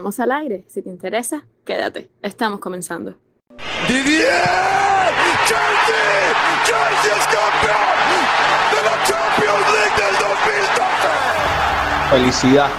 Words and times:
Vamos 0.00 0.20
al 0.20 0.30
aire. 0.30 0.64
Si 0.68 0.80
te 0.80 0.90
interesa, 0.90 1.42
quédate. 1.64 2.08
Estamos 2.22 2.60
comenzando. 2.60 3.16
¡Didier! 3.88 4.30
¡Chelsea! 5.44 6.34
¡Chelsea 6.64 7.16
es 7.18 7.26
campeón 7.26 7.82
de 8.70 8.80
la 8.84 8.94
Champions 9.02 9.66
League 9.74 9.96
del 9.98 10.14
2012! 10.22 12.10
Felicidad. 12.10 12.70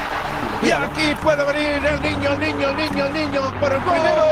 Y 0.62 0.71
aquí 0.71 1.13
puede 1.21 1.44
venir 1.44 1.86
el 1.86 2.02
niño, 2.02 2.32
el 2.32 2.40
niño, 2.40 2.70
el 2.70 2.78
niño, 2.78 3.05
el 3.08 3.13
niño 3.13 3.42
por 3.60 3.74
el 3.74 3.81
primero. 3.81 4.24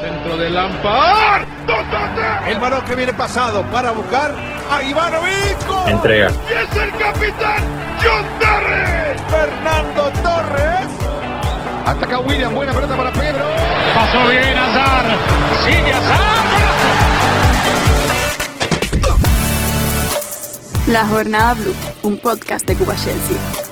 Centro 0.00 0.36
de 0.38 0.48
Lampard. 0.48 1.46
El 2.48 2.58
balón 2.58 2.82
que 2.86 2.94
viene 2.94 3.12
pasado 3.12 3.62
para 3.70 3.90
buscar 3.90 4.34
a 4.72 4.82
Ivanovic. 4.82 5.58
Entrega. 5.86 6.30
Y 6.30 6.52
es 6.52 6.76
el 6.76 6.90
capitán 6.98 7.62
John 8.02 8.24
Torres. 8.40 9.20
Fernando 9.28 10.12
Torres. 10.22 10.86
Ataca 11.86 12.18
William, 12.20 12.54
buena 12.54 12.72
pelota 12.72 12.96
para 12.96 13.12
Pedro. 13.12 13.44
Pasó 13.94 14.28
bien 14.28 14.56
Azar. 14.56 15.18
Sigue 15.64 15.92
Azar. 15.92 16.42
La 20.86 21.06
Jornada 21.06 21.54
Blue, 21.54 21.74
un 22.02 22.18
podcast 22.18 22.66
de 22.66 22.74
Cuba 22.74 22.94
Chelsea. 22.96 23.71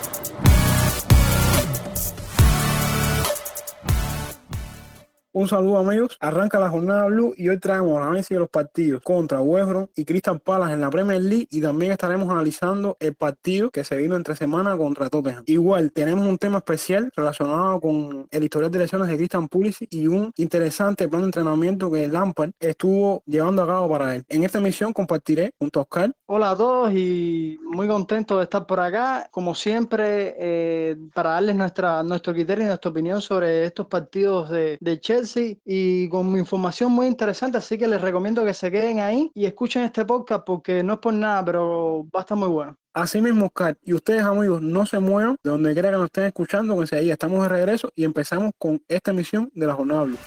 Un 5.41 5.49
saludo 5.49 5.79
amigos, 5.79 6.19
arranca 6.21 6.61
la 6.61 6.69
jornada 6.69 7.07
Blue 7.07 7.33
y 7.35 7.49
hoy 7.49 7.59
traemos 7.59 7.97
el 7.97 8.03
análisis 8.03 8.29
de 8.29 8.41
los 8.41 8.51
partidos 8.51 9.01
contra 9.01 9.41
West 9.41 9.71
Brom 9.71 9.87
y 9.97 10.05
Crystal 10.05 10.39
Palace 10.39 10.75
en 10.75 10.83
la 10.83 10.91
Premier 10.91 11.23
League 11.23 11.49
y 11.51 11.63
también 11.63 11.93
estaremos 11.93 12.29
analizando 12.29 12.99
el 13.01 13.15
partido 13.15 13.71
que 13.71 13.83
se 13.83 13.97
vino 13.97 14.17
entre 14.17 14.37
semana 14.37 14.77
contra 14.77 15.09
Tottenham. 15.09 15.43
Igual 15.47 15.93
tenemos 15.93 16.29
un 16.29 16.37
tema 16.37 16.59
especial 16.59 17.11
relacionado 17.17 17.81
con 17.81 18.29
el 18.31 18.45
historial 18.45 18.71
de 18.71 18.81
lesiones 18.81 19.09
de 19.09 19.17
Christian 19.17 19.49
Pulisic 19.49 19.89
y 19.91 20.09
un 20.09 20.31
interesante 20.37 21.09
plan 21.09 21.23
de 21.23 21.29
entrenamiento 21.29 21.91
que 21.91 22.07
Lampard 22.07 22.51
estuvo 22.61 23.23
llevando 23.25 23.63
a 23.63 23.67
cabo 23.67 23.89
para 23.89 24.17
él. 24.17 24.27
En 24.29 24.45
esta 24.45 24.59
emisión 24.59 24.93
compartiré 24.93 25.55
junto 25.59 25.81
a 25.81 25.83
Oscar. 25.85 26.13
Hola 26.27 26.51
a 26.51 26.57
todos 26.59 26.93
y 26.93 27.59
muy 27.63 27.89
contento 27.89 28.37
de 28.37 28.43
estar 28.45 28.67
por 28.67 28.79
acá. 28.79 29.27
Como 29.31 29.55
siempre, 29.55 30.35
eh, 30.39 30.97
para 31.15 31.31
darles 31.31 31.57
nuestra, 31.57 32.03
nuestro 32.03 32.35
criterio 32.35 32.65
y 32.65 32.67
nuestra 32.69 32.91
opinión 32.91 33.23
sobre 33.23 33.65
estos 33.65 33.87
partidos 33.87 34.51
de 34.51 35.01
Chelsea 35.01 35.30
y 35.37 36.09
con 36.09 36.37
información 36.39 36.93
muy 36.93 37.07
interesante, 37.07 37.59
así 37.59 37.77
que 37.79 37.87
les 37.87 38.01
recomiendo 38.01 38.45
que 38.45 38.55
se 38.55 38.71
queden 38.71 39.01
ahí 39.01 39.31
y 39.35 39.47
escuchen 39.47 39.83
este 39.83 40.05
podcast 40.05 40.45
porque 40.45 40.83
no 40.83 40.95
es 40.95 40.99
por 40.99 41.15
nada, 41.15 41.45
pero 41.45 42.07
va 42.15 42.21
a 42.21 42.23
estar 42.23 42.37
muy 42.37 42.49
bueno. 42.49 42.77
Así 42.93 43.21
mismo, 43.21 43.47
Oscar, 43.47 43.77
y 43.85 43.95
ustedes 43.95 44.23
amigos, 44.23 44.61
no 44.61 44.85
se 44.85 44.99
muevan 44.99 45.37
de 45.45 45.51
donde 45.51 45.73
quiera 45.73 45.91
que 45.91 45.97
nos 45.97 46.07
estén 46.07 46.25
escuchando, 46.25 46.85
que 46.85 46.97
ahí 46.97 47.11
estamos 47.11 47.43
de 47.43 47.49
regreso 47.49 47.89
y 47.95 48.05
empezamos 48.05 48.51
con 48.59 48.83
esta 48.89 49.13
emisión 49.13 49.49
de 49.55 49.67
la 49.67 49.75
Jornada 49.75 50.03
Blue. 50.03 50.19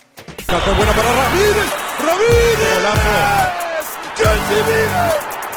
Saco 0.48 0.74
buena 0.76 0.94
para 0.94 1.12
Ramírez. 1.14 1.70
¡Ramírez! 2.00 2.54
¡Chelsea 4.16 4.64
vive! 4.66 4.88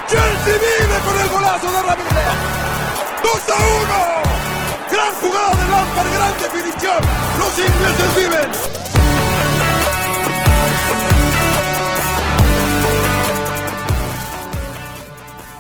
¡Chelsea 0.08 0.54
vive 0.54 0.98
con 1.04 1.20
el 1.20 1.28
golazo 1.28 1.70
de 1.70 1.82
Ramírez! 1.82 2.34
¡2 3.22 3.52
a 3.52 3.58
1! 3.82 4.26
¡Gran 4.90 5.14
jugada 5.14 5.50
de 5.50 5.70
Lampard! 5.70 6.10
¡Gran 6.12 6.34
definición! 6.42 7.00
¡Los 7.38 7.58
ingleses 7.58 8.10
viven! 8.16 8.85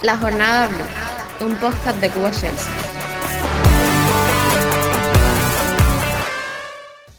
La 0.02 0.18
Jornada 0.18 0.68
Blue, 0.68 1.46
un 1.46 1.56
podcast 1.56 1.98
de 2.00 2.10
Cuba 2.10 2.30
Chelsea. 2.30 2.70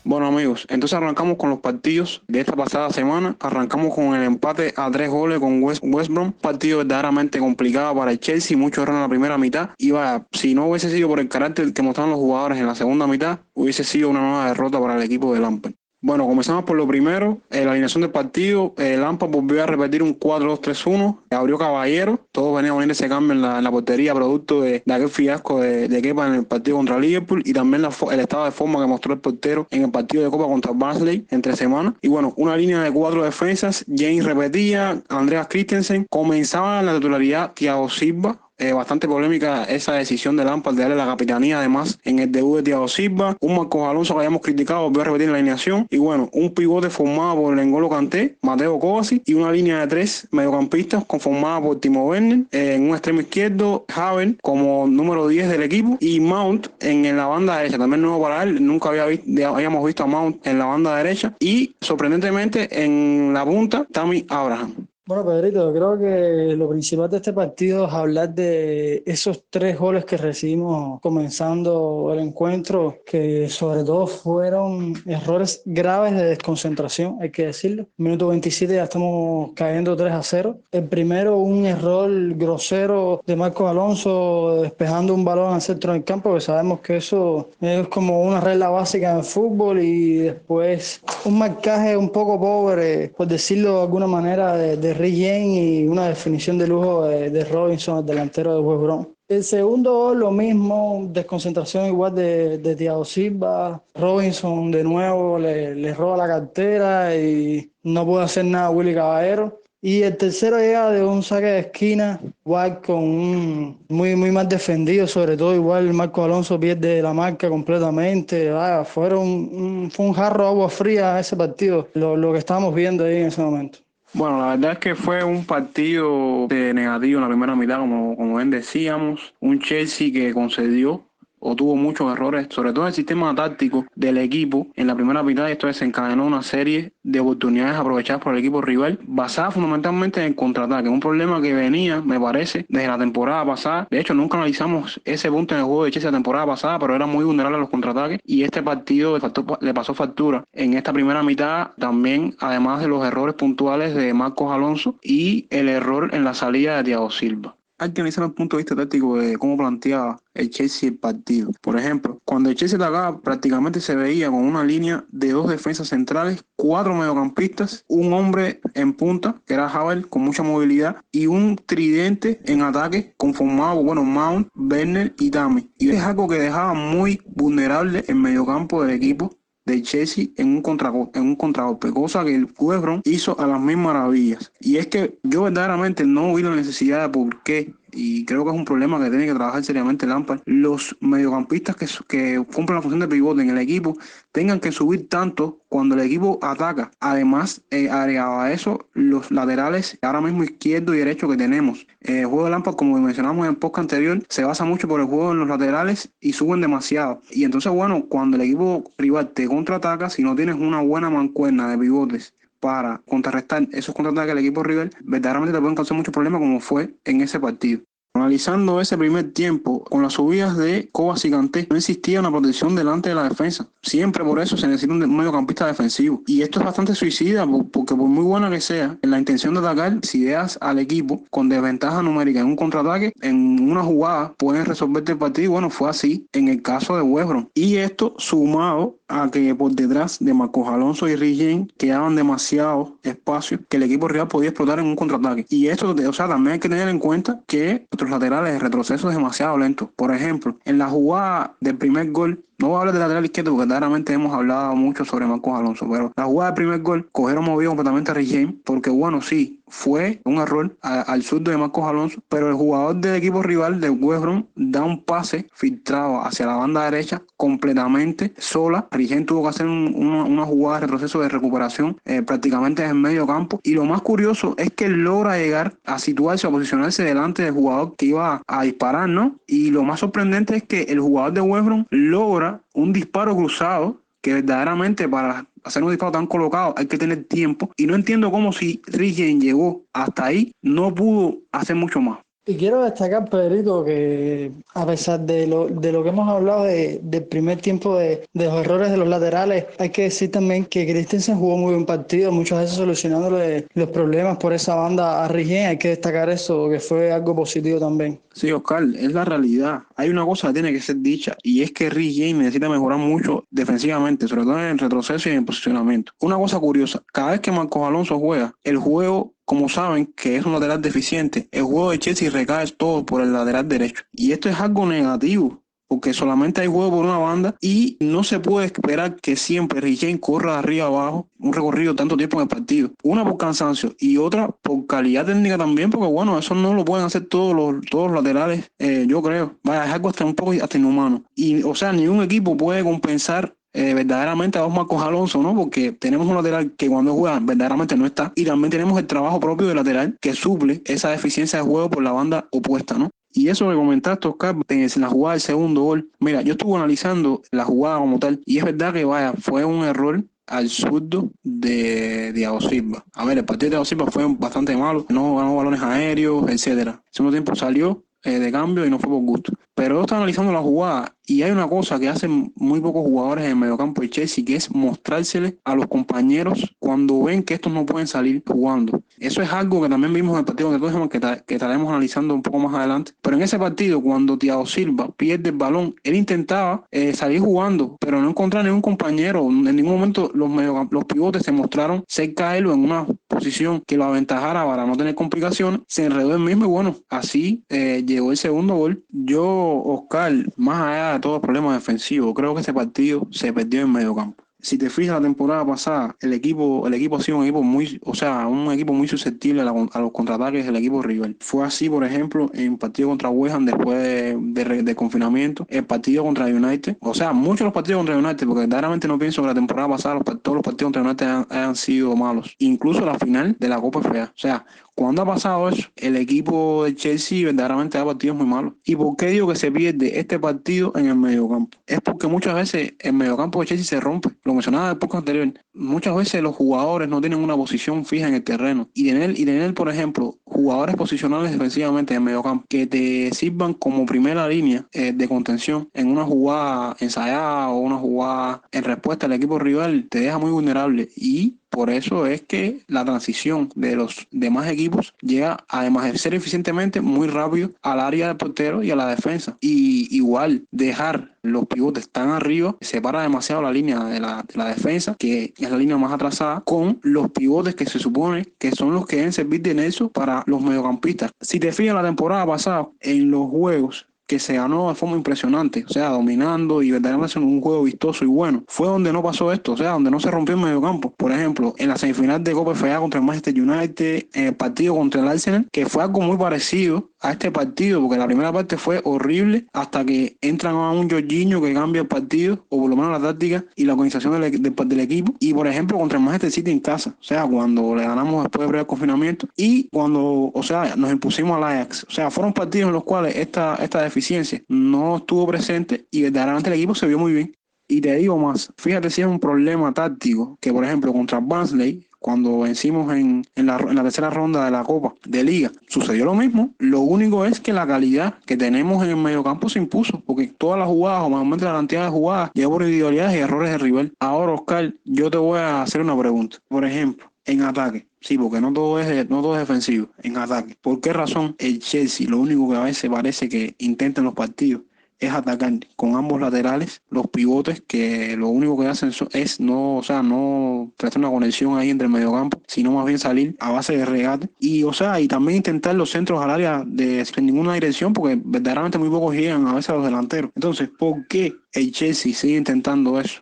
Bueno 0.03 0.27
amigos, 0.27 0.65
entonces 0.69 0.95
arrancamos 0.95 1.37
con 1.37 1.49
los 1.49 1.59
partidos 1.59 2.21
de 2.27 2.39
esta 2.39 2.55
pasada 2.55 2.91
semana. 2.91 3.35
Arrancamos 3.39 3.93
con 3.93 4.13
el 4.13 4.23
empate 4.23 4.73
a 4.77 4.89
tres 4.91 5.09
goles 5.09 5.39
con 5.39 5.61
West, 5.61 5.83
West 5.83 6.11
Brom. 6.11 6.31
Partido 6.31 6.77
verdaderamente 6.77 7.39
complicado 7.39 7.95
para 7.95 8.11
el 8.11 8.19
Chelsea, 8.19 8.55
mucho 8.55 8.83
error 8.83 8.95
en 8.95 9.01
la 9.01 9.09
primera 9.09 9.37
mitad. 9.37 9.71
Y 9.77 9.91
vaya, 9.91 10.25
si 10.31 10.53
no 10.53 10.67
hubiese 10.67 10.91
sido 10.91 11.09
por 11.09 11.19
el 11.19 11.27
carácter 11.27 11.73
que 11.73 11.81
mostraron 11.81 12.11
los 12.11 12.19
jugadores 12.19 12.59
en 12.59 12.67
la 12.67 12.75
segunda 12.75 13.07
mitad, 13.07 13.39
hubiese 13.53 13.83
sido 13.83 14.09
una 14.09 14.21
nueva 14.21 14.47
derrota 14.47 14.79
para 14.79 14.95
el 14.95 15.01
equipo 15.01 15.33
de 15.33 15.39
Lampard. 15.39 15.73
Bueno, 16.07 16.25
comenzamos 16.25 16.63
por 16.63 16.77
lo 16.77 16.87
primero, 16.87 17.39
eh, 17.49 17.65
la 17.65 17.71
alineación 17.71 17.99
del 17.99 18.11
partido. 18.11 18.73
El 18.77 19.01
Lampard 19.01 19.29
volvió 19.29 19.61
a 19.61 19.65
repetir 19.65 20.01
un 20.01 20.17
4-2-3-1, 20.17 21.19
abrió 21.31 21.57
Caballero, 21.57 22.21
todos 22.31 22.55
venían 22.55 22.75
a 22.75 22.77
venir 22.77 22.91
ese 22.91 23.09
cambio 23.09 23.33
en 23.33 23.41
la, 23.41 23.69
portería, 23.69 24.13
producto 24.15 24.61
de, 24.61 24.81
aquel 24.89 25.09
fiasco 25.09 25.59
de, 25.59 25.89
de 25.89 26.01
Kepa 26.01 26.27
en 26.27 26.35
el 26.35 26.45
partido 26.45 26.77
contra 26.77 26.97
Liverpool 26.97 27.41
y 27.43 27.51
también 27.51 27.83
el 27.83 28.19
estado 28.21 28.45
de 28.45 28.51
forma 28.51 28.79
que 28.79 28.87
mostró 28.87 29.15
el 29.15 29.19
portero 29.19 29.67
en 29.69 29.83
el 29.83 29.91
partido 29.91 30.23
de 30.23 30.29
Copa 30.29 30.45
contra 30.45 30.71
Barnsley 30.71 31.27
entre 31.29 31.57
semanas. 31.57 31.95
Y 32.01 32.07
bueno, 32.07 32.33
una 32.37 32.55
línea 32.55 32.81
de 32.83 32.89
cuatro 32.89 33.25
defensas, 33.25 33.83
James 33.93 34.23
repetía, 34.23 35.01
Andreas 35.09 35.47
Christensen, 35.49 36.07
comenzaba 36.09 36.81
la 36.83 36.93
titularidad 36.93 37.51
Thiago 37.51 37.89
Silva, 37.89 38.46
eh, 38.57 38.73
bastante 38.73 39.07
polémica 39.07 39.63
esa 39.65 39.93
decisión 39.93 40.35
de 40.35 40.45
Lampard 40.45 40.75
de 40.75 40.81
darle 40.83 40.95
la 40.95 41.05
capitanía 41.05 41.59
además 41.59 41.99
en 42.03 42.19
el 42.19 42.31
debut 42.31 42.57
de 42.57 42.63
Thiago 42.63 42.87
Silva, 42.87 43.37
un 43.39 43.55
Marcos 43.55 43.87
Alonso 43.87 44.13
que 44.13 44.19
habíamos 44.19 44.41
criticado 44.41 44.83
volvió 44.83 45.01
a 45.01 45.05
repetir 45.05 45.29
la 45.29 45.35
alineación. 45.35 45.87
Y 45.89 45.97
bueno, 45.97 46.29
un 46.33 46.53
pivote 46.53 46.89
formado 46.89 47.41
por 47.41 47.53
el 47.53 47.59
Engolo 47.59 47.89
Kanté, 47.89 48.37
Mateo 48.41 48.79
Kovacic 48.79 49.23
y 49.25 49.33
una 49.33 49.51
línea 49.51 49.81
de 49.81 49.87
tres 49.87 50.27
mediocampistas 50.31 51.05
conformada 51.05 51.61
por 51.61 51.79
Timo 51.79 52.07
Werner, 52.07 52.39
eh, 52.51 52.75
en 52.75 52.89
un 52.89 52.91
extremo 52.91 53.21
izquierdo 53.21 53.85
Havel 53.93 54.37
como 54.41 54.87
número 54.87 55.27
10 55.27 55.49
del 55.49 55.63
equipo 55.63 55.97
y 55.99 56.19
Mount 56.19 56.67
en, 56.79 57.15
la 57.15 57.27
banda 57.27 57.57
derecha, 57.57 57.77
también 57.77 58.01
nuevo 58.01 58.21
para 58.21 58.43
él, 58.43 58.65
nunca 58.65 58.89
había 58.89 59.05
habíamos 59.47 59.85
visto 59.85 60.03
a 60.03 60.07
Mount 60.07 60.45
en 60.45 60.59
la 60.59 60.65
banda 60.65 60.95
derecha. 60.97 61.33
Y 61.39 61.75
sorprendentemente 61.81 62.83
en 62.83 63.33
la 63.33 63.45
punta 63.45 63.85
Tammy 63.91 64.25
Abraham. 64.29 64.73
Bueno, 65.07 65.25
Pedrito, 65.25 65.71
creo 65.71 65.97
que 65.97 66.53
lo 66.57 66.67
principal 66.67 67.09
de 67.09 67.15
este 67.15 67.31
partido 67.31 67.87
es 67.87 67.93
hablar 67.93 68.35
de 68.35 69.03
esos 69.05 69.45
tres 69.49 69.79
goles 69.79 70.03
que 70.03 70.17
recibimos 70.17 70.99
comenzando 70.99 72.09
el 72.11 72.19
encuentro, 72.19 72.97
que 73.05 73.47
sobre 73.47 73.85
todo 73.85 74.05
fueron 74.05 74.95
errores 75.05 75.61
graves 75.63 76.13
de 76.13 76.25
desconcentración, 76.25 77.19
hay 77.21 77.31
que 77.31 77.45
decirlo. 77.45 77.87
Minuto 77.95 78.27
27 78.27 78.75
ya 78.75 78.83
estamos 78.83 79.51
cayendo 79.55 79.95
3 79.95 80.11
a 80.11 80.21
0. 80.21 80.59
El 80.73 80.83
primero, 80.89 81.37
un 81.37 81.65
error 81.65 82.11
grosero 82.35 83.21
de 83.25 83.37
Marcos 83.37 83.71
Alonso 83.71 84.63
despejando 84.63 85.13
un 85.13 85.23
balón 85.23 85.53
al 85.53 85.61
centro 85.61 85.93
del 85.93 86.03
campo, 86.03 86.33
que 86.33 86.41
sabemos 86.41 86.81
que 86.81 86.97
eso 86.97 87.51
es 87.61 87.87
como 87.87 88.23
una 88.23 88.41
regla 88.41 88.67
básica 88.67 89.11
en 89.11 89.19
el 89.19 89.23
fútbol, 89.23 89.79
y 89.79 90.17
después 90.17 91.01
un 91.23 91.37
marcaje 91.37 91.95
un 91.95 92.09
poco 92.09 92.37
pobre, 92.37 93.07
por 93.15 93.25
decirlo 93.25 93.75
de 93.75 93.81
alguna 93.83 94.07
manera, 94.07 94.57
de, 94.57 94.75
de 94.75 94.96
Rigen 94.97 95.51
y 95.51 95.87
una 95.87 96.09
definición 96.09 96.57
de 96.57 96.67
lujo 96.67 97.05
de, 97.05 97.29
de 97.29 97.45
Robinson, 97.45 97.99
el 97.99 98.05
delantero 98.05 98.55
de 98.55 98.59
West 98.59 98.81
Brom. 98.81 99.05
El 99.29 99.43
segundo, 99.43 100.13
lo 100.15 100.31
mismo, 100.31 101.05
desconcentración 101.09 101.87
igual 101.87 102.15
de, 102.15 102.57
de 102.59 102.75
Thiago 102.75 103.03
Silva. 103.03 103.83
Robinson 103.95 104.71
de 104.71 104.83
nuevo 104.83 105.37
le, 105.37 105.75
le 105.75 105.93
roba 105.93 106.17
la 106.17 106.27
cartera 106.27 107.15
y 107.15 107.69
no 107.83 108.05
puede 108.05 108.23
hacer 108.23 108.45
nada 108.45 108.69
Willy 108.69 108.93
Caballero. 108.93 109.59
Y 109.81 110.01
el 110.01 110.17
tercero 110.17 110.57
llega 110.57 110.89
de 110.89 111.03
un 111.03 111.21
saque 111.21 111.45
de 111.45 111.59
esquina, 111.59 112.19
igual 112.43 112.81
con 112.81 112.97
un 112.97 113.85
muy, 113.89 114.15
muy 114.15 114.31
mal 114.31 114.47
defendido, 114.47 115.05
sobre 115.05 115.37
todo 115.37 115.53
igual 115.53 115.93
Marco 115.93 116.23
Alonso 116.23 116.59
pierde 116.59 117.01
la 117.01 117.13
marca 117.13 117.47
completamente. 117.47 118.49
Vaya, 118.49 118.83
fueron 118.85 119.27
un, 119.27 119.91
fue 119.91 120.07
un 120.07 120.13
jarro 120.13 120.43
de 120.45 120.49
agua 120.49 120.69
fría 120.69 121.19
ese 121.19 121.35
partido, 121.35 121.87
lo, 121.93 122.17
lo 122.17 122.33
que 122.33 122.39
estábamos 122.39 122.73
viendo 122.73 123.03
ahí 123.03 123.17
en 123.17 123.27
ese 123.27 123.41
momento. 123.41 123.79
Bueno, 124.13 124.39
la 124.39 124.55
verdad 124.55 124.71
es 124.73 124.79
que 124.79 124.95
fue 124.95 125.23
un 125.23 125.45
partido 125.45 126.47
de 126.47 126.73
negativo 126.73 127.17
en 127.17 127.21
la 127.21 127.27
primera 127.27 127.55
mitad, 127.55 127.79
como, 127.79 128.15
como 128.15 128.37
bien 128.37 128.49
decíamos. 128.49 129.33
Un 129.39 129.59
Chelsea 129.59 130.11
que 130.11 130.33
concedió 130.33 131.03
o 131.39 131.55
tuvo 131.55 131.75
muchos 131.75 132.11
errores, 132.11 132.47
sobre 132.49 132.73
todo 132.73 132.87
el 132.87 132.93
sistema 132.93 133.33
táctico 133.35 133.85
del 133.95 134.17
equipo 134.17 134.67
en 134.75 134.87
la 134.87 134.95
primera 134.95 135.23
mitad. 135.23 135.49
Esto 135.49 135.67
desencadenó 135.67 136.25
una 136.25 136.41
serie 136.41 136.93
de 137.03 137.19
oportunidades 137.19 137.77
aprovechadas 137.77 138.21
por 138.21 138.33
el 138.33 138.39
equipo 138.39 138.61
rival, 138.61 138.99
basada 139.03 139.51
fundamentalmente 139.51 140.19
en 140.19 140.27
el 140.27 140.35
contraataque. 140.35 140.89
Un 140.89 140.99
problema 140.99 141.41
que 141.41 141.53
venía, 141.53 142.01
me 142.01 142.19
parece, 142.19 142.65
desde 142.69 142.87
la 142.87 142.97
temporada 142.97 143.45
pasada. 143.45 143.87
De 143.89 143.99
hecho, 143.99 144.13
nunca 144.13 144.37
analizamos 144.37 144.99
ese 145.05 145.31
punto 145.31 145.53
en 145.53 145.59
el 145.59 145.65
juego 145.65 145.85
de 145.85 145.91
Chelsea 145.91 146.11
la 146.11 146.17
temporada 146.17 146.45
pasada, 146.45 146.79
pero 146.79 146.95
era 146.95 147.05
muy 147.05 147.23
vulnerable 147.23 147.57
a 147.57 147.61
los 147.61 147.69
contraataques. 147.69 148.19
Y 148.23 148.43
este 148.43 148.61
partido 148.63 149.17
le 149.61 149.73
pasó 149.73 149.93
factura 149.93 150.43
en 150.53 150.73
esta 150.73 150.93
primera 150.93 151.23
mitad, 151.23 151.71
también, 151.77 152.35
además 152.39 152.81
de 152.81 152.87
los 152.87 153.05
errores 153.05 153.35
puntuales 153.35 153.95
de 153.95 154.13
Marcos 154.13 154.51
Alonso 154.51 154.95
y 155.01 155.47
el 155.49 155.69
error 155.69 156.13
en 156.13 156.23
la 156.23 156.33
salida 156.33 156.77
de 156.77 156.83
Thiago 156.83 157.11
Silva. 157.11 157.56
Hay 157.77 157.91
que 157.91 158.01
analizar 158.01 158.23
el 158.23 158.33
punto 158.33 158.57
de 158.57 158.63
vista 158.63 158.75
táctico 158.75 159.17
de 159.17 159.37
cómo 159.37 159.57
planteaba 159.57 160.19
el 160.33 160.49
Chelsea 160.49 160.89
el 160.89 160.97
partido. 160.97 161.51
Por 161.61 161.77
ejemplo, 161.77 162.19
cuando 162.25 162.49
el 162.49 162.55
Chelsea 162.55 162.77
atacaba, 162.77 163.21
prácticamente 163.21 163.81
se 163.81 163.95
veía 163.95 164.29
con 164.29 164.43
una 164.43 164.63
línea 164.63 165.05
de 165.09 165.31
dos 165.31 165.49
defensas 165.49 165.89
centrales, 165.89 166.43
cuatro 166.55 166.95
mediocampistas, 166.95 167.83
un 167.87 168.13
hombre 168.13 168.61
en 168.73 168.93
punta, 168.93 169.41
que 169.45 169.53
era 169.53 169.67
Havel, 169.67 170.07
con 170.09 170.23
mucha 170.23 170.43
movilidad, 170.43 170.97
y 171.11 171.27
un 171.27 171.55
tridente 171.55 172.39
en 172.45 172.61
ataque 172.61 173.13
conformado, 173.17 173.83
bueno, 173.83 174.03
Mount, 174.03 174.49
Werner 174.55 175.13
y 175.19 175.31
Tami. 175.31 175.71
Y 175.77 175.89
es 175.89 176.01
algo 176.01 176.27
que 176.27 176.39
dejaba 176.39 176.73
muy 176.73 177.21
vulnerable 177.25 178.03
el 178.07 178.15
mediocampo 178.15 178.83
del 178.83 178.95
equipo 178.95 179.37
de 179.67 179.81
Chelsea 179.81 180.27
en 180.37 180.47
un, 180.47 180.61
contra, 180.61 180.91
en 181.13 181.21
un 181.21 181.35
contragolpe, 181.35 181.91
cosa 181.91 182.23
que 182.23 182.33
el 182.33 182.47
West 182.57 183.05
hizo 183.05 183.39
a 183.39 183.45
las 183.45 183.59
mismas 183.59 183.93
maravillas. 183.93 184.51
Y 184.59 184.77
es 184.77 184.87
que 184.87 185.19
yo 185.23 185.43
verdaderamente 185.43 186.05
no 186.05 186.33
vi 186.33 186.41
la 186.41 186.55
necesidad 186.55 187.03
de 187.03 187.09
por 187.09 187.43
qué 187.43 187.73
y 187.97 188.25
creo 188.25 188.43
que 188.43 188.51
es 188.51 188.55
un 188.55 188.65
problema 188.65 189.03
que 189.03 189.09
tiene 189.09 189.25
que 189.25 189.33
trabajar 189.33 189.63
seriamente 189.63 190.05
Lampard, 190.05 190.41
los 190.45 190.95
mediocampistas 191.01 191.75
que, 191.75 191.87
que 192.07 192.43
cumplen 192.53 192.75
la 192.75 192.81
función 192.81 192.99
de 192.99 193.07
pivote 193.07 193.41
en 193.41 193.49
el 193.49 193.57
equipo 193.57 193.97
tengan 194.31 194.59
que 194.59 194.71
subir 194.71 195.09
tanto 195.09 195.61
cuando 195.67 195.95
el 195.95 196.01
equipo 196.01 196.37
ataca. 196.43 196.91
Además, 196.99 197.63
eh, 197.71 197.89
agregado 197.89 198.39
a 198.39 198.51
eso, 198.51 198.87
los 198.93 199.31
laterales, 199.31 199.97
ahora 200.03 200.21
mismo 200.21 200.43
izquierdo 200.43 200.93
y 200.93 200.99
derecho 200.99 201.27
que 201.27 201.37
tenemos. 201.37 201.87
Eh, 202.01 202.19
el 202.19 202.27
juego 202.27 202.45
de 202.45 202.51
Lampard, 202.51 202.75
como 202.75 202.99
mencionamos 202.99 203.45
en 203.45 203.53
el 203.53 203.57
podcast 203.57 203.91
anterior, 203.91 204.23
se 204.29 204.43
basa 204.43 204.63
mucho 204.63 204.87
por 204.87 204.99
el 204.99 205.07
juego 205.07 205.31
en 205.31 205.39
los 205.39 205.47
laterales 205.47 206.11
y 206.21 206.33
suben 206.33 206.61
demasiado. 206.61 207.21
Y 207.31 207.45
entonces, 207.45 207.71
bueno, 207.71 208.05
cuando 208.07 208.37
el 208.37 208.43
equipo 208.43 208.93
rival 208.99 209.29
te 209.29 209.47
contraataca, 209.47 210.09
si 210.09 210.21
no 210.21 210.35
tienes 210.35 210.55
una 210.55 210.81
buena 210.81 211.09
mancuerna 211.09 211.67
de 211.69 211.77
pivotes 211.77 212.36
para 212.59 213.01
contrarrestar 213.05 213.67
esos 213.71 213.93
contraataques 213.95 214.35
del 214.35 214.43
equipo 214.45 214.63
rival, 214.63 214.91
verdaderamente 215.01 215.53
te 215.53 215.59
pueden 215.59 215.75
causar 215.75 215.97
muchos 215.97 216.13
problemas 216.13 216.39
como 216.39 216.59
fue 216.59 216.95
en 217.05 217.21
ese 217.21 217.39
partido. 217.39 217.81
Analizando 218.17 218.81
ese 218.81 218.97
primer 218.97 219.31
tiempo, 219.31 219.83
con 219.83 220.01
las 220.01 220.13
subidas 220.13 220.57
de 220.57 220.89
Cobas 220.91 221.23
y 221.23 221.29
Canté, 221.29 221.67
no 221.69 221.75
existía 221.75 222.19
una 222.19 222.31
protección 222.31 222.75
delante 222.75 223.09
de 223.09 223.15
la 223.15 223.29
defensa. 223.29 223.67
Siempre 223.83 224.23
por 224.23 224.39
eso 224.39 224.57
se 224.57 224.65
necesita 224.65 224.91
un 224.91 225.15
mediocampista 225.15 225.67
defensivo. 225.67 226.23
Y 226.25 226.41
esto 226.41 226.57
es 226.57 226.65
bastante 226.65 226.95
suicida, 226.95 227.45
porque 227.71 227.95
por 227.95 228.07
muy 228.07 228.23
buena 228.23 228.49
que 228.49 228.59
sea, 228.59 228.97
en 229.03 229.11
la 229.11 229.19
intención 229.19 229.53
de 229.53 229.59
atacar, 229.59 229.99
si 230.01 230.21
ideas 230.21 230.57
al 230.61 230.79
equipo 230.79 231.25
con 231.29 231.47
desventaja 231.47 232.01
numérica 232.01 232.39
en 232.39 232.47
un 232.47 232.55
contraataque, 232.55 233.13
en 233.21 233.69
una 233.69 233.83
jugada 233.83 234.33
pueden 234.35 234.65
resolverte 234.65 235.11
el 235.11 235.19
partido. 235.19 235.51
Bueno, 235.51 235.69
fue 235.69 235.87
así 235.87 236.25
en 236.33 236.47
el 236.47 236.63
caso 236.63 236.95
de 236.95 237.03
Webron. 237.03 237.51
Y 237.53 237.75
esto 237.75 238.15
sumado 238.17 238.95
a 239.07 239.29
que 239.31 239.55
por 239.55 239.71
detrás 239.71 240.17
de 240.19 240.33
Marcos 240.33 240.67
Alonso 240.67 241.07
y 241.07 241.15
Rigen 241.15 241.71
quedaban 241.77 242.15
demasiado 242.15 242.97
espacio 243.03 243.59
que 243.69 243.77
el 243.77 243.83
equipo 243.83 244.07
real 244.07 244.27
podía 244.27 244.49
explotar 244.49 244.79
en 244.79 244.85
un 244.85 244.95
contraataque. 244.95 245.45
Y 245.49 245.67
esto, 245.67 245.95
o 246.07 246.13
sea, 246.13 246.27
también 246.27 246.53
hay 246.53 246.59
que 246.59 246.69
tener 246.69 246.89
en 246.89 246.99
cuenta 246.99 247.41
que 247.47 247.87
nuestros 247.91 248.09
laterales 248.09 248.53
de 248.53 248.59
retroceso 248.59 249.09
es 249.09 249.15
demasiado 249.15 249.57
lento. 249.57 249.91
Por 249.95 250.13
ejemplo, 250.13 250.57
en 250.65 250.77
la 250.77 250.87
jugada 250.87 251.55
del 251.59 251.77
primer 251.77 252.11
gol, 252.11 252.43
no 252.59 252.69
voy 252.69 252.77
a 252.77 252.79
hablar 252.79 252.93
de 252.93 252.99
lateral 252.99 253.25
izquierdo 253.25 253.51
porque 253.51 253.67
claramente 253.67 254.13
hemos 254.13 254.33
hablado 254.33 254.75
mucho 254.75 255.05
sobre 255.05 255.27
Marcos 255.27 255.57
Alonso, 255.57 255.87
pero 255.89 256.11
la 256.15 256.25
jugada 256.25 256.51
del 256.51 256.55
primer 256.55 256.81
gol, 256.81 257.09
cogieron 257.11 257.45
movido 257.45 257.71
completamente 257.71 258.11
a 258.11 258.13
Rigen, 258.15 258.61
porque 258.65 258.89
bueno, 258.89 259.21
sí, 259.21 259.56
fue 259.67 260.21
un 260.25 260.37
error 260.37 260.75
al 260.81 261.23
sur 261.23 261.41
de 261.41 261.57
Marcos 261.57 261.85
Alonso, 261.85 262.21
pero 262.29 262.49
el 262.49 262.55
jugador 262.55 262.95
del 262.95 263.15
equipo 263.15 263.41
rival 263.43 263.79
de 263.79 263.89
West 263.89 264.17
da 264.55 264.83
un 264.83 265.03
pase 265.03 265.47
filtrado 265.53 266.21
hacia 266.21 266.45
la 266.45 266.55
banda 266.55 266.89
derecha 266.89 267.21
completamente 267.35 268.33
sola. 268.37 268.87
Rigen 268.91 269.25
tuvo 269.25 269.43
que 269.43 269.49
hacer 269.49 269.67
una, 269.67 270.45
jugada 270.45 270.79
de 270.79 270.87
retroceso 270.87 271.19
de 271.19 271.29
recuperación 271.29 271.97
eh, 272.05 272.21
prácticamente 272.21 272.83
en 272.83 273.01
medio 273.01 273.27
campo. 273.27 273.59
Y 273.63 273.73
lo 273.73 273.85
más 273.85 274.01
curioso 274.01 274.55
es 274.57 274.71
que 274.71 274.87
logra 274.87 275.37
llegar 275.37 275.73
a 275.85 275.99
situarse, 275.99 276.47
a 276.47 276.51
posicionarse 276.51 277.03
delante 277.03 277.43
del 277.43 277.53
jugador 277.53 277.95
que 277.95 278.07
iba 278.07 278.41
a 278.47 278.63
disparar, 278.63 279.09
¿no? 279.09 279.35
Y 279.45 279.71
lo 279.71 279.83
más 279.83 279.99
sorprendente 279.99 280.55
es 280.55 280.63
que 280.63 280.83
el 280.83 280.99
jugador 280.99 281.33
de 281.33 281.41
West 281.41 281.67
logra 281.89 282.61
un 282.73 282.93
disparo 282.93 283.35
cruzado 283.35 284.01
que 284.21 284.33
verdaderamente 284.33 285.07
para 285.07 285.45
hacer 285.63 285.83
un 285.83 285.91
disparo 285.91 286.11
tan 286.11 286.27
colocado 286.27 286.73
hay 286.77 286.87
que 286.87 286.97
tener 286.97 287.25
tiempo 287.25 287.71
y 287.75 287.87
no 287.87 287.95
entiendo 287.95 288.31
cómo 288.31 288.51
si 288.51 288.81
Rigen 288.87 289.41
llegó 289.41 289.85
hasta 289.93 290.25
ahí 290.25 290.51
no 290.61 290.93
pudo 290.93 291.39
hacer 291.51 291.75
mucho 291.75 292.01
más. 292.01 292.19
Y 292.49 292.55
quiero 292.55 292.81
destacar, 292.81 293.29
Pedrito, 293.29 293.83
que 293.83 294.53
a 294.73 294.85
pesar 294.85 295.19
de 295.19 295.45
lo, 295.47 295.67
de 295.67 295.91
lo 295.91 296.01
que 296.01 296.09
hemos 296.09 296.29
hablado 296.29 296.63
de, 296.63 297.01
del 297.03 297.25
primer 297.25 297.59
tiempo 297.59 297.97
de, 297.97 298.23
de, 298.33 298.45
los 298.45 298.53
errores 298.61 298.89
de 298.89 298.95
los 298.95 299.09
laterales, 299.09 299.65
hay 299.77 299.89
que 299.89 300.03
decir 300.03 300.31
también 300.31 300.63
que 300.63 300.87
Christensen 300.87 301.37
jugó 301.37 301.57
muy 301.57 301.73
buen 301.73 301.85
partido, 301.85 302.31
muchas 302.31 302.59
veces 302.59 302.77
solucionándole 302.77 303.67
los 303.73 303.89
problemas 303.89 304.37
por 304.37 304.53
esa 304.53 304.75
banda 304.75 305.25
a 305.25 305.27
Rigen. 305.27 305.67
Hay 305.67 305.77
que 305.77 305.89
destacar 305.89 306.29
eso, 306.29 306.69
que 306.69 306.79
fue 306.79 307.11
algo 307.11 307.35
positivo 307.35 307.81
también. 307.81 308.17
Sí, 308.33 308.49
Oscar, 308.49 308.83
es 308.95 309.11
la 309.11 309.25
realidad. 309.25 309.81
Hay 309.97 310.09
una 310.09 310.23
cosa 310.23 310.47
que 310.47 310.53
tiene 310.53 310.71
que 310.71 310.79
ser 310.79 310.97
dicha 310.99 311.35
y 311.43 311.63
es 311.63 311.73
que 311.73 311.89
Rigen 311.89 312.39
necesita 312.39 312.69
mejorar 312.69 312.97
mucho 312.97 313.45
defensivamente, 313.51 314.25
sobre 314.25 314.43
todo 314.43 314.57
en 314.57 314.67
el 314.67 314.79
retroceso 314.79 315.27
y 315.27 315.33
en 315.33 315.39
el 315.39 315.45
posicionamiento. 315.45 316.13
Una 316.21 316.37
cosa 316.37 316.59
curiosa, 316.59 317.03
cada 317.11 317.31
vez 317.31 317.41
que 317.41 317.51
Marcos 317.51 317.85
Alonso 317.85 318.17
juega, 318.17 318.53
el 318.63 318.77
juego 318.77 319.33
como 319.47 319.69
saben 319.69 320.07
que 320.07 320.35
es 320.35 320.45
un 320.45 320.51
lateral 320.51 320.81
deficiente, 320.81 321.47
el 321.53 321.63
juego 321.63 321.91
de 321.91 321.99
Chelsea 321.99 322.29
recae 322.29 322.67
todo 322.67 323.05
por 323.05 323.21
el 323.21 323.31
lateral 323.31 323.65
derecho. 323.69 324.03
Y 324.11 324.33
esto 324.33 324.49
es 324.49 324.59
algo 324.59 324.85
negativo, 324.85 325.63
porque 325.87 326.13
solamente 326.13 326.59
hay 326.59 326.67
juego 326.67 326.91
por 326.91 327.05
una 327.05 327.17
banda 327.17 327.55
y 327.61 327.95
no 328.01 328.25
se 328.25 328.41
puede 328.41 328.65
esperar 328.65 329.15
que 329.15 329.37
siempre 329.37 329.79
Richard 329.79 330.19
corra 330.19 330.51
de 330.53 330.59
arriba 330.59 330.87
abajo 330.87 331.29
un 331.39 331.53
recorrido 331.53 331.95
tanto 331.95 332.17
tiempo 332.17 332.37
en 332.37 332.41
el 332.41 332.47
partido. 332.49 332.91
Una 333.03 333.23
por 333.23 333.37
cansancio 333.37 333.95
y 333.97 334.17
otra 334.17 334.49
por 334.49 334.85
calidad 334.85 335.25
técnica 335.25 335.57
también, 335.57 335.91
porque 335.91 336.07
bueno, 336.07 336.37
eso 336.37 336.53
no 336.53 336.73
lo 336.73 336.83
pueden 336.83 337.05
hacer 337.05 337.27
todos 337.27 337.55
los, 337.55 337.85
todos 337.89 338.11
los 338.11 338.21
laterales, 338.21 338.69
eh, 338.79 339.05
yo 339.07 339.21
creo. 339.21 339.55
Vaya, 339.63 339.85
es 339.85 339.91
algo 339.91 340.09
hasta 340.09 340.25
un 340.25 340.35
poco 340.35 340.51
hasta 340.61 340.77
inhumano. 340.77 341.23
Y, 341.35 341.63
o 341.63 341.73
sea, 341.73 341.93
ningún 341.93 342.21
equipo 342.21 342.57
puede 342.57 342.83
compensar 342.83 343.55
eh, 343.77 343.93
verdaderamente 343.93 344.57
dos 344.57 344.73
Marcos 344.73 345.03
Alonso, 345.03 345.39
¿no? 345.43 345.53
Porque 345.55 345.91
tenemos 345.91 346.25
un 346.25 346.35
lateral 346.35 346.71
que 346.75 346.89
cuando 346.89 347.13
juega 347.13 347.39
verdaderamente 347.39 347.95
no 347.95 348.07
está. 348.07 348.33
Y 348.35 348.43
también 348.43 348.71
tenemos 348.71 348.97
el 348.97 349.05
trabajo 349.05 349.39
propio 349.39 349.67
del 349.67 349.75
lateral 349.75 350.17
que 350.19 350.33
suple 350.33 350.81
esa 350.85 351.11
deficiencia 351.11 351.59
de 351.59 351.65
juego 351.65 351.87
por 351.87 352.01
la 352.01 352.11
banda 352.11 352.47
opuesta, 352.51 352.97
¿no? 352.97 353.11
Y 353.31 353.49
eso 353.49 353.69
que 353.69 353.75
comentaste, 353.75 354.27
Oscar, 354.27 354.55
en 354.67 354.89
la 355.01 355.09
jugada 355.09 355.33
del 355.33 355.41
segundo 355.41 355.83
gol. 355.83 356.09
Mira, 356.19 356.41
yo 356.41 356.53
estuve 356.53 356.75
analizando 356.75 357.43
la 357.51 357.65
jugada 357.65 357.99
como 357.99 358.17
tal 358.17 358.41
y 358.47 358.57
es 358.57 358.65
verdad 358.65 358.93
que, 358.93 359.05
vaya, 359.05 359.33
fue 359.39 359.63
un 359.63 359.83
error 359.83 360.23
al 360.47 360.69
surdo 360.69 361.29
de 361.43 362.33
Diego 362.33 362.59
Silva. 362.61 363.05
A 363.13 363.25
ver, 363.25 363.37
el 363.37 363.45
partido 363.45 363.67
de 363.67 363.75
Diego 363.75 363.85
Silva 363.85 364.07
fue 364.07 364.25
bastante 364.39 364.75
malo, 364.75 365.05
no 365.09 365.35
ganó 365.35 365.55
balones 365.55 365.83
aéreos, 365.83 366.49
etcétera. 366.49 367.03
Segundo 367.11 367.35
tiempo 367.35 367.55
salió 367.55 368.03
eh, 368.23 368.39
de 368.39 368.51
cambio 368.51 368.85
y 368.85 368.89
no 368.89 368.99
fue 368.99 369.09
por 369.09 369.21
gusto. 369.21 369.53
Pero 369.75 369.95
yo 369.95 370.01
estaba 370.01 370.21
analizando 370.21 370.51
la 370.51 370.61
jugada 370.61 371.13
y 371.25 371.43
hay 371.43 371.51
una 371.51 371.67
cosa 371.67 371.99
que 371.99 372.09
hacen 372.09 372.51
muy 372.55 372.79
pocos 372.79 373.03
jugadores 373.03 373.45
en 373.45 373.51
el 373.51 373.55
mediocampo 373.57 374.01
de 374.01 374.09
Chelsea, 374.09 374.43
que 374.43 374.55
es 374.55 374.73
mostrársele 374.73 375.59
a 375.65 375.75
los 375.75 375.87
compañeros 375.87 376.73
cuando 376.79 377.23
ven 377.23 377.43
que 377.43 377.53
estos 377.53 377.71
no 377.71 377.85
pueden 377.85 378.07
salir 378.07 378.41
jugando. 378.47 379.03
Eso 379.19 379.41
es 379.41 379.51
algo 379.51 379.81
que 379.81 379.89
también 379.89 380.13
vimos 380.13 380.33
en 380.33 380.39
el 380.39 380.45
partido 380.45 380.71
de 380.71 380.79
Tottenham, 380.79 381.09
que, 381.09 381.19
que 381.45 381.55
estaremos 381.55 381.89
analizando 381.89 382.33
un 382.33 382.41
poco 382.41 382.59
más 382.59 382.73
adelante. 382.73 383.11
Pero 383.21 383.35
en 383.35 383.43
ese 383.43 383.59
partido, 383.59 384.01
cuando 384.01 384.37
Thiago 384.37 384.65
Silva 384.65 385.09
pierde 385.15 385.49
el 385.49 385.55
balón, 385.57 385.95
él 386.03 386.15
intentaba 386.15 386.85
eh, 386.91 387.13
salir 387.13 387.41
jugando, 387.41 387.97
pero 387.99 388.21
no 388.21 388.29
encontrar 388.29 388.63
ningún 388.63 388.81
compañero. 388.81 389.47
En 389.49 389.75
ningún 389.75 389.93
momento 389.93 390.31
los, 390.33 390.49
los 390.89 391.05
pivotes 391.05 391.43
se 391.43 391.51
mostraron 391.51 392.03
cerca 392.07 392.53
de 392.53 392.59
él 392.59 392.65
en 392.65 392.83
una 392.83 393.05
posición 393.37 393.81
que 393.85 393.97
lo 393.97 394.05
aventajara 394.05 394.65
para 394.65 394.85
no 394.85 394.97
tener 394.97 395.15
complicaciones. 395.15 395.81
Se 395.87 396.05
enredó 396.05 396.33
el 396.33 396.39
mismo 396.39 396.65
y 396.65 396.67
bueno, 396.67 396.95
así 397.09 397.63
eh, 397.69 398.03
llegó 398.05 398.31
el 398.31 398.37
segundo 398.37 398.75
gol. 398.75 399.03
Yo, 399.09 399.45
Oscar, 399.45 400.33
más 400.55 400.81
allá 400.81 401.13
de 401.13 401.19
todos 401.19 401.35
los 401.35 401.41
problemas 401.41 401.75
defensivos, 401.75 402.33
creo 402.33 402.55
que 402.55 402.61
ese 402.61 402.73
partido 402.73 403.27
se 403.31 403.53
perdió 403.53 403.81
en 403.81 403.91
medio 403.91 404.15
campo 404.15 404.46
si 404.67 404.77
te 404.77 404.89
fijas 404.89 405.15
la 405.15 405.21
temporada 405.21 405.65
pasada, 405.65 406.17
el 406.19 406.33
equipo, 406.33 406.85
el 406.85 406.93
equipo 406.93 407.15
ha 407.15 407.21
sido 407.21 407.37
un 407.37 407.45
equipo 407.45 407.63
muy, 407.63 408.01
o 408.03 408.13
sea, 408.13 408.47
un 408.47 408.69
equipo 408.69 408.91
muy 408.91 409.07
susceptible 409.07 409.61
a, 409.61 409.63
los 409.63 410.11
contraataques 410.11 410.65
del 410.65 410.75
equipo 410.75 411.01
rival. 411.01 411.37
Fue 411.39 411.65
así, 411.65 411.89
por 411.89 412.03
ejemplo, 412.03 412.51
en 412.53 412.77
partido 412.77 413.07
contra 413.07 413.29
West 413.29 413.55
Ham 413.55 413.65
después 413.65 413.97
de, 413.97 414.95
confinamiento, 414.95 415.65
el 415.69 415.85
partido 415.85 416.25
contra 416.25 416.47
United, 416.47 416.97
o 416.99 417.13
sea, 417.13 417.31
muchos 417.31 417.59
de 417.59 417.65
los 417.65 417.73
partidos 417.73 417.99
contra 417.99 418.17
United, 418.17 418.45
porque 418.45 418.61
verdaderamente 418.61 419.07
no 419.07 419.17
pienso 419.17 419.41
que 419.41 419.47
la 419.47 419.53
temporada 419.53 419.87
pasada 419.87 420.19
todos 420.19 420.55
los 420.55 420.63
partidos 420.63 420.91
contra 420.91 421.01
United 421.01 421.45
hayan, 421.49 421.75
sido 421.77 422.13
malos, 422.17 422.53
incluso 422.59 423.05
la 423.05 423.17
final 423.17 423.55
de 423.57 423.69
la 423.69 423.79
Copa 423.79 424.01
FA. 424.01 424.33
O 424.35 424.37
sea, 424.37 424.65
cuando 424.97 425.21
ha 425.21 425.25
pasado 425.27 425.69
eso, 425.69 425.87
el 425.95 426.15
equipo 426.15 426.83
de 426.83 426.95
Chelsea 426.95 427.45
verdaderamente 427.45 427.99
da 427.99 428.03
partidos 428.03 428.35
muy 428.35 428.47
malos. 428.47 428.73
¿Y 428.83 428.95
por 428.95 429.15
qué 429.15 429.27
digo 429.27 429.47
que 429.47 429.55
se 429.55 429.71
pierde 429.71 430.19
este 430.19 430.39
partido 430.39 430.91
en 430.95 431.05
el 431.05 431.15
mediocampo? 431.15 431.77
Es 431.85 432.01
porque 432.01 432.25
muchas 432.25 432.55
veces 432.55 432.95
el 432.97 433.13
mediocampo 433.13 433.59
de 433.59 433.67
Chelsea 433.67 433.85
se 433.85 433.99
rompe. 433.99 434.29
Lo 434.43 434.55
mencionaba 434.57 434.85
en 434.85 434.91
el 434.91 434.97
poco 434.97 435.17
anterior. 435.17 435.53
Muchas 435.73 436.15
veces 436.15 436.41
los 436.41 436.55
jugadores 436.55 437.07
no 437.07 437.21
tienen 437.21 437.39
una 437.39 437.55
posición 437.55 438.05
fija 438.05 438.27
en 438.27 438.35
el 438.35 438.43
terreno. 438.43 438.89
Y 438.93 439.05
tener, 439.05 439.39
y 439.39 439.45
tener 439.45 439.73
por 439.73 439.89
ejemplo, 439.89 440.37
jugadores 440.43 440.95
posicionales 440.95 441.51
defensivamente 441.51 442.13
en 442.13 442.23
mediocampo 442.23 442.65
que 442.69 442.87
te 442.87 443.33
sirvan 443.33 443.73
como 443.73 444.05
primera 444.05 444.47
línea 444.47 444.85
eh, 444.91 445.13
de 445.13 445.27
contención 445.27 445.89
en 445.93 446.07
una 446.07 446.23
jugada 446.23 446.95
ensayada 446.99 447.69
o 447.69 447.79
una 447.79 447.97
jugada 447.97 448.61
en 448.71 448.83
respuesta 448.83 449.25
al 449.25 449.33
equipo 449.33 449.59
rival, 449.59 450.07
te 450.09 450.19
deja 450.19 450.37
muy 450.37 450.51
vulnerable. 450.51 451.09
Y 451.15 451.57
Por 451.69 451.89
eso 451.89 452.25
es 452.25 452.41
que 452.41 452.81
la 452.87 453.05
transición 453.05 453.69
de 453.75 453.95
los 453.95 454.27
demás 454.31 454.67
equipos 454.67 455.13
llega, 455.21 455.65
además 455.67 456.11
de 456.11 456.17
ser 456.17 456.33
eficientemente, 456.33 457.01
muy 457.01 457.27
rápido 457.27 457.71
al 457.81 457.99
área 457.99 458.29
de 458.29 458.35
portero 458.35 458.83
y 458.83 458.91
a 458.91 458.95
la 458.95 459.07
defensa. 459.07 459.57
Y 459.61 460.07
igual, 460.15 460.65
dejar 460.71 461.35
los 461.43 461.65
pivotes 461.67 462.09
tan 462.09 462.29
arriba 462.29 462.75
separa 462.81 463.21
demasiado 463.21 463.61
la 463.61 463.71
línea 463.71 464.03
de 464.05 464.19
la, 464.19 464.43
de 464.47 464.57
la 464.57 464.67
defensa, 464.67 465.15
que 465.17 465.53
es 465.57 465.69
la 465.69 465.77
línea 465.77 465.97
más 465.97 466.11
atrasada, 466.11 466.61
con 466.61 466.99
los 467.03 467.31
pivotes 467.31 467.75
que 467.75 467.85
se 467.85 467.99
supone 467.99 468.45
que 468.57 468.71
son 468.71 468.93
los 468.93 469.05
que 469.05 469.17
deben 469.17 469.33
servir 469.33 469.61
de 469.61 469.73
nexo 469.73 470.09
para 470.09 470.43
los 470.45 470.61
mediocampistas. 470.61 471.31
Si 471.41 471.59
te 471.59 471.71
fijas 471.71 471.95
la 471.95 472.03
temporada 472.03 472.45
pasada, 472.45 472.89
en 473.01 473.31
los 473.31 473.49
juegos 473.49 474.07
que 474.27 474.39
se 474.39 474.55
ganó 474.55 474.89
de 474.89 474.95
forma 474.95 475.15
impresionante, 475.15 475.85
o 475.87 475.89
sea, 475.89 476.09
dominando 476.09 476.81
y 476.81 476.91
verdaderamente 476.91 477.39
un 477.39 477.61
juego 477.61 477.83
vistoso 477.83 478.25
y 478.25 478.27
bueno. 478.27 478.63
Fue 478.67 478.87
donde 478.87 479.11
no 479.13 479.23
pasó 479.23 479.51
esto, 479.51 479.73
o 479.73 479.77
sea, 479.77 479.91
donde 479.91 480.11
no 480.11 480.19
se 480.19 480.29
rompió 480.29 480.55
el 480.55 480.61
mediocampo. 480.61 481.13
Por 481.15 481.31
ejemplo, 481.31 481.73
en 481.77 481.89
la 481.89 481.97
semifinal 481.97 482.43
de 482.43 482.51
Copa 482.51 482.75
FA 482.75 482.99
contra 482.99 483.19
el 483.19 483.25
Manchester 483.25 483.59
United, 483.59 484.27
en 484.33 484.47
el 484.47 484.55
partido 484.55 484.95
contra 484.95 485.21
el 485.21 485.27
Arsenal, 485.29 485.67
que 485.71 485.85
fue 485.85 486.03
algo 486.03 486.21
muy 486.21 486.37
parecido 486.37 487.09
a 487.21 487.31
este 487.31 487.51
partido, 487.51 488.01
porque 488.01 488.17
la 488.17 488.25
primera 488.25 488.51
parte 488.51 488.77
fue 488.77 489.01
horrible 489.03 489.65
hasta 489.73 490.05
que 490.05 490.37
entran 490.41 490.75
a 490.75 490.91
un 490.91 491.09
Jorginho 491.09 491.61
que 491.61 491.73
cambia 491.73 492.01
el 492.01 492.07
partido, 492.07 492.65
o 492.69 492.79
por 492.79 492.89
lo 492.89 492.95
menos 492.95 493.11
la 493.11 493.27
táctica 493.27 493.65
y 493.75 493.85
la 493.85 493.93
organización 493.93 494.39
del, 494.39 494.61
del, 494.61 494.99
equipo. 494.99 495.33
Y 495.39 495.53
por 495.53 495.67
ejemplo, 495.67 495.97
contra 495.97 496.17
el 496.17 496.23
Manchester 496.23 496.51
City 496.51 496.71
en 496.71 496.79
casa, 496.79 497.15
o 497.19 497.23
sea, 497.23 497.45
cuando 497.45 497.95
le 497.95 498.03
ganamos 498.03 498.43
después 498.43 498.69
del 498.69 498.85
confinamiento 498.85 499.47
y 499.55 499.87
cuando, 499.89 500.51
o 500.53 500.63
sea, 500.63 500.95
nos 500.95 501.11
impusimos 501.11 501.57
al 501.57 501.63
Ajax. 501.63 502.05
O 502.09 502.11
sea, 502.11 502.29
fueron 502.29 502.53
partidos 502.53 502.87
en 502.89 502.93
los 502.93 503.03
cuales 503.03 503.35
esta, 503.35 503.75
esta 503.75 504.01
deficiencia 504.01 504.61
no 504.67 505.17
estuvo 505.17 505.47
presente 505.47 506.05
y 506.11 506.23
verdaderamente 506.23 506.69
el 506.69 506.75
equipo 506.75 506.95
se 506.95 507.07
vio 507.07 507.17
muy 507.17 507.33
bien. 507.33 507.55
Y 507.89 508.01
te 508.01 508.15
digo 508.15 508.37
más, 508.37 508.71
fíjate 508.77 509.09
si 509.09 509.21
es 509.21 509.27
un 509.27 509.39
problema 509.39 509.93
táctico, 509.93 510.57
que 510.59 510.73
por 510.73 510.83
ejemplo 510.83 511.13
contra 511.13 511.39
Barnsley 511.39 512.06
cuando 512.19 512.59
vencimos 512.59 513.13
en, 513.13 513.45
la, 513.55 513.77
tercera 513.77 514.29
ronda 514.29 514.65
de 514.65 514.71
la 514.71 514.83
Copa 514.83 515.13
de 515.25 515.43
Liga. 515.43 515.71
Sucedió 515.87 516.25
lo 516.25 516.35
mismo. 516.35 516.73
Lo 516.79 517.01
único 517.01 517.45
es 517.45 517.59
que 517.59 517.73
la 517.73 517.87
calidad 517.87 518.35
que 518.45 518.57
tenemos 518.57 519.03
en 519.03 519.11
el 519.11 519.17
mediocampo 519.17 519.69
se 519.69 519.79
impuso, 519.79 520.21
porque 520.25 520.47
todas 520.47 520.79
las 520.79 520.87
jugadas, 520.87 521.23
o 521.23 521.29
más 521.29 521.41
o 521.41 521.45
menos 521.45 521.61
la 521.61 521.73
cantidad 521.73 522.05
de 522.05 522.09
jugadas, 522.09 522.51
llegó 522.53 522.71
por 522.71 522.83
individualidades 522.83 523.35
y 523.35 523.39
errores 523.39 523.71
de 523.71 523.77
rival. 523.77 524.13
Ahora, 524.19 524.53
Oscar, 524.53 524.93
yo 525.05 525.29
te 525.29 525.37
voy 525.37 525.59
a 525.59 525.81
hacer 525.81 526.01
una 526.01 526.17
pregunta. 526.17 526.57
Por 526.67 526.85
ejemplo, 526.85 527.31
en 527.45 527.61
ataque. 527.61 528.07
Sí, 528.19 528.37
porque 528.37 528.59
no 528.59 528.73
todo 528.73 528.99
es 528.99 529.29
no 529.29 529.41
todo 529.41 529.53
es 529.53 529.59
defensivo, 529.59 530.09
en 530.21 530.37
ataque. 530.37 530.75
¿Por 530.81 530.99
qué 530.99 531.13
razón 531.13 531.55
el 531.59 531.79
Chelsea, 531.79 532.27
lo 532.27 532.39
único 532.39 532.69
que 532.69 532.75
a 532.75 532.81
veces 532.81 533.09
parece 533.09 533.47
que 533.47 533.75
intenta 533.77 534.21
en 534.21 534.25
los 534.25 534.33
partidos 534.33 534.81
es 535.19 535.31
atacar 535.31 535.73
con 535.95 536.15
ambos 536.15 536.39
laterales, 536.39 537.01
los 537.09 537.27
pivotes, 537.27 537.81
que 537.81 538.35
lo 538.37 538.49
único 538.49 538.79
que 538.79 538.87
hacen 538.87 539.11
es 539.33 539.59
no, 539.59 539.97
o 539.97 540.03
sea, 540.03 540.21
no 540.21 540.91
tratar 540.97 541.19
una 541.19 541.29
conexión 541.29 541.77
ahí 541.77 541.89
entre 541.89 542.05
el 542.05 542.13
mediocampo, 542.13 542.61
sino 542.67 542.91
más 542.91 543.05
bien 543.05 543.19
salir 543.19 543.55
a 543.59 543.71
base 543.71 543.97
de 543.97 544.05
regate. 544.05 544.49
Y, 544.59 544.83
o 544.83 544.93
sea, 544.93 545.19
y 545.19 545.27
también 545.27 545.57
intentar 545.57 545.95
los 545.95 546.11
centros 546.11 546.41
al 546.41 546.51
área 546.51 546.83
de 546.85 547.25
sin 547.25 547.47
ninguna 547.47 547.73
dirección, 547.73 548.13
porque 548.13 548.39
verdaderamente 548.43 548.97
muy 548.97 549.09
pocos 549.09 549.35
llegan 549.35 549.67
a 549.67 549.73
veces 549.73 549.89
a 549.89 549.95
los 549.95 550.05
delanteros. 550.05 550.51
Entonces, 550.55 550.89
¿por 550.97 551.27
qué 551.27 551.53
el 551.73 551.91
Chelsea 551.91 552.33
sigue 552.33 552.57
intentando 552.57 553.19
eso? 553.19 553.41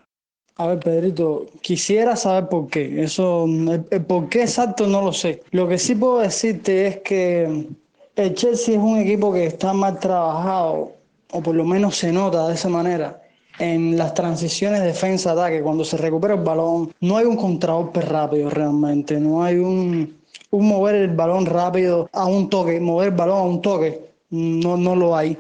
A 0.58 0.68
ver, 0.68 0.80
Pedrito, 0.80 1.48
quisiera 1.62 2.16
saber 2.16 2.48
por 2.48 2.70
qué. 2.70 3.04
Eso, 3.04 3.46
el 3.46 4.06
por 4.06 4.30
qué 4.30 4.44
exacto 4.44 4.88
no 4.88 5.02
lo 5.02 5.12
sé. 5.12 5.44
Lo 5.52 5.68
que 5.68 5.78
sí 5.78 5.96
puedo 5.96 6.20
decirte 6.20 6.88
es 6.88 6.98
que 7.00 7.68
el 8.16 8.34
Chelsea 8.34 8.76
es 8.76 8.82
un 8.82 8.98
equipo 8.98 9.34
que 9.34 9.48
está 9.48 9.74
mal 9.74 10.00
trabajado 10.00 10.94
o 11.36 11.42
por 11.42 11.56
lo 11.56 11.66
menos 11.66 11.98
se 11.98 12.12
nota 12.12 12.48
de 12.48 12.56
esa 12.56 12.70
manera, 12.70 13.22
en 13.60 13.98
las 13.98 14.14
transiciones 14.14 14.84
defensa-ataque, 14.84 15.62
cuando 15.62 15.84
se 15.84 15.98
recupera 15.98 16.36
el 16.36 16.42
balón, 16.42 16.94
no 17.02 17.18
hay 17.18 17.26
un 17.26 17.36
contragolpe 17.36 18.02
rápido 18.02 18.50
realmente, 18.50 19.20
no 19.20 19.44
hay 19.44 19.58
un, 19.58 20.18
mover 20.52 20.96
el 20.96 21.10
balón 21.10 21.46
rápido 21.46 22.10
a 22.14 22.26
un 22.26 22.50
toque, 22.50 22.80
mover 22.80 23.10
el 23.10 23.16
balón 23.16 23.38
a 23.38 23.44
un 23.44 23.62
toque, 23.62 24.02
no, 24.30 24.78
no 24.78 24.96
lo 24.96 25.16
hay. 25.16 25.38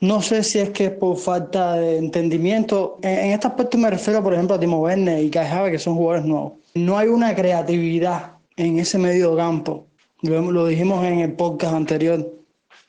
No 0.00 0.20
sé 0.20 0.42
si 0.42 0.58
es 0.58 0.70
que 0.70 0.86
es 0.86 0.90
por 0.90 1.16
falta 1.16 1.74
de 1.74 1.98
entendimiento. 1.98 2.98
En, 3.02 3.30
este 3.30 3.46
aspecto 3.46 3.78
me 3.78 3.88
refiero, 3.88 4.22
por 4.22 4.34
ejemplo, 4.34 4.56
a 4.56 4.60
Timo 4.60 4.80
Werner 4.80 5.22
y 5.22 5.30
Kai 5.30 5.70
que 5.70 5.78
son 5.78 5.94
jugadores 5.94 6.24
nuevos. 6.24 6.54
No 6.74 6.98
hay 6.98 7.08
una 7.08 7.34
creatividad 7.36 8.32
en 8.56 8.80
ese 8.80 8.98
medio 8.98 9.36
campo. 9.36 9.86
Lo, 10.22 10.50
lo 10.50 10.66
dijimos 10.66 11.04
en 11.04 11.20
el 11.20 11.32
podcast 11.34 11.74
anterior 11.74 12.41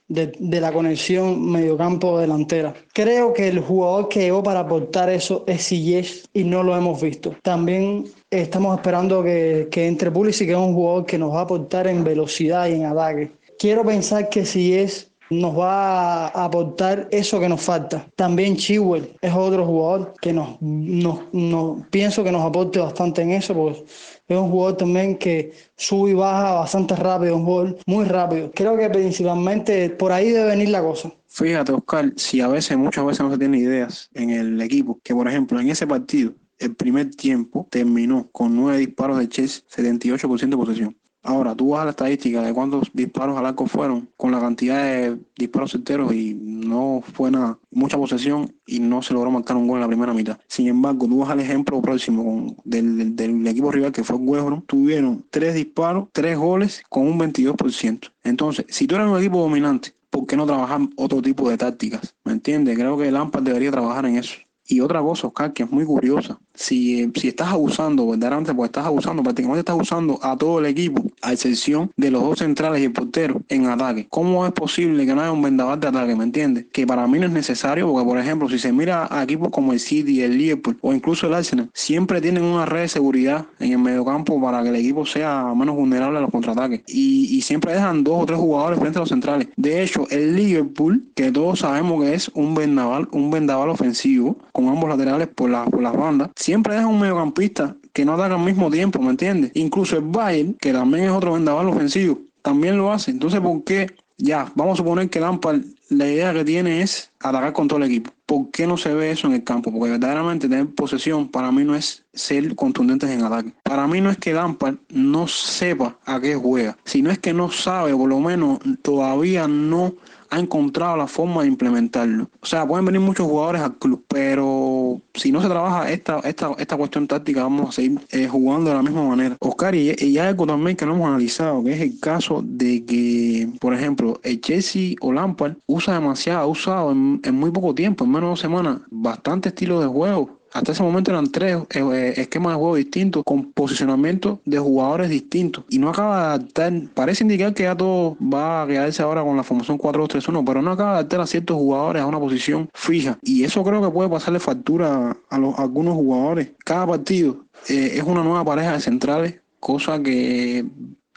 de, 0.07 0.62
la 0.62 0.72
conexión 0.72 1.51
mediocampo-delantera. 1.51 2.74
Creo 2.93 3.33
que 3.33 3.48
el 3.48 3.60
jugador 3.60 4.10
que 4.10 4.22
llegó 4.22 4.43
para 4.43 4.62
aportar 4.62 5.10
eso 5.10 5.43
es 5.48 5.63
Sillés 5.63 6.29
y 6.33 6.43
no 6.43 6.63
lo 6.63 6.75
hemos 6.75 7.01
visto. 7.01 7.36
También 7.41 8.05
estamos 8.29 8.77
esperando 8.77 9.24
que, 9.24 9.67
que 9.72 9.88
entre 9.88 10.12
Pulisic, 10.12 10.48
que 10.48 10.53
es 10.53 10.60
un 10.60 10.74
jugador 10.74 11.05
que 11.05 11.17
nos 11.17 11.33
va 11.33 11.39
a 11.39 11.43
aportar 11.43 11.88
en 11.88 12.03
velocidad 12.03 12.67
y 12.67 12.74
en 12.74 12.86
ataque. 12.86 13.31
Quiero 13.57 13.83
pensar 13.86 14.29
que 14.29 14.45
Sillés 14.45 15.13
nos 15.29 15.57
va 15.57 16.27
a 16.27 16.45
aportar 16.45 17.07
eso 17.12 17.39
que 17.39 17.50
nos 17.50 17.62
falta. 17.62 18.05
También 18.15 18.55
Chihuel 18.55 19.13
es 19.22 19.33
otro 19.33 19.65
jugador 19.65 20.13
que 20.22 20.33
nos, 20.33 20.62
nos, 20.62 21.86
pienso 21.89 22.24
que 22.24 22.31
nos 22.31 22.43
aporte 22.43 22.79
bastante 22.79 23.22
en 23.22 23.31
eso, 23.31 23.53
porque 23.53 23.83
es 24.27 24.38
un 24.38 24.50
jugador 24.50 24.77
también 24.77 25.18
que 25.18 25.53
sube 25.75 26.12
y 26.12 26.13
baja 26.13 26.53
bastante 26.53 26.96
rápido, 26.96 27.38
un 27.38 27.46
jugador 27.46 27.77
muy 27.86 28.06
rápido. 28.06 28.51
Creo 28.53 28.77
que 28.77 28.89
principalmente 28.89 29.89
por 29.89 30.12
ahí 30.12 30.32
debe 30.32 30.48
venir 30.48 30.70
la 30.70 30.82
cosa. 30.82 31.12
Fíjate, 31.27 31.72
Oscar, 31.72 32.13
si 32.15 32.42
a 32.42 32.48
veces, 32.48 32.77
muchas 32.77 33.06
veces 33.06 33.22
no 33.22 33.32
se 33.32 33.38
tiene 33.38 33.58
ideas 33.58 34.10
en 34.13 34.30
el 34.30 34.62
equipo, 34.62 35.00
que 35.03 35.13
por 35.13 35.27
ejemplo 35.27 35.60
en 35.60 35.70
ese 35.70 35.88
partido, 35.88 36.34
el 36.60 36.75
primer 36.75 37.10
tiempo 37.12 37.68
terminó 37.70 38.30
con 38.32 38.56
nueve 38.56 38.77
disparos 38.77 39.18
de 39.18 39.27
Chelsea, 39.27 39.63
78% 39.70 40.50
de 40.50 40.58
posesión. 40.58 40.98
Ahora, 41.25 41.56
tú 41.56 41.70
vas 41.70 41.82
a 41.82 41.86
la 41.86 41.92
estadística 41.92 42.42
de 42.42 42.53
cuántos 42.53 42.92
disparos 42.94 43.38
al 43.38 43.46
arco 43.46 43.65
fueron 43.65 44.10
con 44.18 44.32
la 44.32 44.42
cantidad 44.42 44.84
de 44.84 45.18
disparos 45.38 45.72
certeros 45.72 46.13
y 46.13 46.34
no 46.34 47.01
fue 47.13 47.32
nada, 47.32 47.58
mucha 47.72 47.98
posesión 47.98 48.53
y 48.65 48.80
no 48.80 49.01
se 49.01 49.13
logró 49.13 49.32
marcar 49.32 49.56
un 49.56 49.68
gol 49.68 49.77
en 49.77 49.82
la 49.82 49.88
primera 49.88 50.13
mitad. 50.13 50.38
Sin 50.48 50.68
embargo, 50.68 51.08
tú 51.08 51.20
vas 51.20 51.30
al 51.30 51.39
ejemplo 51.39 51.82
próximo 51.82 52.58
del, 52.65 53.15
del, 53.15 53.48
equipo 53.48 53.72
rival 53.72 53.94
que 53.94 54.03
fue 54.03 54.18
West 54.18 54.65
tuvieron 54.68 55.25
tres 55.30 55.56
disparos, 55.56 56.10
tres 56.12 56.38
goles 56.38 56.84
con 56.89 57.08
un 57.08 57.18
22%. 57.18 58.12
Entonces, 58.25 58.65
si 58.68 58.86
tú 58.86 58.96
eres 58.96 59.08
un 59.08 59.18
equipo 59.18 59.39
dominante, 59.39 59.94
¿por 60.10 60.25
qué 60.27 60.36
no 60.36 60.46
trabajar 60.46 60.82
otro 60.98 61.22
tipo 61.22 61.50
de 61.50 61.58
tácticas? 61.58 62.15
¿Me 62.25 62.34
entiendes? 62.34 62.77
Creo 62.77 62.98
que 62.98 63.12
Lampard 63.12 63.44
debería 63.44 63.72
trabajar 63.72 64.06
en 64.06 64.18
eso. 64.18 64.36
Y 64.65 64.80
otra 64.80 65.01
cosa, 65.01 65.27
Oscar, 65.27 65.53
que 65.53 65.63
es 65.63 65.72
muy 65.72 65.86
curiosa, 65.86 66.39
si, 66.53 67.12
si 67.15 67.29
estás 67.29 67.50
abusando, 67.50 68.07
verdaderamente, 68.07 68.53
pues 68.53 68.69
estás 68.69 68.86
abusando, 68.86 69.24
prácticamente 69.24 69.60
estás 69.60 69.74
abusando 69.74 70.19
a 70.22 70.38
todo 70.38 70.60
el 70.60 70.65
equipo, 70.65 71.03
a 71.22 71.33
excepción 71.33 71.91
de 71.98 72.12
los 72.12 72.24
dos 72.24 72.39
centrales 72.39 72.81
y 72.81 72.86
el 72.86 72.91
portero 72.91 73.41
en 73.50 73.67
ataque. 73.67 74.07
¿Cómo 74.10 74.45
es 74.45 74.51
posible 74.53 75.05
que 75.05 75.13
no 75.13 75.22
haya 75.22 75.31
un 75.31 75.41
vendaval 75.41 75.79
de 75.79 75.88
ataque? 75.88 76.15
¿Me 76.15 76.24
entiendes? 76.24 76.65
Que 76.72 76.86
para 76.86 77.07
mí 77.07 77.19
no 77.19 77.25
es 77.25 77.31
necesario, 77.31 77.91
porque 77.91 78.05
por 78.05 78.17
ejemplo, 78.17 78.50
si 78.50 78.60
se 78.60 78.72
mira 78.72 79.07
a 79.10 79.24
equipos 79.24 79.50
como 79.50 79.74
el 79.74 79.79
City, 79.79 80.22
el 80.22 80.38
Liverpool 80.38 80.77
o 80.81 80.93
incluso 80.93 81.27
el 81.27 81.33
Arsenal, 81.33 81.69
siempre 81.74 82.22
tienen 82.22 82.43
una 82.43 82.65
red 82.65 82.81
de 82.81 82.88
seguridad 82.89 83.45
en 83.60 83.72
el 83.72 83.79
mediocampo 83.79 84.41
para 84.41 84.62
que 84.63 84.69
el 84.69 84.75
equipo 84.75 85.05
sea 85.05 85.53
menos 85.55 85.75
vulnerable 85.75 86.17
a 86.19 86.22
los 86.22 86.31
contraataques. 86.31 86.81
Y, 86.88 87.36
y 87.36 87.41
siempre 87.41 87.74
dejan 87.74 88.03
dos 88.03 88.24
o 88.24 88.25
tres 88.25 88.39
jugadores 88.39 88.79
frente 88.79 89.00
a 89.00 89.01
los 89.01 89.10
centrales. 89.10 89.48
De 89.55 89.83
hecho, 89.83 90.07
el 90.10 90.36
Liverpool, 90.36 91.03
que 91.15 91.31
todos 91.31 91.60
sabemos 91.60 92.03
que 92.03 92.13
es 92.13 92.29
un 92.33 92.55
vendaval, 92.55 93.07
un 93.12 93.31
vendaval 93.31 93.69
ofensivo, 93.69 94.38
con 94.51 94.67
ambos 94.67 94.89
laterales 94.89 95.27
por, 95.27 95.50
la, 95.50 95.65
por 95.65 95.81
las 95.81 95.95
bandas, 95.95 96.29
siempre 96.44 96.76
deja 96.76 96.88
un 96.88 97.00
mediocampista 97.00 97.76
que 97.94 98.04
no 98.04 98.16
ataca 98.16 98.36
al 98.36 98.42
mismo 98.42 98.70
tiempo, 98.70 99.02
¿me 99.02 99.12
entiendes? 99.12 99.52
Incluso 99.54 99.96
el 99.96 100.04
Bayern, 100.04 100.56
que 100.56 100.74
también 100.74 101.06
es 101.06 101.12
otro 101.12 101.34
vendaval 101.34 101.70
ofensivo, 101.70 102.20
también 102.42 102.78
lo 102.78 102.92
hace. 102.92 103.12
Entonces, 103.12 103.40
¿por 103.40 103.64
qué? 103.64 103.88
Ya, 104.18 104.52
vamos 104.56 104.74
a 104.74 104.78
suponer 104.84 105.10
que 105.10 105.22
Lampard 105.22 105.62
la 105.90 106.08
idea 106.08 106.34
que 106.34 106.44
tiene 106.44 106.82
es 106.82 107.12
atacar 107.20 107.54
con 107.54 107.68
todo 107.68 107.78
el 107.80 107.86
equipo. 107.86 108.12
¿Por 108.26 108.52
qué 108.52 108.68
no 108.68 108.78
se 108.78 108.94
ve 108.94 109.12
eso 109.12 109.28
en 109.28 109.34
el 109.34 109.44
campo? 109.44 109.72
Porque 109.72 109.92
verdaderamente 109.92 110.50
tener 110.50 110.68
posesión 110.68 111.30
para 111.30 111.52
mí 111.52 111.64
no 111.64 111.76
es 111.76 112.04
ser 112.14 112.56
contundentes 112.56 113.10
en 113.10 113.24
ataque. 113.24 113.54
Para 113.64 113.88
mí 113.88 114.02
no 114.02 114.10
es 114.10 114.18
que 114.18 114.34
Lampard 114.34 114.76
no 114.90 115.28
sepa 115.28 115.98
a 116.06 116.20
qué 116.20 116.36
juega, 116.36 116.78
sino 116.84 117.10
es 117.10 117.20
que 117.20 117.34
no 117.34 117.52
sabe, 117.52 117.96
por 117.96 118.10
lo 118.10 118.20
menos 118.20 118.60
todavía 118.82 119.48
no 119.48 119.94
ha 120.34 120.40
encontrado 120.40 120.98
la 120.98 121.06
forma 121.06 121.44
de 121.44 121.48
implementarlo. 121.48 122.28
O 122.42 122.46
sea, 122.46 122.66
pueden 122.68 122.86
venir 122.86 123.02
muchos 123.02 123.28
jugadores 123.28 123.62
al 123.62 123.78
club, 123.78 124.04
pero 124.08 125.00
si 125.13 125.32
no 125.32 125.42
se 125.42 125.48
trabaja 125.48 125.92
esta, 125.92 126.20
esta, 126.22 126.52
esta 126.58 126.75
cuestión 126.75 127.08
táctica, 127.08 127.44
vamos 127.44 127.70
a 127.70 127.72
seguir 127.74 128.00
eh, 128.10 128.28
jugando 128.28 128.72
de 128.72 128.75
la 128.75 128.82
misma 128.82 129.04
manera. 129.04 129.38
Oscar, 129.40 129.75
y, 129.75 129.92
y, 130.00 130.18
hay 130.18 130.30
algo 130.30 130.48
también 130.48 130.75
que 130.75 130.88
no 130.88 130.96
hemos 130.96 131.08
analizado, 131.08 131.63
que 131.63 131.74
es 131.74 131.82
el 131.82 132.00
caso 132.00 132.42
de 132.44 132.84
que, 132.84 133.48
por 133.60 133.75
ejemplo, 133.75 134.20
el 134.24 134.42
Chelsea 134.42 134.96
o 135.02 135.12
Lampard 135.12 135.56
usa 135.68 135.94
demasiado, 135.94 136.40
ha 136.40 136.48
usado 136.48 136.92
en, 136.92 137.22
en 137.24 137.36
muy 137.36 137.52
poco 137.52 137.75
tiempo, 137.75 138.04
en 138.06 138.12
menos 138.12 138.24
de 138.24 138.30
dos 138.30 138.40
semanas, 138.40 138.80
bastante 138.90 139.50
estilo 139.50 139.82
de 139.82 139.88
juego 139.88 140.43
hasta 140.53 140.72
ese 140.72 140.83
momento 140.83 141.12
eran 141.12 141.31
tres 141.31 141.57
eh, 141.72 142.13
esquemas 142.17 142.53
de 142.53 142.57
juego 142.57 142.75
distintos, 142.75 143.24
con 143.25 143.51
posicionamiento 143.51 144.39
de 144.45 144.60
jugadores 144.60 145.10
distintos. 145.10 145.65
Y 145.69 145.79
no 145.79 145.89
acaba 145.89 146.19
de 146.19 146.24
adaptar, 146.25 146.74
parece 146.93 147.24
indicar 147.24 147.53
que 147.53 147.63
ya 147.63 147.75
todo 147.75 148.15
va 148.22 148.62
a 148.62 148.67
quedarse 148.67 149.01
ahora 149.01 149.24
con 149.24 149.36
la 149.36 149.43
formación 149.43 149.79
4-2-3-1, 149.79 150.43
pero 150.45 150.62
no 150.62 150.72
acaba 150.72 150.91
de 150.91 150.95
adaptar 151.00 151.22
a 151.22 151.27
ciertos 151.27 151.57
jugadores 151.57 152.03
a 152.03 152.05
una 152.05 152.19
posición 152.19 152.69
fija. 152.74 153.17
Y 153.22 153.43
eso 153.43 153.63
creo 153.63 153.81
que 153.81 153.89
puede 153.89 154.10
pasarle 154.10 154.39
factura 154.39 155.17
a, 155.29 155.36
algunos 155.57 155.95
jugadores. 155.95 156.51
Cada 156.63 156.86
partido 156.86 157.45
eh, 157.67 157.93
es 157.95 158.03
una 158.03 158.24
nueva 158.24 158.45
pareja 158.45 158.74
de 158.74 158.79
centrales, 158.79 159.36
cosa 159.60 160.01
que 160.01 160.65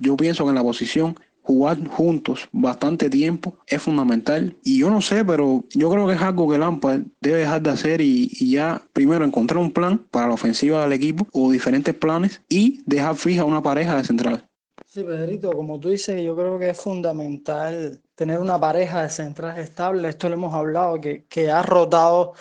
yo 0.00 0.16
pienso 0.16 0.44
que 0.44 0.50
en 0.50 0.54
la 0.54 0.62
posición 0.62 1.16
jugar 1.46 1.86
juntos 1.86 2.48
bastante 2.50 3.08
tiempo 3.08 3.56
es 3.66 3.80
fundamental. 3.80 4.56
Y 4.64 4.80
yo 4.80 4.90
no 4.90 5.00
sé, 5.00 5.24
pero 5.24 5.64
yo 5.72 5.88
creo 5.90 6.06
que 6.06 6.14
es 6.14 6.20
algo 6.20 6.50
que 6.50 6.58
Lampard 6.58 7.02
debe 7.20 7.38
dejar 7.38 7.62
de 7.62 7.70
hacer 7.70 8.00
y, 8.00 8.30
y, 8.32 8.50
ya 8.50 8.82
primero 8.92 9.24
encontrar 9.24 9.58
un 9.58 9.70
plan 9.70 9.98
para 10.10 10.26
la 10.28 10.34
ofensiva 10.34 10.82
del 10.82 10.92
equipo 10.92 11.26
o 11.32 11.50
diferentes 11.50 11.94
planes 11.94 12.42
y 12.48 12.82
dejar 12.84 13.14
fija 13.14 13.44
una 13.44 13.62
pareja 13.62 13.96
de 13.96 14.04
centrales. 14.04 14.40
Sí, 14.86 15.04
Pedrito, 15.04 15.52
como 15.52 15.78
tú 15.78 15.90
dices, 15.90 16.22
yo 16.22 16.34
creo 16.34 16.58
que 16.58 16.70
es 16.70 16.80
fundamental 16.80 18.00
tener 18.14 18.38
una 18.38 18.58
pareja 18.58 19.02
de 19.02 19.10
centrales 19.10 19.68
estable. 19.68 20.08
Esto 20.08 20.28
lo 20.28 20.34
hemos 20.34 20.54
hablado, 20.54 21.00
que, 21.00 21.26
que 21.26 21.50
ha 21.50 21.62
rotado 21.62 22.32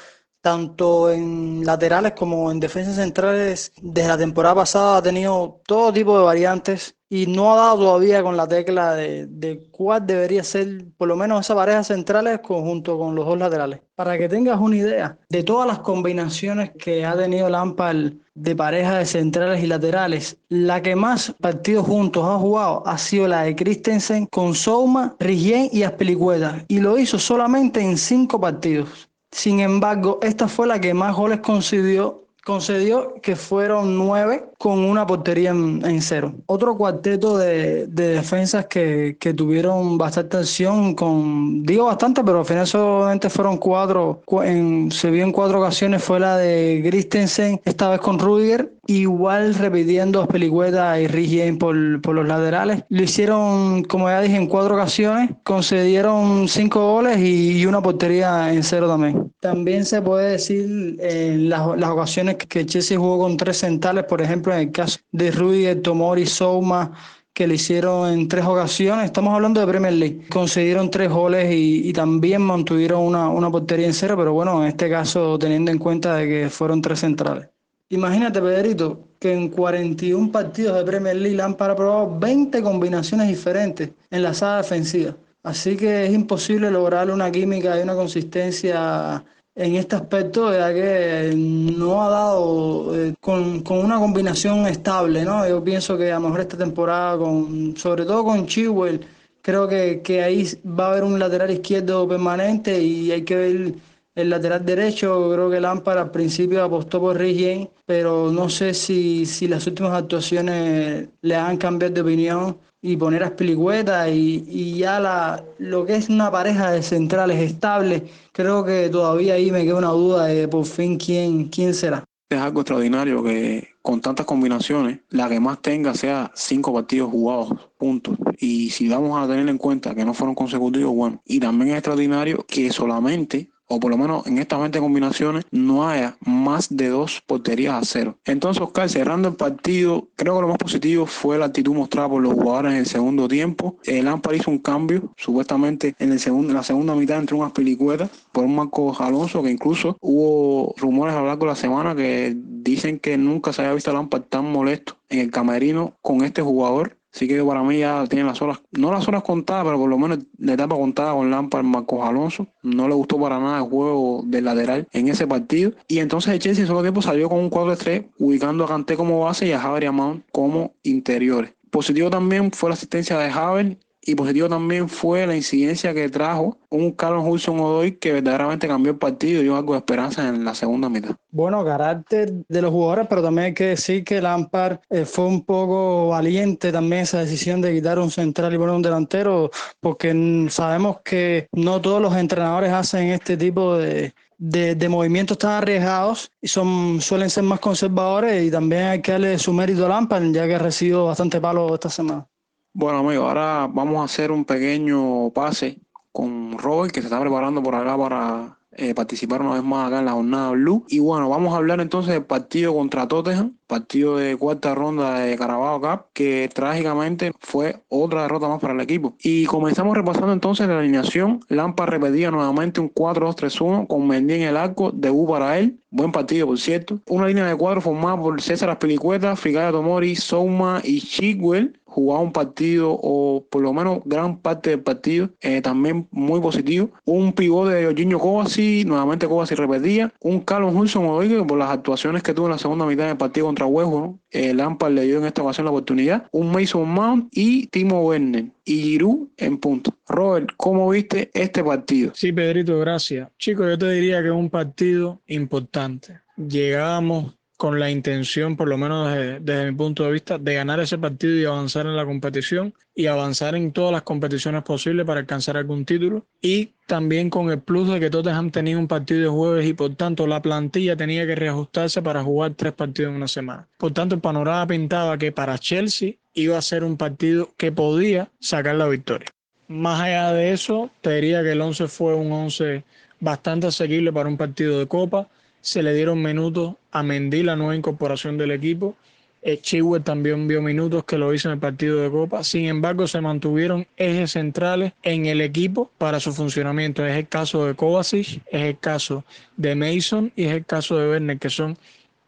tanto 0.45 1.09
en 1.09 1.65
laterales 1.65 2.11
como 2.11 2.51
en 2.51 2.59
defensas 2.59 2.97
centrales. 2.97 3.73
Desde 3.81 4.07
la 4.07 4.15
temporada 4.15 4.53
pasada 4.53 4.97
ha 4.97 5.01
tenido 5.01 5.59
todo 5.65 5.91
tipo 5.91 6.15
de 6.19 6.23
variantes 6.23 6.95
y 7.09 7.25
no 7.25 7.51
ha 7.51 7.55
dado 7.55 7.77
todavía 7.79 8.21
con 8.21 8.37
la 8.37 8.47
tecla 8.47 8.93
de, 8.93 9.25
de 9.25 9.63
cuál 9.71 10.05
debería 10.05 10.43
ser 10.43 10.85
por 10.97 11.07
lo 11.07 11.15
menos 11.15 11.41
esa 11.41 11.55
pareja 11.55 11.83
centrales 11.83 12.41
junto 12.43 12.95
con 12.99 13.15
los 13.15 13.25
dos 13.25 13.39
laterales. 13.39 13.79
Para 13.95 14.19
que 14.19 14.29
tengas 14.29 14.59
una 14.59 14.75
idea 14.75 15.17
de 15.29 15.41
todas 15.41 15.65
las 15.65 15.79
combinaciones 15.79 16.69
que 16.77 17.03
ha 17.03 17.17
tenido 17.17 17.49
Lampard 17.49 18.13
de 18.35 18.55
pareja 18.55 18.99
de 18.99 19.05
centrales 19.07 19.63
y 19.63 19.67
laterales, 19.67 20.37
la 20.49 20.79
que 20.79 20.95
más 20.95 21.33
partidos 21.41 21.87
juntos 21.87 22.23
ha 22.23 22.37
jugado 22.37 22.85
ha 22.85 22.99
sido 22.99 23.27
la 23.27 23.43
de 23.43 23.55
Christensen 23.55 24.27
con 24.27 24.53
Souma, 24.53 25.15
Rigien 25.19 25.69
y 25.71 25.81
Aspilicueta 25.81 26.63
y 26.67 26.81
lo 26.81 26.99
hizo 26.99 27.17
solamente 27.17 27.81
en 27.81 27.97
cinco 27.97 28.39
partidos. 28.39 29.09
Sin 29.35 29.59
embargo, 29.59 30.19
esta 30.21 30.47
fue 30.47 30.65
la 30.65 30.79
que 30.79 30.93
más 30.93 31.13
goles 31.13 31.41
concedió 31.41 32.23
concedió 32.45 33.15
que 33.21 33.35
fueron 33.35 33.97
nueve 33.97 34.45
con 34.65 34.79
una 34.79 35.05
portería 35.05 35.51
en, 35.51 35.85
en 35.85 36.01
cero. 36.01 36.33
Otro 36.47 36.75
cuarteto 36.75 37.37
de, 37.37 37.85
de 37.85 38.07
defensas 38.15 38.65
que, 38.65 39.15
que, 39.19 39.31
tuvieron 39.31 39.95
bastante 39.95 40.37
acción, 40.37 40.95
con, 40.95 41.61
digo 41.61 41.85
bastante, 41.85 42.23
pero 42.23 42.39
al 42.39 42.45
final 42.45 42.65
solamente 42.65 43.29
fueron 43.29 43.57
cuatro, 43.57 44.23
en, 44.43 44.91
se 44.91 45.11
vio 45.11 45.23
en 45.23 45.31
cuatro 45.31 45.59
ocasiones, 45.59 46.03
fue 46.03 46.19
la 46.19 46.37
de 46.37 46.81
Christensen, 46.83 47.61
esta 47.63 47.89
vez 47.89 47.99
con 47.99 48.17
Rudiger, 48.17 48.71
igual 48.87 49.53
repitiendo 49.53 50.27
Pelicueta 50.27 50.99
y 50.99 51.07
Rigien 51.07 51.59
por, 51.59 52.01
por 52.01 52.15
los 52.15 52.27
laterales. 52.27 52.83
Lo 52.89 53.03
hicieron, 53.03 53.83
como 53.83 54.09
ya 54.09 54.21
dije, 54.21 54.35
en 54.35 54.47
cuatro 54.47 54.73
ocasiones, 54.73 55.29
concedieron 55.43 56.47
cinco 56.47 56.93
goles 56.93 57.19
y, 57.19 57.59
y 57.59 57.65
una 57.67 57.81
portería 57.81 58.51
en 58.51 58.63
cero 58.63 58.87
también. 58.87 59.31
También 59.39 59.85
se 59.85 60.01
puede 60.01 60.31
decir 60.31 60.97
en 60.99 61.49
las, 61.49 61.77
las 61.77 61.89
ocasiones 61.91 62.37
que 62.37 62.65
Chelsea 62.65 62.97
jugó 62.97 63.19
con 63.19 63.37
tres 63.37 63.57
centrales, 63.57 64.05
por 64.05 64.23
ejemplo, 64.23 64.54
en 64.55 64.67
el 64.67 64.71
caso 64.71 64.99
de 65.11 65.31
Rudiger, 65.31 65.81
Tomori, 65.81 66.25
Souma, 66.25 66.91
que 67.33 67.47
le 67.47 67.55
hicieron 67.55 68.11
en 68.11 68.27
tres 68.27 68.45
ocasiones. 68.45 69.05
Estamos 69.05 69.33
hablando 69.33 69.59
de 69.59 69.67
Premier 69.67 69.93
League. 69.93 70.27
Conseguieron 70.29 70.89
tres 70.89 71.09
goles 71.09 71.49
y, 71.51 71.91
también 71.91 72.41
mantuvieron 72.41 73.01
una, 73.01 73.29
una, 73.29 73.51
portería 73.51 73.87
en 73.87 73.93
cero, 73.93 74.15
pero 74.17 74.33
bueno, 74.33 74.63
en 74.63 74.69
este 74.69 74.89
caso 74.89 75.37
teniendo 75.37 75.71
en 75.71 75.77
cuenta 75.77 76.15
de 76.15 76.27
que 76.27 76.49
fueron 76.49 76.81
tres 76.81 76.99
centrales. 77.01 77.49
Imagínate, 77.89 78.41
Pedrito, 78.41 79.09
que 79.19 79.33
en 79.33 79.49
41 79.49 80.31
partidos 80.31 80.77
de 80.77 80.83
Premier 80.83 81.15
League 81.17 81.35
le 81.35 81.43
han 81.43 81.55
probado 81.55 82.17
20 82.17 82.61
combinaciones 82.63 83.27
diferentes 83.27 83.91
en 84.09 84.23
la 84.23 84.33
sala 84.33 84.57
defensiva. 84.57 85.15
Así 85.43 85.77
que 85.77 86.05
es 86.05 86.13
imposible 86.13 86.71
lograr 86.71 87.11
una 87.11 87.29
química 87.29 87.77
y 87.77 87.83
una 87.83 87.93
consistencia 87.93 89.23
en 89.55 89.75
este 89.75 89.95
aspecto, 89.95 90.51
ya 90.51 90.73
que 90.73 91.33
no 91.35 92.03
ha 92.03 92.09
dado 92.09 92.95
eh, 92.95 93.15
con, 93.21 93.61
con, 93.61 93.79
una 93.79 93.97
combinación 93.97 94.67
estable, 94.67 95.23
¿no? 95.23 95.47
Yo 95.47 95.63
pienso 95.63 95.97
que 95.97 96.11
a 96.11 96.15
lo 96.15 96.27
mejor 96.27 96.41
esta 96.41 96.57
temporada, 96.57 97.17
con, 97.17 97.75
sobre 97.77 98.05
todo 98.05 98.25
con 98.25 98.45
Chihuahua, 98.45 98.99
creo 99.41 99.67
que, 99.67 100.01
que 100.03 100.21
ahí 100.23 100.45
va 100.67 100.87
a 100.87 100.91
haber 100.91 101.03
un 101.05 101.17
lateral 101.17 101.51
izquierdo 101.51 102.07
permanente 102.07 102.81
y 102.81 103.11
hay 103.11 103.23
que 103.23 103.35
ver 103.35 103.73
el 104.15 104.29
lateral 104.29 104.65
derecho. 104.65 105.31
Creo 105.31 105.49
que 105.49 105.61
Lampard 105.61 105.99
al 105.99 106.11
principio 106.11 106.63
apostó 106.63 106.99
por 106.99 107.17
Rigien, 107.17 107.69
pero 107.85 108.31
no 108.31 108.49
sé 108.49 108.73
si, 108.73 109.25
si 109.25 109.47
las 109.47 109.65
últimas 109.67 109.93
actuaciones 109.93 111.09
le 111.21 111.35
han 111.35 111.57
cambiado 111.57 111.93
de 111.93 112.01
opinión 112.01 112.57
y 112.85 112.97
poner 112.97 113.23
a 113.23 113.29
Spilicueta 113.29 114.07
y, 114.09 114.45
y, 114.47 114.77
ya 114.77 114.99
la, 114.99 115.43
lo 115.57 115.87
que 115.87 115.95
es 115.95 116.07
una 116.07 116.29
pareja 116.29 116.71
de 116.71 116.83
centrales 116.83 117.41
estables, 117.41 118.03
creo 118.31 118.63
que 118.63 118.89
todavía 118.89 119.33
ahí 119.33 119.49
me 119.49 119.63
queda 119.63 119.77
una 119.77 119.89
duda 119.89 120.27
de 120.27 120.47
por 120.47 120.65
fin 120.65 120.97
quién, 120.97 121.45
quién 121.49 121.73
será. 121.73 122.03
Es 122.29 122.39
algo 122.39 122.61
extraordinario 122.61 123.23
que 123.23 123.69
con 123.81 124.01
tantas 124.01 124.27
combinaciones, 124.27 124.99
la 125.09 125.27
que 125.27 125.39
más 125.39 125.63
tenga 125.63 125.95
sea 125.95 126.31
cinco 126.35 126.73
partidos 126.73 127.09
jugados, 127.09 127.53
puntos. 127.79 128.17
Y 128.37 128.69
si 128.69 128.87
vamos 128.87 129.17
a 129.17 129.27
tener 129.27 129.49
en 129.49 129.57
cuenta 129.57 129.95
que 129.95 130.05
no 130.05 130.13
fueron 130.13 130.35
consecutivos, 130.35 130.93
bueno, 130.93 131.23
y 131.25 131.39
también 131.39 131.71
es 131.71 131.77
extraordinario 131.77 132.45
que 132.47 132.71
solamente 132.71 133.49
o 133.67 133.79
por 133.79 133.91
lo 133.91 133.97
menos 133.97 134.25
en 134.27 134.37
estas 134.37 134.59
20 134.59 134.79
combinaciones, 134.79 135.45
no 135.51 135.87
haya 135.87 136.17
más 136.21 136.75
de 136.75 136.89
dos 136.89 137.21
porterías 137.25 137.73
a 137.73 137.85
cero. 137.85 138.17
Entonces, 138.25 138.61
Oscar, 138.61 138.89
cerrando 138.89 139.29
el 139.29 139.35
partido, 139.35 140.07
creo 140.15 140.35
que 140.35 140.41
lo 140.41 140.47
más 140.49 140.57
positivo 140.57 141.05
fue 141.05 141.37
la 141.37 141.45
actitud 141.45 141.73
mostrada 141.73 142.09
por 142.09 142.21
los 142.21 142.33
jugadores 142.33 142.73
en 142.73 142.79
el 142.79 142.85
segundo 142.85 143.27
tiempo. 143.27 143.77
El 143.83 144.05
Lampard 144.05 144.35
hizo 144.35 144.51
un 144.51 144.59
cambio, 144.59 145.13
supuestamente 145.17 145.95
en, 145.99 146.11
el 146.11 146.19
segundo, 146.19 146.49
en 146.49 146.55
la 146.55 146.63
segunda 146.63 146.95
mitad 146.95 147.19
entre 147.19 147.35
unas 147.35 147.51
pelicuetas 147.51 148.09
por 148.31 148.45
un 148.45 148.55
Marcos 148.55 148.99
Alonso, 149.01 149.41
que 149.43 149.51
incluso 149.51 149.97
hubo 150.01 150.73
rumores 150.77 151.15
a 151.15 151.19
lo 151.19 151.27
largo 151.27 151.45
de 151.45 151.51
la 151.51 151.55
semana 151.55 151.95
que 151.95 152.35
dicen 152.35 152.99
que 152.99 153.17
nunca 153.17 153.53
se 153.53 153.61
había 153.61 153.73
visto 153.73 153.91
a 153.91 153.93
Lampard 153.93 154.23
tan 154.23 154.51
molesto 154.51 154.97
en 155.09 155.19
el 155.19 155.31
camerino 155.31 155.93
con 156.01 156.23
este 156.23 156.41
jugador 156.41 156.97
Así 157.15 157.29
que 157.29 157.41
para 157.41 157.63
mí 157.63 157.79
ya 157.79 158.05
tiene 158.07 158.25
las 158.25 158.41
horas, 158.41 158.61
no 158.73 158.91
las 158.91 159.07
horas 159.07 159.23
contadas, 159.23 159.63
pero 159.63 159.77
por 159.77 159.89
lo 159.89 159.97
menos 159.97 160.19
la 160.37 160.53
etapa 160.53 160.75
contada 160.75 161.13
con 161.13 161.31
Lampard, 161.31 161.63
Marcos 161.63 162.03
Alonso. 162.03 162.47
No 162.61 162.89
le 162.89 162.93
gustó 162.93 163.17
para 163.17 163.39
nada 163.39 163.59
el 163.59 163.63
juego 163.63 164.21
del 164.25 164.43
lateral 164.43 164.85
en 164.91 165.07
ese 165.07 165.25
partido. 165.25 165.71
Y 165.87 165.99
entonces 165.99 166.33
el 166.33 166.39
Chelsea 166.39 166.63
en 166.63 166.67
solo 166.67 166.81
tiempo 166.81 167.01
salió 167.01 167.29
con 167.29 167.39
un 167.39 167.49
4-3, 167.49 168.09
ubicando 168.19 168.65
a 168.65 168.67
Kanté 168.67 168.97
como 168.97 169.21
base 169.21 169.47
y 169.47 169.53
a 169.53 169.59
Javier 169.61 169.87
Amount 169.87 170.25
como 170.33 170.73
interiores. 170.83 171.53
Positivo 171.69 172.09
también 172.09 172.51
fue 172.51 172.69
la 172.69 172.73
asistencia 172.73 173.17
de 173.17 173.31
Javier 173.31 173.77
y 174.05 174.15
positivo 174.15 174.47
también 174.47 174.87
fue 174.87 175.25
la 175.25 175.35
incidencia 175.35 175.93
que 175.93 176.09
trajo 176.09 176.57
un 176.69 176.91
Carlos 176.91 177.23
Hudson 177.25 177.59
Odoy 177.59 177.93
que 177.93 178.13
verdaderamente 178.13 178.67
cambió 178.67 178.91
el 178.91 178.97
partido 178.97 179.39
y 179.39 179.43
dio 179.43 179.55
algo 179.55 179.73
de 179.73 179.79
esperanza 179.79 180.27
en 180.27 180.45
la 180.45 180.53
segunda 180.53 180.89
mitad. 180.89 181.15
Bueno, 181.31 181.65
carácter 181.65 182.31
de 182.47 182.61
los 182.61 182.71
jugadores, 182.71 183.07
pero 183.09 183.23
también 183.23 183.47
hay 183.47 183.53
que 183.53 183.67
decir 183.67 184.03
que 184.03 184.21
Lampard 184.21 184.79
eh, 184.89 185.05
fue 185.05 185.25
un 185.25 185.43
poco 185.43 186.09
valiente 186.09 186.71
también 186.71 187.03
esa 187.03 187.19
decisión 187.19 187.61
de 187.61 187.73
quitar 187.73 187.97
un 187.99 188.11
central 188.11 188.53
y 188.53 188.57
poner 188.57 188.75
un 188.75 188.81
delantero, 188.81 189.49
porque 189.79 190.47
sabemos 190.49 190.97
que 191.03 191.47
no 191.51 191.81
todos 191.81 192.01
los 192.01 192.15
entrenadores 192.15 192.71
hacen 192.71 193.07
este 193.07 193.37
tipo 193.37 193.77
de, 193.77 194.13
de, 194.37 194.75
de, 194.75 194.89
movimientos 194.89 195.37
tan 195.37 195.51
arriesgados 195.51 196.31
y 196.41 196.47
son, 196.47 197.01
suelen 197.01 197.29
ser 197.29 197.43
más 197.43 197.59
conservadores 197.59 198.43
y 198.43 198.51
también 198.51 198.83
hay 198.83 199.01
que 199.01 199.13
darle 199.13 199.39
su 199.39 199.53
mérito 199.53 199.85
a 199.85 199.89
Lampard, 199.89 200.31
ya 200.31 200.47
que 200.47 200.55
ha 200.55 200.59
recibido 200.59 201.05
bastante 201.05 201.41
palo 201.41 201.73
esta 201.73 201.89
semana. 201.89 202.27
Bueno, 202.77 202.97
amigo, 202.97 203.23
ahora 203.25 203.69
vamos 203.71 204.01
a 204.01 204.03
hacer 204.03 204.33
un 204.33 204.43
pequeño 204.43 205.29
pase 205.29 205.79
con 206.11 206.57
Robert, 206.57 206.93
que 206.93 206.99
se 206.99 207.07
está 207.07 207.21
preparando 207.21 207.63
por 207.63 207.73
acá 207.73 207.97
para 207.97 208.57
eh, 208.73 208.93
participar 208.93 209.41
una 209.41 209.53
vez 209.53 209.63
más 209.63 209.87
acá 209.87 209.99
en 209.99 210.05
la 210.05 210.11
jornada 210.11 210.51
Blue. 210.51 210.85
Y 210.89 210.99
bueno, 210.99 211.29
vamos 211.29 211.53
a 211.53 211.57
hablar 211.57 211.79
entonces 211.79 212.11
del 212.11 212.25
partido 212.25 212.73
contra 212.73 213.07
Tottenham, 213.07 213.55
partido 213.65 214.17
de 214.17 214.35
cuarta 214.35 214.75
ronda 214.75 215.19
de 215.19 215.37
Carabao 215.37 215.79
Cup, 215.79 216.07
que 216.11 216.49
trágicamente 216.53 217.31
fue 217.39 217.81
otra 217.87 218.23
derrota 218.23 218.49
más 218.49 218.59
para 218.59 218.73
el 218.73 218.81
equipo. 218.81 219.15
Y 219.21 219.45
comenzamos 219.45 219.95
repasando 219.95 220.33
entonces 220.33 220.67
la 220.67 220.79
alineación. 220.79 221.39
Lampa 221.47 221.85
repetía 221.85 222.29
nuevamente 222.29 222.81
un 222.81 222.93
4-2-3-1 222.93 223.87
con 223.87 224.05
Mendy 224.05 224.33
en 224.33 224.41
el 224.41 224.57
arco, 224.57 224.91
debut 224.91 225.29
para 225.29 225.57
él. 225.59 225.79
Buen 225.91 226.11
partido, 226.11 226.47
por 226.47 226.59
cierto. 226.59 226.99
Una 227.07 227.27
línea 227.27 227.45
de 227.45 227.55
cuadro 227.55 227.79
formada 227.79 228.19
por 228.19 228.41
César 228.41 228.69
Aspilicueta, 228.69 229.37
Frigaya 229.37 229.71
Tomori, 229.71 230.17
Souma 230.17 230.81
y 230.83 230.99
Chigwell 230.99 231.79
jugaba 231.95 232.21
un 232.21 232.33
partido 232.33 232.91
o 232.91 233.45
por 233.49 233.61
lo 233.61 233.71
menos 233.71 233.99
gran 234.03 234.39
parte 234.39 234.71
del 234.71 234.81
partido 234.81 235.29
eh, 235.39 235.61
también 235.61 236.07
muy 236.11 236.41
positivo. 236.41 236.89
Un 237.05 237.31
pivote 237.31 237.73
de 237.73 237.85
Jorginho 237.85 238.19
Kovacic, 238.19 238.85
nuevamente 238.85 239.27
Kovacic 239.27 239.57
repetía. 239.57 240.13
Un 240.19 240.41
Carlos 240.41 240.75
Hudson 240.75 241.05
Odoi 241.05 241.45
por 241.47 241.57
las 241.57 241.69
actuaciones 241.69 242.21
que 242.21 242.33
tuvo 242.33 242.47
en 242.47 242.51
la 242.51 242.57
segunda 242.57 242.85
mitad 242.85 243.07
del 243.07 243.17
partido 243.17 243.45
contra 243.45 243.65
Huevo, 243.65 243.99
¿no? 243.99 244.19
eh, 244.35 244.53
Lampard 244.53 244.93
le 244.93 245.03
dio 245.03 245.17
en 245.17 245.25
esta 245.25 245.41
ocasión 245.41 245.65
la 245.65 245.71
oportunidad. 245.71 246.27
Un 246.31 246.51
Mason 246.51 246.87
Mount 246.87 247.29
y 247.31 247.67
Timo 247.67 248.01
Werner 248.01 248.45
y 248.65 248.81
Giroud 248.81 249.29
en 249.37 249.57
punto. 249.57 249.93
Robert, 250.07 250.49
¿cómo 250.57 250.89
viste 250.89 251.31
este 251.33 251.63
partido? 251.63 252.11
Sí, 252.13 252.33
Pedrito, 252.33 252.77
gracias. 252.79 253.29
Chicos, 253.37 253.67
yo 253.67 253.77
te 253.77 253.89
diría 253.91 254.21
que 254.21 254.27
es 254.27 254.33
un 254.33 254.49
partido 254.49 255.21
importante. 255.27 256.19
Llegamos 256.35 257.33
con 257.57 257.79
la 257.79 257.89
intención, 257.89 258.57
por 258.57 258.67
lo 258.67 258.77
menos 258.77 259.13
desde, 259.41 259.71
mi 259.71 259.77
punto 259.77 260.03
de 260.03 260.11
vista, 260.11 260.37
de 260.37 260.55
ganar 260.55 260.79
ese 260.79 260.97
partido 260.97 261.35
y 261.35 261.45
avanzar 261.45 261.85
en 261.85 261.95
la 261.95 262.05
competición 262.05 262.73
y 262.93 263.05
avanzar 263.05 263.55
en 263.55 263.71
todas 263.71 263.91
las 263.91 264.01
competiciones 264.01 264.63
posibles 264.63 265.05
para 265.05 265.21
alcanzar 265.21 265.57
algún 265.57 265.85
título. 265.85 266.25
Y 266.41 266.71
también 266.85 267.29
con 267.29 267.49
el 267.49 267.59
plus 267.59 267.89
de 267.89 267.99
que 267.99 268.09
Tottenham 268.09 268.51
tenía 268.51 268.77
un 268.77 268.87
partido 268.87 269.21
de 269.21 269.27
jueves 269.27 269.65
y 269.67 269.73
por 269.73 269.95
tanto 269.95 270.27
la 270.27 270.41
plantilla 270.41 270.95
tenía 270.95 271.25
que 271.25 271.35
reajustarse 271.35 272.01
para 272.01 272.23
jugar 272.23 272.53
tres 272.55 272.73
partidos 272.73 273.11
en 273.11 273.17
una 273.17 273.27
semana. 273.27 273.67
Por 273.77 273.93
tanto, 273.93 274.15
el 274.15 274.21
panorama 274.21 274.67
pintaba 274.67 275.17
que 275.17 275.31
para 275.31 275.57
Chelsea 275.57 276.13
iba 276.33 276.57
a 276.57 276.61
ser 276.61 276.83
un 276.83 276.97
partido 276.97 277.49
que 277.57 277.71
podía 277.71 278.29
sacar 278.39 278.75
la 278.75 278.87
victoria. 278.87 279.29
Más 279.67 280.01
allá 280.01 280.31
de 280.33 280.51
eso, 280.51 280.91
te 281.01 281.15
diría 281.15 281.41
que 281.41 281.53
el 281.53 281.61
11 281.61 281.87
fue 281.87 282.13
un 282.13 282.31
11 282.31 282.83
bastante 283.19 283.67
asequible 283.67 284.13
para 284.13 284.29
un 284.29 284.37
partido 284.37 284.77
de 284.77 284.87
Copa. 284.87 285.27
Se 285.65 285.81
le 285.81 285.95
dieron 285.95 286.21
minutos 286.21 286.75
a 286.91 287.01
Mendy, 287.01 287.41
la 287.41 287.55
nueva 287.55 287.75
incorporación 287.75 288.37
del 288.37 288.51
equipo. 288.51 288.95
Eh, 289.41 289.59
también 290.03 290.47
vio 290.47 290.61
minutos 290.61 291.05
que 291.05 291.17
lo 291.17 291.33
hizo 291.33 291.49
en 291.49 291.53
el 291.53 291.59
partido 291.59 292.01
de 292.01 292.11
Copa. 292.11 292.43
Sin 292.43 292.65
embargo, 292.65 293.07
se 293.07 293.19
mantuvieron 293.19 293.87
ejes 293.97 294.33
centrales 294.33 294.93
en 295.01 295.25
el 295.25 295.41
equipo 295.41 295.89
para 295.97 296.19
su 296.19 296.33
funcionamiento. 296.33 297.03
Es 297.03 297.17
el 297.17 297.27
caso 297.27 297.65
de 297.65 297.73
Kovacic, 297.73 298.43
es 298.45 298.61
el 298.61 298.77
caso 298.77 299.25
de 299.57 299.73
Mason 299.73 300.31
y 300.35 300.43
es 300.43 300.51
el 300.51 300.65
caso 300.67 300.99
de 300.99 301.09
Werner, 301.09 301.39
que 301.39 301.49
son 301.49 301.79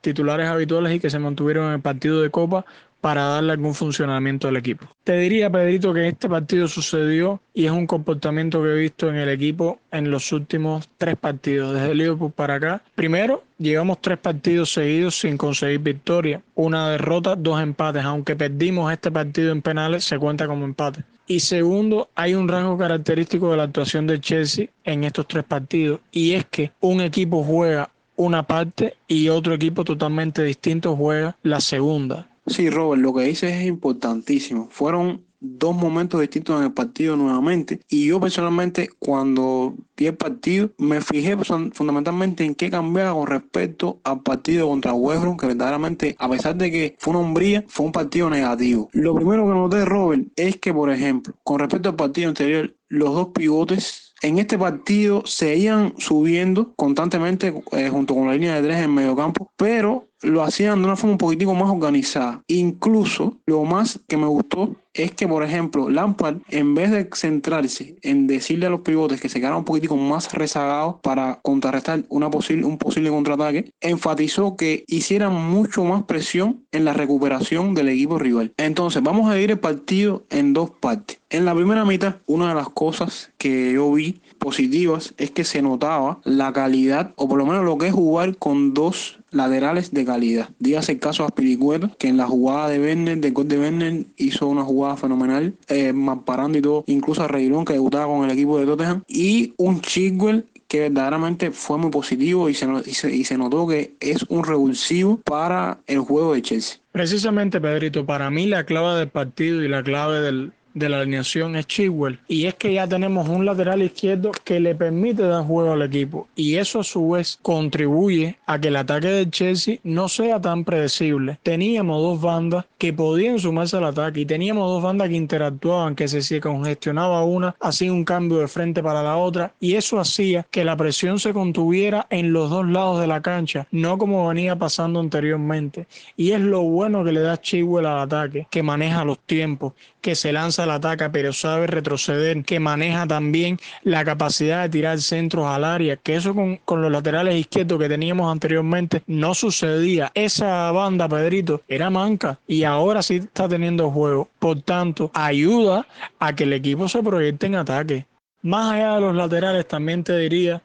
titulares 0.01 0.47
habituales 0.47 0.95
y 0.95 0.99
que 0.99 1.11
se 1.11 1.19
mantuvieron 1.19 1.67
en 1.67 1.73
el 1.73 1.81
partido 1.81 2.23
de 2.23 2.31
Copa 2.31 2.65
para 3.01 3.23
darle 3.25 3.53
algún 3.53 3.73
funcionamiento 3.73 4.47
al 4.47 4.57
equipo. 4.57 4.87
Te 5.03 5.17
diría, 5.17 5.49
Pedrito, 5.49 5.93
que 5.93 6.07
este 6.07 6.27
partido 6.27 6.67
sucedió 6.67 7.41
y 7.53 7.65
es 7.65 7.71
un 7.71 7.87
comportamiento 7.87 8.61
que 8.61 8.69
he 8.69 8.75
visto 8.75 9.09
en 9.09 9.15
el 9.15 9.29
equipo 9.29 9.79
en 9.91 10.11
los 10.11 10.31
últimos 10.31 10.89
tres 10.97 11.15
partidos, 11.15 11.73
desde 11.73 11.95
Liverpool 11.95 12.31
para 12.31 12.55
acá. 12.55 12.81
Primero, 12.95 13.43
llevamos 13.57 14.01
tres 14.01 14.17
partidos 14.17 14.71
seguidos 14.71 15.19
sin 15.19 15.37
conseguir 15.37 15.79
victoria, 15.79 16.41
una 16.55 16.89
derrota, 16.89 17.35
dos 17.35 17.61
empates, 17.61 18.03
aunque 18.03 18.35
perdimos 18.35 18.91
este 18.91 19.11
partido 19.11 19.51
en 19.51 19.61
penales, 19.61 20.03
se 20.03 20.17
cuenta 20.17 20.47
como 20.47 20.65
empate. 20.65 21.03
Y 21.27 21.41
segundo, 21.41 22.09
hay 22.15 22.35
un 22.35 22.47
rasgo 22.47 22.77
característico 22.77 23.51
de 23.51 23.57
la 23.57 23.63
actuación 23.63 24.07
de 24.07 24.21
Chelsea 24.21 24.67
en 24.85 25.03
estos 25.03 25.27
tres 25.27 25.43
partidos, 25.43 25.99
y 26.11 26.33
es 26.33 26.45
que 26.45 26.71
un 26.79 27.01
equipo 27.01 27.43
juega 27.43 27.89
una 28.15 28.43
parte 28.43 28.95
y 29.07 29.29
otro 29.29 29.53
equipo 29.53 29.83
totalmente 29.83 30.43
distinto 30.43 30.95
juega 30.95 31.37
la 31.43 31.61
segunda. 31.61 32.27
Sí, 32.47 32.69
Robert, 32.69 33.01
lo 33.01 33.13
que 33.13 33.23
dices 33.23 33.53
es 33.53 33.65
importantísimo. 33.65 34.69
Fueron 34.71 35.27
dos 35.39 35.75
momentos 35.75 36.19
distintos 36.21 36.57
en 36.57 36.65
el 36.65 36.73
partido 36.73 37.15
nuevamente. 37.15 37.79
Y 37.89 38.07
yo 38.07 38.19
personalmente 38.19 38.89
cuando 38.99 39.75
vi 39.95 40.07
el 40.07 40.15
partido 40.15 40.71
me 40.77 41.01
fijé 41.01 41.37
fundamentalmente 41.73 42.43
en 42.43 42.55
qué 42.55 42.69
cambiaba 42.69 43.13
con 43.13 43.27
respecto 43.27 43.99
al 44.03 44.21
partido 44.21 44.67
contra 44.67 44.93
West 44.93 45.23
que 45.39 45.47
verdaderamente, 45.47 46.15
a 46.19 46.29
pesar 46.29 46.55
de 46.55 46.71
que 46.71 46.95
fue 46.97 47.11
una 47.11 47.19
hombría, 47.19 47.63
fue 47.67 47.85
un 47.85 47.91
partido 47.91 48.29
negativo. 48.29 48.89
Lo 48.93 49.15
primero 49.15 49.47
que 49.47 49.53
noté, 49.53 49.85
Robert, 49.85 50.27
es 50.35 50.57
que, 50.57 50.73
por 50.73 50.89
ejemplo, 50.89 51.33
con 51.43 51.59
respecto 51.59 51.89
al 51.89 51.95
partido 51.95 52.29
anterior, 52.29 52.73
los 52.89 53.13
dos 53.13 53.27
pivotes 53.29 54.13
en 54.21 54.39
este 54.39 54.57
partido 54.57 55.23
se 55.25 55.55
iban 55.57 55.93
subiendo 55.97 56.73
constantemente 56.75 57.53
eh, 57.71 57.89
junto 57.89 58.15
con 58.15 58.27
la 58.27 58.33
línea 58.33 58.55
de 58.55 58.67
tres 58.67 58.77
en 58.83 58.93
medio 58.93 59.15
campo, 59.15 59.51
pero 59.55 60.07
lo 60.21 60.43
hacían 60.43 60.79
de 60.79 60.85
una 60.85 60.95
forma 60.95 61.13
un 61.13 61.17
poquitico 61.17 61.53
más 61.53 61.69
organizada. 61.69 62.43
Incluso 62.47 63.37
lo 63.45 63.63
más 63.63 63.99
que 64.07 64.17
me 64.17 64.27
gustó 64.27 64.75
es 64.93 65.11
que, 65.11 65.27
por 65.27 65.43
ejemplo, 65.43 65.89
Lampard, 65.89 66.37
en 66.49 66.73
vez 66.73 66.91
de 66.91 67.07
centrarse 67.13 67.97
en 68.01 68.25
decirle 68.25 68.65
a 68.65 68.69
los 68.69 68.81
pivotes 68.81 69.21
que 69.21 69.29
se 69.29 69.39
quedaran 69.39 69.59
un 69.59 69.65
poquitico 69.65 69.95
más 69.95 70.33
rezagados 70.33 70.95
para 71.03 71.39
contrarrestar 71.41 72.03
una 72.09 72.31
posible, 72.31 72.65
un 72.65 72.77
posible 72.77 73.09
contraataque, 73.09 73.71
enfatizó 73.79 74.55
que 74.55 74.83
hicieran 74.87 75.33
mucho 75.33 75.83
más 75.83 76.03
presión 76.03 76.65
en 76.71 76.85
la 76.85 76.93
recuperación 76.93 77.75
del 77.75 77.89
equipo 77.89 78.17
rival. 78.17 78.53
Entonces, 78.57 79.03
vamos 79.03 79.29
a 79.29 79.33
dividir 79.33 79.51
el 79.51 79.59
partido 79.59 80.25
en 80.29 80.53
dos 80.53 80.71
partes. 80.71 81.19
En 81.29 81.45
la 81.45 81.53
primera 81.53 81.85
mitad, 81.85 82.15
una 82.25 82.49
de 82.49 82.55
las 82.55 82.69
cosas 82.69 83.31
que 83.37 83.73
yo 83.73 83.91
vi 83.91 84.21
positivas 84.37 85.13
es 85.17 85.31
que 85.31 85.43
se 85.43 85.61
notaba 85.61 86.19
la 86.23 86.53
calidad, 86.53 87.13
o 87.15 87.27
por 87.27 87.37
lo 87.37 87.45
menos 87.45 87.65
lo 87.65 87.77
que 87.77 87.87
es 87.87 87.93
jugar 87.93 88.37
con 88.37 88.73
dos 88.73 89.19
laterales 89.31 89.91
de 89.91 90.05
calidad. 90.05 90.49
Dígase 90.59 90.93
el 90.93 90.99
caso 90.99 91.23
a 91.23 91.27
Aspiricueta, 91.27 91.91
que 91.97 92.07
en 92.07 92.17
la 92.17 92.27
jugada 92.27 92.69
de 92.69 92.79
Werner, 92.79 93.17
de 93.19 93.31
gol 93.31 93.47
de 93.47 93.59
Werner, 93.59 94.05
hizo 94.15 94.47
una 94.47 94.63
jugada 94.63 94.97
fenomenal, 94.97 95.53
eh, 95.67 95.93
parando 96.25 96.57
y 96.57 96.61
todo, 96.61 96.83
incluso 96.87 97.23
a 97.23 97.27
Reirón, 97.27 97.65
que 97.65 97.73
debutaba 97.73 98.07
con 98.07 98.25
el 98.25 98.31
equipo 98.31 98.59
de 98.59 98.65
Tottenham, 98.65 99.03
y 99.07 99.53
un 99.57 99.81
Chigwell 99.81 100.45
que 100.67 100.81
verdaderamente 100.81 101.51
fue 101.51 101.77
muy 101.77 101.89
positivo 101.89 102.49
y 102.49 102.53
se, 102.53 102.67
y 102.85 103.23
se, 103.23 103.37
notó 103.37 103.67
que 103.67 103.93
es 103.99 104.23
un 104.27 104.43
revulsivo 104.43 105.17
para 105.23 105.79
el 105.87 105.99
juego 105.99 106.33
de 106.33 106.41
Chelsea. 106.41 106.79
Precisamente, 106.91 107.61
Pedrito, 107.61 108.05
para 108.05 108.29
mí 108.29 108.47
la 108.47 108.65
clave 108.65 108.99
del 108.99 109.07
partido 109.07 109.63
y 109.63 109.69
la 109.69 109.81
clave 109.81 110.19
del, 110.19 110.51
de 110.73 110.89
la 110.89 111.01
alineación 111.01 111.55
es 111.55 111.67
Chilwell. 111.67 112.19
Y 112.27 112.45
es 112.45 112.55
que 112.55 112.73
ya 112.73 112.87
tenemos 112.87 113.27
un 113.27 113.45
lateral 113.45 113.81
izquierdo 113.81 114.31
que 114.43 114.59
le 114.59 114.75
permite 114.75 115.23
dar 115.23 115.45
juego 115.45 115.73
al 115.73 115.81
equipo. 115.81 116.27
Y 116.35 116.55
eso 116.55 116.79
a 116.79 116.83
su 116.83 117.09
vez 117.09 117.39
contribuye 117.41 118.37
a 118.45 118.59
que 118.59 118.67
el 118.67 118.75
ataque 118.75 119.07
de 119.07 119.29
Chelsea 119.29 119.79
no 119.83 120.07
sea 120.09 120.39
tan 120.39 120.63
predecible. 120.63 121.39
Teníamos 121.43 122.01
dos 122.01 122.21
bandas 122.21 122.65
que 122.77 122.93
podían 122.93 123.39
sumarse 123.39 123.77
al 123.77 123.85
ataque 123.85 124.21
y 124.21 124.25
teníamos 124.25 124.69
dos 124.69 124.83
bandas 124.83 125.09
que 125.09 125.15
interactuaban, 125.15 125.95
que 125.95 126.07
se 126.07 126.39
congestionaba 126.39 127.23
una, 127.23 127.55
hacía 127.59 127.91
un 127.91 128.05
cambio 128.05 128.39
de 128.39 128.47
frente 128.47 128.83
para 128.83 129.03
la 129.03 129.17
otra. 129.17 129.53
Y 129.59 129.75
eso 129.75 129.99
hacía 129.99 130.45
que 130.51 130.63
la 130.63 130.77
presión 130.77 131.19
se 131.19 131.33
contuviera 131.33 132.07
en 132.09 132.33
los 132.33 132.49
dos 132.49 132.67
lados 132.67 132.99
de 132.99 133.07
la 133.07 133.21
cancha, 133.21 133.67
no 133.71 133.97
como 133.97 134.27
venía 134.27 134.55
pasando 134.55 134.99
anteriormente. 134.99 135.87
Y 136.15 136.31
es 136.31 136.41
lo 136.41 136.61
bueno 136.61 137.03
que 137.03 137.11
le 137.11 137.21
da 137.21 137.41
Chilwell 137.41 137.85
al 137.85 137.99
ataque, 137.99 138.47
que 138.49 138.63
maneja 138.63 139.05
los 139.05 139.19
tiempos, 139.19 139.73
que 140.07 140.15
se 140.15 140.31
lanza 140.31 140.63
al 140.63 140.71
ataque, 140.71 141.09
pero 141.09 141.33
sabe 141.33 141.67
retroceder, 141.67 142.41
que 142.45 142.61
maneja 142.61 143.05
también 143.05 143.59
la 143.83 144.05
capacidad 144.05 144.63
de 144.63 144.69
tirar 144.69 145.01
centros 145.01 145.47
al 145.47 145.65
área, 145.65 145.97
que 145.97 146.15
eso 146.15 146.33
con, 146.33 146.55
con 146.63 146.81
los 146.81 146.89
laterales 146.89 147.35
izquierdos 147.35 147.77
que 147.77 147.89
teníamos 147.89 148.31
anteriormente 148.31 149.03
no 149.05 149.33
sucedía. 149.33 150.09
Esa 150.13 150.71
banda, 150.71 151.09
Pedrito, 151.09 151.61
era 151.67 151.89
manca 151.89 152.39
y 152.47 152.63
ahora 152.63 153.03
sí 153.03 153.15
está 153.17 153.49
teniendo 153.49 153.91
juego. 153.91 154.29
Por 154.39 154.61
tanto, 154.61 155.11
ayuda 155.13 155.85
a 156.19 156.33
que 156.33 156.45
el 156.45 156.53
equipo 156.53 156.87
se 156.87 157.03
proyecte 157.03 157.47
en 157.47 157.55
ataque. 157.55 158.05
Más 158.43 158.75
allá 158.75 158.95
de 158.95 159.01
los 159.01 159.13
laterales, 159.13 159.67
también 159.67 160.05
te 160.05 160.17
diría 160.17 160.61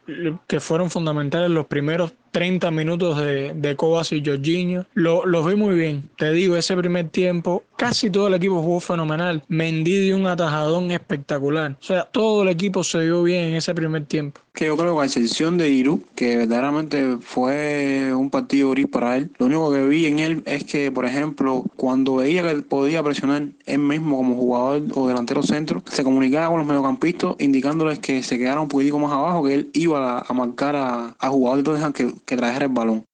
que 0.47 0.61
fueron 0.61 0.89
fundamentales 0.89 1.51
los 1.51 1.67
primeros 1.67 2.13
30 2.33 2.71
minutos 2.71 3.19
de, 3.19 3.53
de 3.55 3.77
y 4.11 4.25
Jorginho. 4.25 4.87
Lo, 4.95 5.45
vi 5.45 5.55
muy 5.55 5.75
bien. 5.77 6.11
Te 6.17 6.33
digo, 6.33 6.57
ese 6.57 6.77
primer 6.77 7.09
tiempo, 7.11 7.63
casi 7.77 8.11
todo 8.11 8.29
el 8.29 8.35
equipo 8.35 8.63
jugó 8.63 8.81
fenomenal. 8.81 9.43
Mendy 9.49 9.99
dio 10.01 10.17
un 10.17 10.27
atajadón 10.27 10.91
espectacular. 10.91 11.77
O 11.81 11.85
sea, 11.85 12.05
todo 12.05 12.43
el 12.43 12.49
equipo 12.49 12.83
se 12.83 13.01
vio 13.01 13.23
bien 13.23 13.45
en 13.45 13.55
ese 13.55 13.75
primer 13.75 14.07
tiempo. 14.07 14.41
Que 14.55 14.67
yo 14.67 14.77
creo 14.77 14.95
que 14.97 15.03
a 15.03 15.05
excepción 15.07 15.57
de 15.57 15.71
Iru, 15.71 16.05
que 16.15 16.37
verdaderamente 16.37 17.17
fue 17.21 18.15
un 18.15 18.29
partido 18.31 18.71
gris 18.71 18.87
para 18.87 19.17
él, 19.17 19.33
lo 19.39 19.47
único 19.47 19.73
que 19.73 19.87
vi 19.87 20.07
en 20.07 20.19
él 20.19 20.43
es 20.45 20.65
que, 20.65 20.93
por 20.93 21.07
ejemplo, 21.07 21.65
cuando 21.77 22.17
veía 22.17 22.43
que 22.43 22.63
podía 22.63 23.03
presionar 23.03 23.49
él 23.65 23.79
mismo 23.79 24.19
como 24.19 24.37
jugador 24.37 24.83
o 24.95 25.09
delantero 25.09 25.43
centro, 25.43 25.83
se 25.87 26.05
comunicaba 26.05 26.49
con 26.49 26.59
los 26.59 26.67
mediocampistas 26.67 27.35
indicándoles 27.39 27.99
que 27.99 28.23
se 28.23 28.39
quedara 28.39 28.61
un 28.61 28.69
poquitico 28.69 28.99
más 28.99 29.13
abajo, 29.13 29.45
que 29.45 29.55
él 29.55 29.71
iba 29.73 30.21
a, 30.21 30.33
marcar 30.35 30.77
a, 30.77 31.17
a 31.19 31.29
jugadores 31.31 31.83
que 31.95 32.13
que 32.27 32.37
trajera 32.37 32.67
el 32.67 32.73
balón. 32.73 33.07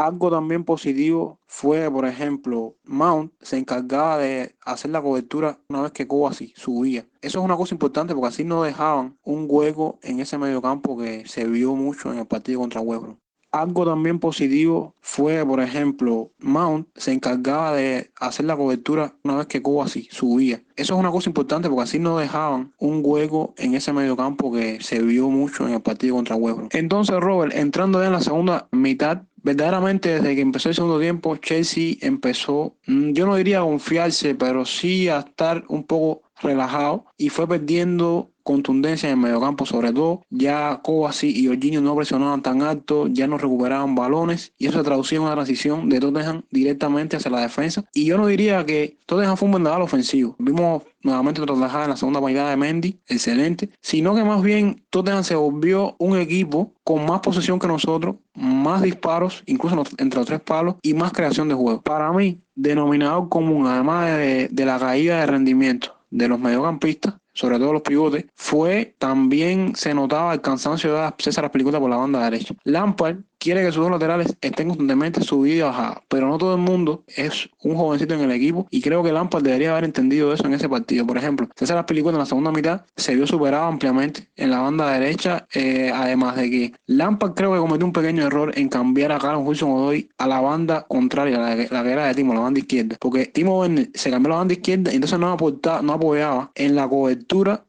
Algo 0.00 0.30
también 0.30 0.64
positivo 0.64 1.40
fue, 1.46 1.90
por 1.90 2.06
ejemplo, 2.06 2.74
Mount 2.84 3.34
se 3.42 3.58
encargaba 3.58 4.16
de 4.16 4.56
hacer 4.64 4.92
la 4.92 5.02
cobertura 5.02 5.58
una 5.68 5.82
vez 5.82 5.92
que 5.92 6.08
Kovacic 6.08 6.56
subía. 6.56 7.04
Eso 7.20 7.40
es 7.40 7.44
una 7.44 7.54
cosa 7.54 7.74
importante 7.74 8.14
porque 8.14 8.28
así 8.28 8.42
no 8.42 8.62
dejaban 8.62 9.18
un 9.22 9.44
hueco 9.46 9.98
en 10.02 10.20
ese 10.20 10.38
mediocampo 10.38 10.96
que 10.96 11.28
se 11.28 11.46
vio 11.46 11.74
mucho 11.74 12.10
en 12.10 12.18
el 12.18 12.26
partido 12.26 12.60
contra 12.60 12.80
Webro. 12.80 13.18
Algo 13.52 13.84
también 13.84 14.20
positivo 14.20 14.94
fue, 15.00 15.44
por 15.44 15.60
ejemplo, 15.60 16.32
Mount 16.38 16.88
se 16.94 17.12
encargaba 17.12 17.74
de 17.74 18.10
hacer 18.20 18.46
la 18.46 18.56
cobertura 18.56 19.16
una 19.24 19.36
vez 19.36 19.48
que 19.48 19.60
Kovacic 19.60 20.10
subía. 20.12 20.62
Eso 20.76 20.94
es 20.94 21.00
una 21.00 21.10
cosa 21.10 21.28
importante 21.28 21.68
porque 21.68 21.82
así 21.82 21.98
no 21.98 22.16
dejaban 22.16 22.72
un 22.78 23.02
hueco 23.04 23.52
en 23.58 23.74
ese 23.74 23.92
mediocampo 23.92 24.52
que 24.52 24.80
se 24.80 25.02
vio 25.02 25.28
mucho 25.28 25.66
en 25.66 25.74
el 25.74 25.82
partido 25.82 26.14
contra 26.14 26.36
Webro. 26.36 26.68
Entonces, 26.70 27.16
Robert, 27.20 27.52
entrando 27.54 28.02
en 28.02 28.12
la 28.12 28.20
segunda 28.20 28.68
mitad, 28.70 29.24
verdaderamente 29.42 30.14
desde 30.14 30.34
que 30.34 30.40
empezó 30.40 30.68
el 30.68 30.74
segundo 30.74 31.00
tiempo, 31.00 31.36
Chelsea 31.36 31.96
empezó, 32.00 32.76
mm, 32.86 33.12
yo 33.12 33.26
no 33.26 33.36
diría 33.36 33.60
a 33.60 33.64
confiarse, 33.64 34.34
pero 34.34 34.64
sí 34.64 35.08
a 35.08 35.20
estar 35.20 35.64
un 35.68 35.84
poco 35.84 36.22
relajado 36.42 37.06
y 37.16 37.28
fue 37.28 37.46
perdiendo 37.46 38.29
contundencia 38.42 39.08
en 39.08 39.16
el 39.16 39.22
mediocampo 39.22 39.66
sobre 39.66 39.92
todo. 39.92 40.22
Ya 40.30 40.80
Kovacic 40.82 41.36
y 41.36 41.46
Jorginho 41.46 41.80
no 41.80 41.96
presionaban 41.96 42.42
tan 42.42 42.62
alto, 42.62 43.06
ya 43.08 43.26
no 43.26 43.38
recuperaban 43.38 43.94
balones 43.94 44.52
y 44.58 44.66
eso 44.66 44.78
se 44.78 44.84
traducía 44.84 45.18
en 45.18 45.24
una 45.24 45.34
transición 45.34 45.88
de 45.88 46.00
Tottenham 46.00 46.42
directamente 46.50 47.16
hacia 47.16 47.30
la 47.30 47.40
defensa. 47.40 47.84
Y 47.92 48.04
yo 48.04 48.16
no 48.16 48.26
diría 48.26 48.64
que 48.64 48.98
Tottenham 49.06 49.36
fue 49.36 49.46
un 49.46 49.54
vendaval 49.54 49.82
ofensivo. 49.82 50.36
Vimos 50.38 50.82
nuevamente 51.02 51.42
trabajada 51.42 51.84
en 51.84 51.90
la 51.90 51.96
segunda 51.96 52.20
mitad 52.20 52.48
de 52.50 52.56
Mendy, 52.56 52.98
excelente, 53.06 53.70
sino 53.80 54.14
que 54.14 54.24
más 54.24 54.42
bien 54.42 54.84
Tottenham 54.90 55.24
se 55.24 55.34
volvió 55.34 55.96
un 55.98 56.18
equipo 56.18 56.72
con 56.84 57.06
más 57.06 57.20
posesión 57.20 57.58
que 57.58 57.66
nosotros, 57.66 58.16
más 58.34 58.82
disparos, 58.82 59.42
incluso 59.46 59.82
entre 59.98 60.18
los 60.18 60.26
tres 60.26 60.40
palos, 60.40 60.76
y 60.82 60.94
más 60.94 61.12
creación 61.12 61.48
de 61.48 61.54
juego. 61.54 61.80
Para 61.82 62.12
mí, 62.12 62.40
denominador 62.54 63.28
común, 63.28 63.66
además 63.66 64.06
de, 64.16 64.48
de 64.50 64.64
la 64.64 64.78
caída 64.78 65.20
de 65.20 65.26
rendimiento 65.26 65.96
de 66.10 66.28
los 66.28 66.40
mediocampistas, 66.40 67.14
sobre 67.32 67.58
todo 67.58 67.72
los 67.72 67.82
pivotes, 67.82 68.26
fue 68.34 68.94
también 68.98 69.74
se 69.74 69.94
notaba 69.94 70.34
el 70.34 70.40
cansancio 70.40 70.94
de 70.94 71.10
César 71.18 71.44
Aspilicueta 71.44 71.80
por 71.80 71.90
la 71.90 71.96
banda 71.96 72.24
derecha. 72.24 72.54
Lampard 72.64 73.18
quiere 73.40 73.64
que 73.64 73.72
sus 73.72 73.82
dos 73.82 73.90
laterales 73.90 74.36
estén 74.40 74.68
constantemente 74.68 75.22
subidos 75.22 75.56
y 75.56 75.62
bajados, 75.62 76.02
pero 76.08 76.28
no 76.28 76.38
todo 76.38 76.54
el 76.54 76.60
mundo 76.60 77.04
es 77.08 77.48
un 77.64 77.74
jovencito 77.74 78.14
en 78.14 78.20
el 78.20 78.30
equipo 78.30 78.68
y 78.70 78.82
creo 78.82 79.02
que 79.02 79.12
Lampard 79.12 79.42
debería 79.42 79.72
haber 79.72 79.84
entendido 79.84 80.32
eso 80.32 80.46
en 80.46 80.54
ese 80.54 80.68
partido. 80.68 81.06
Por 81.06 81.16
ejemplo, 81.16 81.48
César 81.56 81.78
Aspilicueta 81.78 82.16
en 82.16 82.20
la 82.20 82.26
segunda 82.26 82.52
mitad 82.52 82.82
se 82.96 83.14
vio 83.14 83.26
superado 83.26 83.64
ampliamente 83.64 84.28
en 84.36 84.50
la 84.50 84.60
banda 84.60 84.92
derecha, 84.92 85.46
eh, 85.54 85.90
además 85.92 86.36
de 86.36 86.50
que 86.50 86.72
Lampard 86.86 87.32
creo 87.32 87.52
que 87.52 87.58
cometió 87.58 87.86
un 87.86 87.92
pequeño 87.92 88.26
error 88.26 88.52
en 88.56 88.68
cambiar 88.68 89.12
a 89.12 89.18
Carlos 89.18 89.42
Wilson 89.46 89.70
Odoy 89.70 90.10
a 90.18 90.26
la 90.28 90.40
banda 90.40 90.84
contraria, 90.86 91.38
la, 91.38 91.56
la 91.56 91.82
que 91.82 91.90
era 91.90 92.06
de 92.06 92.14
Timo, 92.14 92.34
la 92.34 92.40
banda 92.40 92.60
izquierda, 92.60 92.96
porque 93.00 93.26
Timo 93.26 93.58
Werner 93.60 93.88
se 93.94 94.10
cambió 94.10 94.32
a 94.32 94.34
la 94.34 94.38
banda 94.40 94.54
izquierda 94.54 94.92
y 94.92 94.96
entonces 94.96 95.18
no, 95.18 95.32
aportaba, 95.32 95.80
no 95.80 95.94
apoyaba 95.94 96.50
en 96.54 96.76
la 96.76 96.86
cobertura 96.86 97.19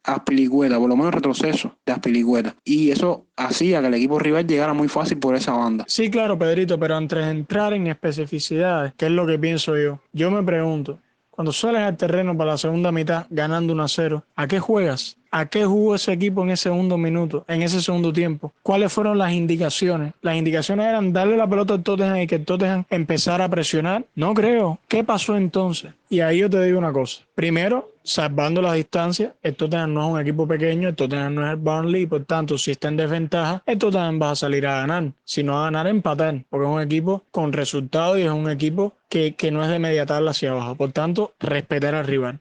a 0.03 0.13
Aspilicueta, 0.13 0.77
por 0.77 0.89
lo 0.89 0.95
menos 0.95 1.13
retroceso 1.13 1.75
de 1.85 1.93
Aspilicueta, 1.93 2.55
y 2.63 2.91
eso 2.91 3.25
hacía 3.35 3.81
que 3.81 3.87
el 3.87 3.93
equipo 3.93 4.19
rival 4.19 4.47
llegara 4.47 4.73
muy 4.73 4.87
fácil 4.87 5.17
por 5.17 5.35
esa 5.35 5.53
banda. 5.53 5.85
Sí, 5.87 6.09
claro, 6.09 6.37
Pedrito, 6.37 6.79
pero 6.79 6.95
antes 6.95 7.23
de 7.23 7.31
entrar 7.31 7.73
en 7.73 7.87
especificidades, 7.87 8.93
¿qué 8.97 9.05
es 9.05 9.11
lo 9.11 9.25
que 9.25 9.39
pienso 9.39 9.77
yo? 9.77 9.99
Yo 10.13 10.31
me 10.31 10.43
pregunto, 10.43 10.99
cuando 11.29 11.51
sales 11.53 11.81
al 11.81 11.97
terreno 11.97 12.37
para 12.37 12.51
la 12.51 12.57
segunda 12.57 12.91
mitad 12.91 13.25
ganando 13.29 13.73
1 13.73 13.83
a 13.83 13.87
0, 13.87 14.23
¿a 14.35 14.47
qué 14.47 14.59
juegas? 14.59 15.17
¿A 15.33 15.45
qué 15.45 15.63
jugó 15.63 15.95
ese 15.95 16.11
equipo 16.11 16.43
en 16.43 16.49
ese 16.49 16.63
segundo 16.63 16.97
minuto, 16.97 17.45
en 17.47 17.61
ese 17.61 17.81
segundo 17.81 18.11
tiempo? 18.11 18.53
¿Cuáles 18.63 18.91
fueron 18.91 19.17
las 19.17 19.31
indicaciones? 19.31 20.11
Las 20.21 20.35
indicaciones 20.35 20.87
eran 20.87 21.13
darle 21.13 21.37
la 21.37 21.47
pelota 21.47 21.73
al 21.73 21.83
Tottenham 21.83 22.17
y 22.17 22.27
que 22.27 22.35
el 22.35 22.43
Tottenham 22.43 22.83
empezara 22.89 23.45
a 23.45 23.49
presionar. 23.49 24.03
No 24.13 24.33
creo. 24.33 24.79
¿Qué 24.89 25.05
pasó 25.05 25.37
entonces? 25.37 25.93
Y 26.09 26.19
ahí 26.19 26.39
yo 26.39 26.49
te 26.49 26.61
digo 26.61 26.77
una 26.77 26.91
cosa. 26.91 27.21
Primero, 27.33 27.93
salvando 28.03 28.61
las 28.61 28.73
distancias, 28.73 29.31
el 29.41 29.55
Tottenham 29.55 29.93
no 29.93 30.01
es 30.01 30.13
un 30.15 30.19
equipo 30.19 30.45
pequeño, 30.45 30.89
el 30.89 30.95
Tottenham 30.95 31.35
no 31.35 31.45
es 31.45 31.51
el 31.51 31.55
Burnley, 31.55 32.07
por 32.07 32.25
tanto, 32.25 32.57
si 32.57 32.71
está 32.71 32.89
en 32.89 32.97
desventaja, 32.97 33.63
el 33.65 33.77
Tottenham 33.77 34.21
va 34.21 34.31
a 34.31 34.35
salir 34.35 34.67
a 34.67 34.81
ganar. 34.81 35.13
Si 35.23 35.43
no 35.43 35.57
a 35.57 35.63
ganar, 35.63 35.87
empatar, 35.87 36.43
porque 36.49 36.65
es 36.65 36.71
un 36.73 36.81
equipo 36.81 37.23
con 37.31 37.53
resultados 37.53 38.17
y 38.19 38.23
es 38.23 38.31
un 38.31 38.49
equipo 38.49 38.95
que, 39.07 39.35
que 39.35 39.49
no 39.49 39.63
es 39.63 39.69
de 39.69 39.79
media 39.79 40.05
tabla 40.05 40.31
hacia 40.31 40.51
abajo. 40.51 40.75
Por 40.75 40.91
tanto, 40.91 41.33
respetar 41.39 41.95
al 41.95 42.05
rival. 42.05 42.39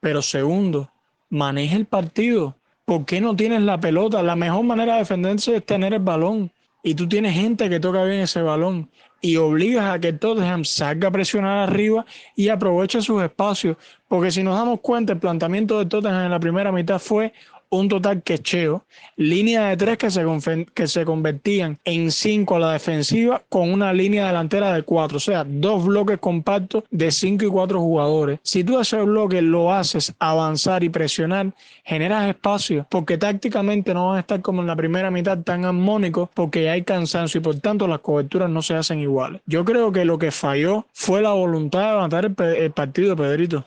Pero 0.00 0.20
segundo, 0.20 0.90
maneja 1.28 1.76
el 1.76 1.86
partido. 1.86 2.56
¿Por 2.84 3.04
qué 3.04 3.20
no 3.20 3.34
tienes 3.34 3.62
la 3.62 3.80
pelota? 3.80 4.22
La 4.22 4.36
mejor 4.36 4.64
manera 4.64 4.94
de 4.94 4.98
defenderse 5.00 5.56
es 5.56 5.66
tener 5.66 5.92
el 5.92 6.00
balón. 6.00 6.52
Y 6.82 6.94
tú 6.94 7.08
tienes 7.08 7.34
gente 7.34 7.68
que 7.68 7.80
toca 7.80 8.04
bien 8.04 8.20
ese 8.20 8.42
balón. 8.42 8.88
Y 9.20 9.36
obligas 9.36 9.92
a 9.92 9.98
que 9.98 10.12
Tottenham 10.12 10.64
salga 10.64 11.08
a 11.08 11.10
presionar 11.10 11.68
arriba 11.68 12.06
y 12.36 12.48
aproveche 12.48 13.02
sus 13.02 13.22
espacios. 13.22 13.76
Porque 14.06 14.30
si 14.30 14.44
nos 14.44 14.56
damos 14.56 14.80
cuenta, 14.80 15.14
el 15.14 15.18
planteamiento 15.18 15.78
de 15.78 15.86
Tottenham 15.86 16.26
en 16.26 16.30
la 16.30 16.38
primera 16.38 16.70
mitad 16.70 17.00
fue 17.00 17.32
un 17.70 17.88
total 17.88 18.22
quecheo, 18.22 18.84
línea 19.16 19.68
de 19.68 19.76
tres 19.76 19.98
que 19.98 20.10
se, 20.10 20.66
que 20.74 20.86
se 20.86 21.04
convertían 21.04 21.78
en 21.84 22.10
cinco 22.10 22.56
a 22.56 22.60
la 22.60 22.72
defensiva 22.72 23.42
con 23.48 23.72
una 23.72 23.92
línea 23.92 24.26
delantera 24.26 24.72
de 24.72 24.82
cuatro, 24.82 25.16
o 25.16 25.20
sea, 25.20 25.44
dos 25.44 25.84
bloques 25.84 26.18
compactos 26.18 26.84
de 26.90 27.10
cinco 27.10 27.44
y 27.44 27.48
cuatro 27.48 27.80
jugadores. 27.80 28.38
Si 28.42 28.62
tú 28.64 28.80
ese 28.80 29.00
bloque 29.02 29.42
lo 29.42 29.72
haces 29.72 30.14
avanzar 30.18 30.84
y 30.84 30.88
presionar, 30.88 31.52
generas 31.84 32.28
espacio 32.28 32.86
porque 32.90 33.18
tácticamente 33.18 33.94
no 33.94 34.08
van 34.08 34.16
a 34.18 34.20
estar 34.20 34.40
como 34.42 34.60
en 34.60 34.68
la 34.68 34.76
primera 34.76 35.10
mitad 35.10 35.38
tan 35.38 35.64
armónicos 35.64 36.28
porque 36.34 36.70
hay 36.70 36.82
cansancio 36.82 37.40
y 37.40 37.42
por 37.42 37.58
tanto 37.60 37.86
las 37.86 38.00
coberturas 38.00 38.50
no 38.50 38.62
se 38.62 38.74
hacen 38.74 39.00
iguales. 39.00 39.40
Yo 39.46 39.64
creo 39.64 39.92
que 39.92 40.04
lo 40.04 40.18
que 40.18 40.30
falló 40.30 40.86
fue 40.92 41.22
la 41.22 41.32
voluntad 41.32 41.80
de 41.80 41.86
levantar 41.86 42.24
el, 42.24 42.54
el 42.56 42.70
partido, 42.72 43.16
Pedrito. 43.16 43.64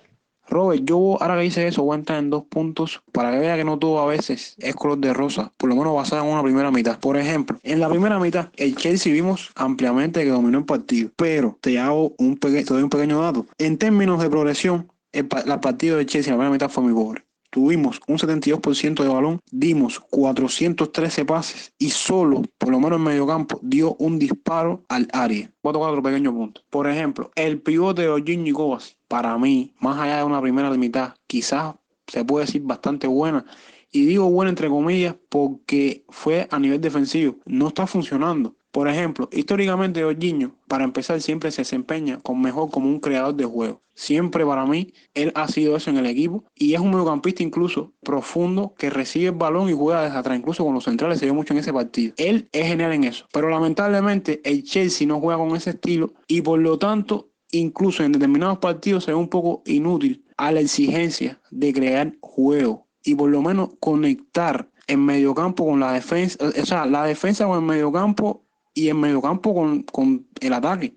Robert, 0.49 0.83
yo 0.83 1.21
ahora 1.21 1.37
que 1.37 1.45
hice 1.45 1.67
eso 1.67 1.83
voy 1.83 1.95
a 1.95 1.99
entrar 1.99 2.19
en 2.19 2.29
dos 2.29 2.43
puntos 2.45 3.01
para 3.11 3.31
que 3.31 3.39
vea 3.39 3.55
que 3.55 3.63
no 3.63 3.77
todo 3.77 3.99
a 3.99 4.05
veces 4.05 4.55
es 4.57 4.75
color 4.75 4.97
de 4.97 5.13
rosa, 5.13 5.53
por 5.57 5.69
lo 5.69 5.75
menos 5.75 5.95
basado 5.95 6.23
en 6.23 6.31
una 6.31 6.43
primera 6.43 6.71
mitad. 6.71 6.99
Por 6.99 7.17
ejemplo, 7.17 7.59
en 7.63 7.79
la 7.79 7.89
primera 7.89 8.19
mitad 8.19 8.49
el 8.57 8.75
Chelsea 8.75 9.13
vimos 9.13 9.51
ampliamente 9.55 10.23
que 10.23 10.29
dominó 10.29 10.59
el 10.59 10.65
partido, 10.65 11.11
pero 11.15 11.57
te 11.61 11.79
hago 11.79 12.13
un, 12.17 12.37
te 12.37 12.63
doy 12.63 12.83
un 12.83 12.89
pequeño 12.89 13.21
dato. 13.21 13.45
En 13.57 13.77
términos 13.77 14.21
de 14.21 14.29
progresión, 14.29 14.91
el, 15.11 15.27
partido 15.27 15.97
de 15.97 16.05
Chelsea 16.05 16.31
en 16.31 16.37
la 16.37 16.43
primera 16.43 16.53
mitad 16.53 16.69
fue 16.69 16.83
muy 16.83 16.93
pobre. 16.93 17.23
Tuvimos 17.51 17.99
un 18.07 18.19
72% 18.19 19.01
de 19.01 19.09
balón, 19.09 19.39
dimos 19.49 19.99
413 19.99 21.25
pases 21.25 21.73
y 21.79 21.89
solo, 21.89 22.43
por 22.59 22.69
lo 22.69 22.79
menos 22.79 22.99
en 22.99 23.05
medio 23.05 23.25
campo, 23.25 23.59
dio 23.63 23.95
un 23.95 24.19
disparo 24.19 24.85
al 24.87 25.07
área. 25.13 25.51
Voy 25.63 25.71
a 25.71 25.73
tocar 25.73 25.89
otro 25.89 26.03
pequeño 26.03 26.31
punto. 26.31 26.61
Por 26.69 26.87
ejemplo, 26.87 27.31
el 27.33 27.59
pivote 27.59 28.03
de 28.03 28.09
Eugenio 28.09 28.53
Kovac, 28.53 28.83
para 29.09 29.37
mí, 29.37 29.73
más 29.79 29.99
allá 29.99 30.17
de 30.17 30.23
una 30.23 30.41
primera 30.41 30.69
mitad, 30.71 31.15
quizás 31.27 31.75
se 32.07 32.23
puede 32.23 32.45
decir 32.45 32.61
bastante 32.63 33.07
buena. 33.07 33.43
Y 33.91 34.05
digo 34.05 34.29
buena 34.29 34.49
entre 34.49 34.69
comillas 34.69 35.15
porque 35.29 36.05
fue 36.09 36.47
a 36.51 36.59
nivel 36.59 36.79
defensivo. 36.79 37.35
No 37.45 37.67
está 37.67 37.87
funcionando. 37.87 38.55
Por 38.71 38.87
ejemplo, 38.87 39.27
históricamente 39.31 40.03
Jorginho, 40.03 40.55
para 40.67 40.83
empezar, 40.83 41.19
siempre 41.21 41.49
se 41.49 41.61
desempeña 41.61 42.19
con 42.19 42.39
mejor 42.39 42.69
como 42.69 42.87
un 42.87 42.99
creador 42.99 43.33
de 43.33 43.45
juego. 43.45 43.81
Siempre 43.95 44.45
para 44.45 44.65
mí, 44.65 44.93
él 45.15 45.31
ha 45.35 45.47
sido 45.47 45.75
eso 45.75 45.89
en 45.89 45.97
el 45.97 46.05
equipo 46.05 46.45
y 46.55 46.75
es 46.75 46.79
un 46.79 46.91
mediocampista 46.91 47.41
incluso 47.41 47.91
profundo 48.01 48.75
que 48.77 48.91
recibe 48.91 49.25
el 49.25 49.31
balón 49.35 49.69
y 49.69 49.73
juega 49.73 50.03
desde 50.03 50.17
atrás. 50.17 50.37
Incluso 50.37 50.63
con 50.63 50.75
los 50.75 50.83
centrales 50.83 51.17
se 51.17 51.25
vio 51.25 51.33
mucho 51.33 51.53
en 51.53 51.59
ese 51.59 51.73
partido. 51.73 52.13
Él 52.17 52.47
es 52.51 52.67
genial 52.67 52.93
en 52.93 53.05
eso. 53.05 53.25
Pero 53.33 53.49
lamentablemente 53.49 54.39
el 54.43 54.63
Chelsea 54.63 55.07
no 55.07 55.19
juega 55.19 55.39
con 55.39 55.55
ese 55.55 55.71
estilo 55.71 56.13
y 56.27 56.41
por 56.41 56.59
lo 56.59 56.77
tanto, 56.77 57.28
incluso 57.51 58.03
en 58.03 58.11
determinados 58.11 58.59
partidos 58.59 59.03
se 59.03 59.11
ve 59.11 59.17
un 59.17 59.29
poco 59.29 59.61
inútil 59.65 60.25
a 60.37 60.51
la 60.51 60.59
exigencia 60.59 61.39
de 61.51 61.73
crear 61.73 62.13
juego 62.21 62.87
y 63.03 63.15
por 63.15 63.29
lo 63.29 63.41
menos 63.41 63.71
conectar 63.79 64.69
en 64.87 65.05
mediocampo 65.05 65.65
con 65.65 65.79
la 65.79 65.93
defensa, 65.93 66.37
o 66.43 66.65
sea, 66.65 66.85
la 66.85 67.05
defensa 67.05 67.45
con 67.45 67.59
el 67.59 67.65
mediocampo 67.65 68.43
y 68.73 68.89
en 68.89 68.99
mediocampo 68.99 69.53
con, 69.53 69.83
con 69.83 70.27
el 70.39 70.53
ataque. 70.53 70.95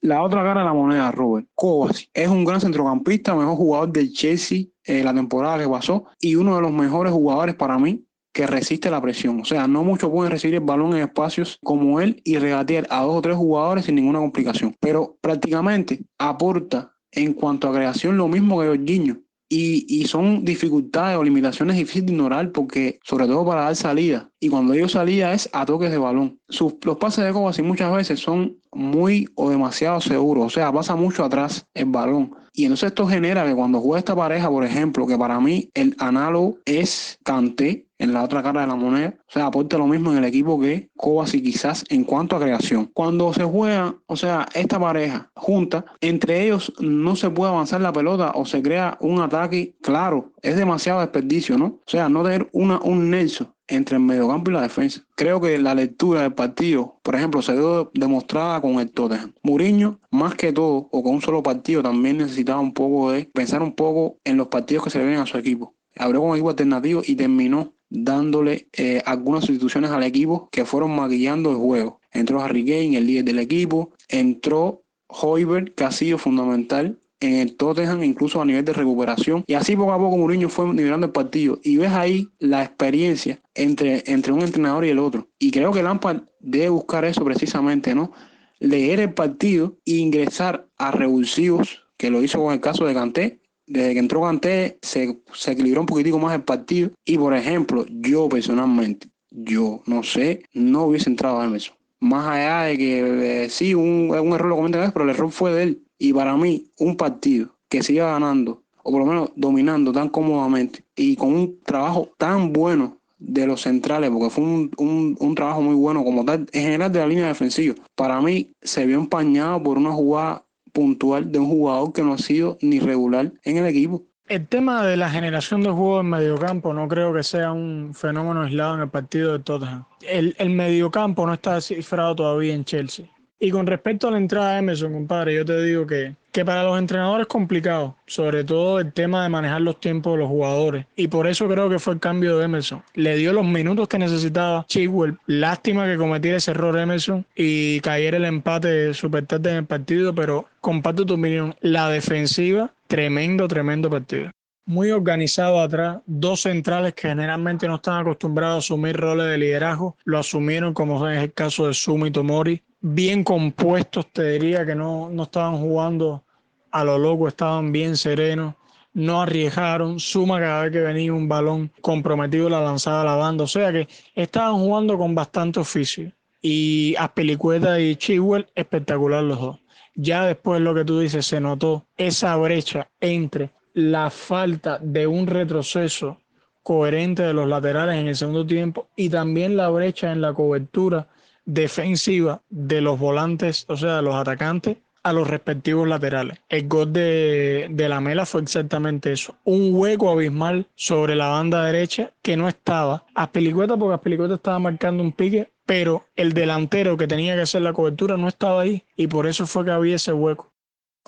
La 0.00 0.22
otra 0.22 0.42
cara 0.42 0.60
de 0.60 0.66
la 0.66 0.72
moneda, 0.72 1.10
Robert. 1.10 1.48
Kovacic 1.54 2.10
es 2.14 2.28
un 2.28 2.44
gran 2.44 2.60
centrocampista, 2.60 3.34
mejor 3.34 3.56
jugador 3.56 3.92
del 3.92 4.12
Chelsea 4.12 4.66
eh, 4.84 5.02
la 5.02 5.12
temporada 5.12 5.58
que 5.58 5.68
pasó 5.68 6.06
y 6.20 6.34
uno 6.36 6.56
de 6.56 6.62
los 6.62 6.72
mejores 6.72 7.12
jugadores 7.12 7.54
para 7.56 7.78
mí 7.78 8.04
que 8.38 8.46
resiste 8.46 8.88
la 8.88 9.02
presión. 9.02 9.40
O 9.40 9.44
sea, 9.44 9.66
no 9.66 9.82
muchos 9.82 10.10
pueden 10.10 10.30
recibir 10.30 10.54
el 10.54 10.60
balón 10.60 10.94
en 10.94 11.02
espacios 11.02 11.58
como 11.64 12.00
él 12.00 12.22
y 12.22 12.38
regatear 12.38 12.86
a 12.88 13.02
dos 13.02 13.16
o 13.16 13.20
tres 13.20 13.34
jugadores 13.34 13.86
sin 13.86 13.96
ninguna 13.96 14.20
complicación. 14.20 14.76
Pero 14.78 15.18
prácticamente 15.20 16.04
aporta 16.18 16.92
en 17.10 17.32
cuanto 17.32 17.68
a 17.68 17.74
creación 17.74 18.16
lo 18.16 18.28
mismo 18.28 18.60
que 18.60 18.68
Jorginho. 18.68 19.16
Y, 19.48 19.86
y, 19.88 20.06
son 20.06 20.44
dificultades 20.44 21.16
o 21.16 21.24
limitaciones 21.24 21.76
difíciles 21.76 22.06
de 22.06 22.12
ignorar 22.12 22.52
porque, 22.52 23.00
sobre 23.02 23.26
todo 23.26 23.44
para 23.44 23.62
dar 23.62 23.74
salida, 23.74 24.30
y 24.38 24.50
cuando 24.50 24.74
digo 24.74 24.88
salida 24.88 25.32
es 25.32 25.48
a 25.54 25.64
toques 25.64 25.90
de 25.90 25.96
balón. 25.96 26.38
Sus, 26.50 26.74
los 26.84 26.98
pases 26.98 27.24
de 27.24 27.32
Kovacic 27.32 27.64
muchas 27.64 27.90
veces 27.90 28.20
son 28.20 28.58
muy 28.72 29.26
o 29.36 29.48
demasiado 29.48 30.02
seguros, 30.02 30.44
o 30.44 30.50
sea, 30.50 30.70
pasa 30.70 30.94
mucho 30.96 31.24
atrás 31.24 31.66
el 31.72 31.86
balón. 31.86 32.36
Y 32.52 32.64
entonces 32.64 32.88
esto 32.88 33.06
genera 33.06 33.46
que 33.46 33.54
cuando 33.54 33.80
juega 33.80 34.00
esta 34.00 34.14
pareja, 34.14 34.50
por 34.50 34.64
ejemplo, 34.64 35.06
que 35.06 35.16
para 35.16 35.40
mí 35.40 35.70
el 35.74 35.96
análogo 35.98 36.58
es 36.66 37.18
Kanté, 37.24 37.87
en 37.98 38.12
la 38.12 38.22
otra 38.22 38.42
cara 38.42 38.62
de 38.62 38.66
la 38.66 38.76
moneda. 38.76 39.14
O 39.28 39.32
sea, 39.32 39.46
aporta 39.46 39.78
lo 39.78 39.86
mismo 39.86 40.12
en 40.12 40.18
el 40.18 40.24
equipo 40.24 40.58
que 40.58 40.90
Kovacic 40.96 41.44
quizás 41.44 41.84
en 41.88 42.04
cuanto 42.04 42.36
a 42.36 42.40
creación. 42.40 42.90
Cuando 42.94 43.32
se 43.32 43.44
juega, 43.44 43.94
o 44.06 44.16
sea, 44.16 44.46
esta 44.54 44.78
pareja 44.78 45.30
junta, 45.34 45.84
entre 46.00 46.44
ellos 46.44 46.72
no 46.80 47.16
se 47.16 47.30
puede 47.30 47.52
avanzar 47.52 47.80
la 47.80 47.92
pelota 47.92 48.32
o 48.34 48.46
se 48.46 48.62
crea 48.62 48.96
un 49.00 49.20
ataque 49.20 49.76
claro. 49.82 50.32
Es 50.42 50.56
demasiado 50.56 51.00
desperdicio, 51.00 51.58
¿no? 51.58 51.66
O 51.66 51.82
sea, 51.86 52.08
no 52.08 52.22
tener 52.22 52.48
una, 52.52 52.80
un 52.80 53.10
nexo 53.10 53.54
entre 53.68 53.96
el 53.96 54.02
mediocampo 54.02 54.50
y 54.50 54.54
la 54.54 54.62
defensa. 54.62 55.04
Creo 55.14 55.40
que 55.40 55.58
la 55.58 55.74
lectura 55.74 56.22
del 56.22 56.32
partido, 56.32 56.98
por 57.02 57.14
ejemplo, 57.14 57.42
se 57.42 57.52
dio 57.52 57.90
demostrada 57.94 58.60
con 58.60 58.80
el 58.80 58.90
Tottenham. 58.90 59.34
Mourinho, 59.42 60.00
más 60.10 60.34
que 60.34 60.52
todo, 60.52 60.88
o 60.90 61.02
con 61.02 61.16
un 61.16 61.22
solo 61.22 61.42
partido, 61.42 61.82
también 61.82 62.18
necesitaba 62.18 62.60
un 62.60 62.72
poco 62.72 63.12
de 63.12 63.26
pensar 63.26 63.62
un 63.62 63.74
poco 63.74 64.16
en 64.24 64.38
los 64.38 64.48
partidos 64.48 64.84
que 64.84 64.90
se 64.90 64.98
le 64.98 65.04
vienen 65.04 65.22
a 65.22 65.26
su 65.26 65.36
equipo. 65.36 65.74
Abrió 65.96 66.22
con 66.22 66.32
equipo 66.32 66.50
alternativo 66.50 67.02
y 67.04 67.14
terminó 67.14 67.74
dándole 67.90 68.68
eh, 68.72 69.02
algunas 69.06 69.44
sustituciones 69.44 69.90
al 69.90 70.02
equipo 70.02 70.48
que 70.50 70.64
fueron 70.64 70.94
maquillando 70.94 71.50
el 71.50 71.56
juego. 71.56 72.00
Entró 72.12 72.42
Harry 72.42 72.64
Kane, 72.64 72.96
el 72.96 73.06
líder 73.06 73.24
del 73.24 73.38
equipo, 73.38 73.92
entró 74.08 74.82
Hoiberg, 75.08 75.74
que 75.74 75.84
ha 75.84 75.90
sido 75.90 76.18
fundamental 76.18 76.98
en 77.20 77.34
el 77.34 77.56
Tottenham, 77.56 78.04
incluso 78.04 78.40
a 78.40 78.44
nivel 78.44 78.64
de 78.64 78.72
recuperación. 78.72 79.44
Y 79.46 79.54
así 79.54 79.76
poco 79.76 79.92
a 79.92 79.98
poco 79.98 80.16
Mourinho 80.16 80.48
fue 80.48 80.72
nivelando 80.72 81.06
el 81.06 81.12
partido. 81.12 81.58
Y 81.62 81.76
ves 81.76 81.92
ahí 81.92 82.28
la 82.38 82.62
experiencia 82.62 83.40
entre, 83.54 84.04
entre 84.06 84.32
un 84.32 84.42
entrenador 84.42 84.84
y 84.84 84.90
el 84.90 84.98
otro. 84.98 85.28
Y 85.38 85.50
creo 85.50 85.72
que 85.72 85.82
Lampard 85.82 86.22
debe 86.40 86.68
buscar 86.68 87.04
eso 87.04 87.24
precisamente, 87.24 87.94
¿no? 87.94 88.12
Leer 88.60 89.00
el 89.00 89.14
partido 89.14 89.76
e 89.84 89.96
ingresar 89.96 90.68
a 90.78 90.90
revulsivos, 90.90 91.84
que 91.96 92.10
lo 92.10 92.22
hizo 92.22 92.40
con 92.40 92.52
el 92.52 92.60
caso 92.60 92.86
de 92.86 92.94
Kanté. 92.94 93.40
Desde 93.68 93.92
que 93.92 93.98
entró 94.00 94.22
Kanté 94.22 94.78
se, 94.80 95.20
se 95.34 95.52
equilibró 95.52 95.82
un 95.82 95.86
poquitico 95.86 96.18
más 96.18 96.34
el 96.34 96.42
partido. 96.42 96.90
Y 97.04 97.18
por 97.18 97.34
ejemplo, 97.34 97.84
yo 97.88 98.28
personalmente, 98.28 99.08
yo 99.30 99.82
no 99.86 100.02
sé, 100.02 100.42
no 100.54 100.84
hubiese 100.84 101.10
entrado 101.10 101.40
a 101.40 101.44
Emerson. 101.44 101.76
Más 102.00 102.26
allá 102.28 102.62
de 102.62 102.78
que 102.78 103.44
eh, 103.44 103.50
sí, 103.50 103.74
un, 103.74 104.10
un 104.10 104.32
error 104.32 104.48
lo 104.48 104.56
comentan, 104.56 104.90
pero 104.92 105.04
el 105.04 105.10
error 105.10 105.30
fue 105.30 105.52
de 105.52 105.62
él. 105.64 105.82
Y 105.98 106.12
para 106.12 106.36
mí, 106.36 106.70
un 106.78 106.96
partido 106.96 107.50
que 107.68 107.82
siga 107.82 108.12
ganando, 108.12 108.62
o 108.82 108.90
por 108.90 109.00
lo 109.00 109.06
menos 109.06 109.32
dominando 109.36 109.92
tan 109.92 110.08
cómodamente, 110.08 110.84
y 110.96 111.16
con 111.16 111.34
un 111.34 111.60
trabajo 111.64 112.10
tan 112.16 112.52
bueno 112.52 112.96
de 113.18 113.46
los 113.46 113.62
centrales, 113.62 114.10
porque 114.10 114.30
fue 114.30 114.44
un, 114.44 114.70
un, 114.78 115.16
un, 115.18 115.34
trabajo 115.34 115.60
muy 115.60 115.74
bueno 115.74 116.04
como 116.04 116.24
tal, 116.24 116.46
en 116.52 116.62
general 116.62 116.92
de 116.92 117.00
la 117.00 117.06
línea 117.08 117.26
defensiva. 117.26 117.74
Para 117.96 118.20
mí 118.22 118.52
se 118.62 118.86
vio 118.86 118.98
empañado 118.98 119.62
por 119.62 119.76
una 119.76 119.90
jugada 119.90 120.44
puntual 120.78 121.32
de 121.32 121.40
un 121.40 121.48
jugador 121.48 121.92
que 121.92 122.04
no 122.04 122.12
ha 122.12 122.18
sido 122.18 122.56
ni 122.60 122.78
regular 122.78 123.32
en 123.42 123.56
el 123.56 123.66
equipo. 123.66 124.04
El 124.28 124.46
tema 124.46 124.86
de 124.86 124.96
la 124.96 125.10
generación 125.10 125.60
de 125.62 125.70
juego 125.70 126.00
en 126.00 126.10
mediocampo 126.10 126.72
no 126.72 126.86
creo 126.86 127.12
que 127.12 127.24
sea 127.24 127.50
un 127.50 127.92
fenómeno 127.94 128.42
aislado 128.42 128.76
en 128.76 128.82
el 128.82 128.88
partido 128.88 129.32
de 129.32 129.40
Tottenham. 129.40 129.86
El, 130.02 130.36
el 130.38 130.50
mediocampo 130.50 131.26
no 131.26 131.34
está 131.34 131.60
cifrado 131.60 132.14
todavía 132.14 132.54
en 132.54 132.64
Chelsea. 132.64 133.06
Y 133.40 133.50
con 133.50 133.66
respecto 133.66 134.08
a 134.08 134.10
la 134.10 134.18
entrada 134.18 134.52
de 134.52 134.58
Emerson, 134.58 134.92
compadre, 134.92 135.36
yo 135.36 135.44
te 135.44 135.62
digo 135.62 135.86
que, 135.86 136.16
que 136.32 136.44
para 136.44 136.64
los 136.64 136.76
entrenadores 136.76 137.22
es 137.22 137.28
complicado, 137.28 137.96
sobre 138.04 138.42
todo 138.42 138.80
el 138.80 138.92
tema 138.92 139.22
de 139.22 139.28
manejar 139.28 139.60
los 139.60 139.78
tiempos 139.78 140.14
de 140.14 140.18
los 140.18 140.28
jugadores. 140.28 140.86
Y 140.96 141.06
por 141.06 141.28
eso 141.28 141.48
creo 141.48 141.70
que 141.70 141.78
fue 141.78 141.94
el 141.94 142.00
cambio 142.00 142.36
de 142.36 142.46
Emerson. 142.46 142.82
Le 142.94 143.16
dio 143.16 143.32
los 143.32 143.46
minutos 143.46 143.86
que 143.86 143.98
necesitaba 143.98 144.66
Chigwell. 144.68 145.18
Lástima 145.26 145.86
que 145.86 145.96
cometiera 145.96 146.38
ese 146.38 146.50
error 146.50 146.76
Emerson 146.76 147.24
y 147.36 147.78
cayera 147.80 148.16
el 148.16 148.24
empate 148.24 148.92
super 148.92 149.24
tarde 149.24 149.50
en 149.50 149.56
el 149.58 149.66
partido, 149.66 150.12
pero 150.12 150.48
comparto 150.60 151.06
tu 151.06 151.14
opinión. 151.14 151.54
La 151.60 151.88
defensiva, 151.88 152.72
tremendo, 152.88 153.46
tremendo 153.46 153.88
partido 153.88 154.32
muy 154.68 154.90
organizado 154.90 155.62
atrás, 155.62 156.00
dos 156.04 156.42
centrales 156.42 156.92
que 156.92 157.08
generalmente 157.08 157.66
no 157.66 157.76
están 157.76 158.02
acostumbrados 158.02 158.56
a 158.56 158.58
asumir 158.58 158.98
roles 158.98 159.26
de 159.26 159.38
liderazgo, 159.38 159.96
lo 160.04 160.18
asumieron 160.18 160.74
como 160.74 161.08
es 161.08 161.22
el 161.22 161.32
caso 161.32 161.66
de 161.66 161.72
Sumi 161.72 162.10
Tomori, 162.10 162.62
bien 162.80 163.24
compuestos, 163.24 164.06
te 164.12 164.32
diría 164.32 164.64
que 164.64 164.74
no, 164.74 165.08
no 165.10 165.24
estaban 165.24 165.58
jugando 165.58 166.24
a 166.70 166.84
lo 166.84 166.98
loco, 166.98 167.28
estaban 167.28 167.72
bien 167.72 167.96
serenos, 167.96 168.54
no 168.92 169.22
arriesgaron, 169.22 170.00
suma 170.00 170.40
cada 170.40 170.64
vez 170.64 170.72
que 170.72 170.80
venía 170.80 171.12
un 171.12 171.28
balón 171.28 171.72
comprometido 171.80 172.48
la 172.48 172.60
lanzada 172.60 173.02
a 173.02 173.04
la 173.04 173.16
banda, 173.16 173.44
o 173.44 173.48
sea 173.48 173.72
que 173.72 173.88
estaban 174.14 174.56
jugando 174.58 174.98
con 174.98 175.14
bastante 175.14 175.60
oficio. 175.60 176.12
Y 176.40 176.94
Aspelicueta 176.98 177.80
y 177.80 177.96
Chihuel, 177.96 178.46
espectacular 178.54 179.24
los 179.24 179.40
dos. 179.40 179.58
Ya 179.94 180.24
después 180.24 180.60
lo 180.60 180.74
que 180.74 180.84
tú 180.84 181.00
dices, 181.00 181.26
se 181.26 181.40
notó 181.40 181.86
esa 181.96 182.36
brecha 182.36 182.88
entre 183.00 183.50
la 183.74 184.10
falta 184.10 184.78
de 184.80 185.06
un 185.06 185.26
retroceso 185.26 186.18
coherente 186.62 187.22
de 187.22 187.32
los 187.32 187.48
laterales 187.48 187.96
en 187.96 188.08
el 188.08 188.16
segundo 188.16 188.46
tiempo 188.46 188.88
y 188.94 189.08
también 189.08 189.56
la 189.56 189.68
brecha 189.68 190.12
en 190.12 190.20
la 190.20 190.32
cobertura 190.32 191.08
defensiva 191.48 192.42
de 192.50 192.82
los 192.82 192.98
volantes, 192.98 193.64
o 193.68 193.76
sea, 193.76 193.96
de 193.96 194.02
los 194.02 194.14
atacantes, 194.14 194.76
a 195.02 195.12
los 195.14 195.26
respectivos 195.26 195.88
laterales. 195.88 196.38
El 196.48 196.68
gol 196.68 196.92
de, 196.92 197.68
de, 197.70 197.88
la 197.88 198.00
Mela 198.00 198.26
fue 198.26 198.42
exactamente 198.42 199.12
eso. 199.12 199.36
Un 199.44 199.70
hueco 199.72 200.10
abismal 200.10 200.66
sobre 200.74 201.16
la 201.16 201.28
banda 201.28 201.64
derecha 201.64 202.12
que 202.20 202.36
no 202.36 202.48
estaba. 202.48 203.06
Aspilicueta, 203.14 203.76
porque 203.76 203.94
Aspilicueta 203.94 204.34
estaba 204.34 204.58
marcando 204.58 205.02
un 205.02 205.12
pique, 205.12 205.50
pero 205.64 206.04
el 206.16 206.34
delantero 206.34 206.96
que 206.98 207.06
tenía 207.06 207.34
que 207.34 207.42
hacer 207.42 207.62
la 207.62 207.72
cobertura 207.72 208.18
no 208.18 208.28
estaba 208.28 208.62
ahí 208.62 208.84
y 208.96 209.06
por 209.06 209.26
eso 209.26 209.46
fue 209.46 209.64
que 209.64 209.70
había 209.70 209.96
ese 209.96 210.12
hueco. 210.12 210.52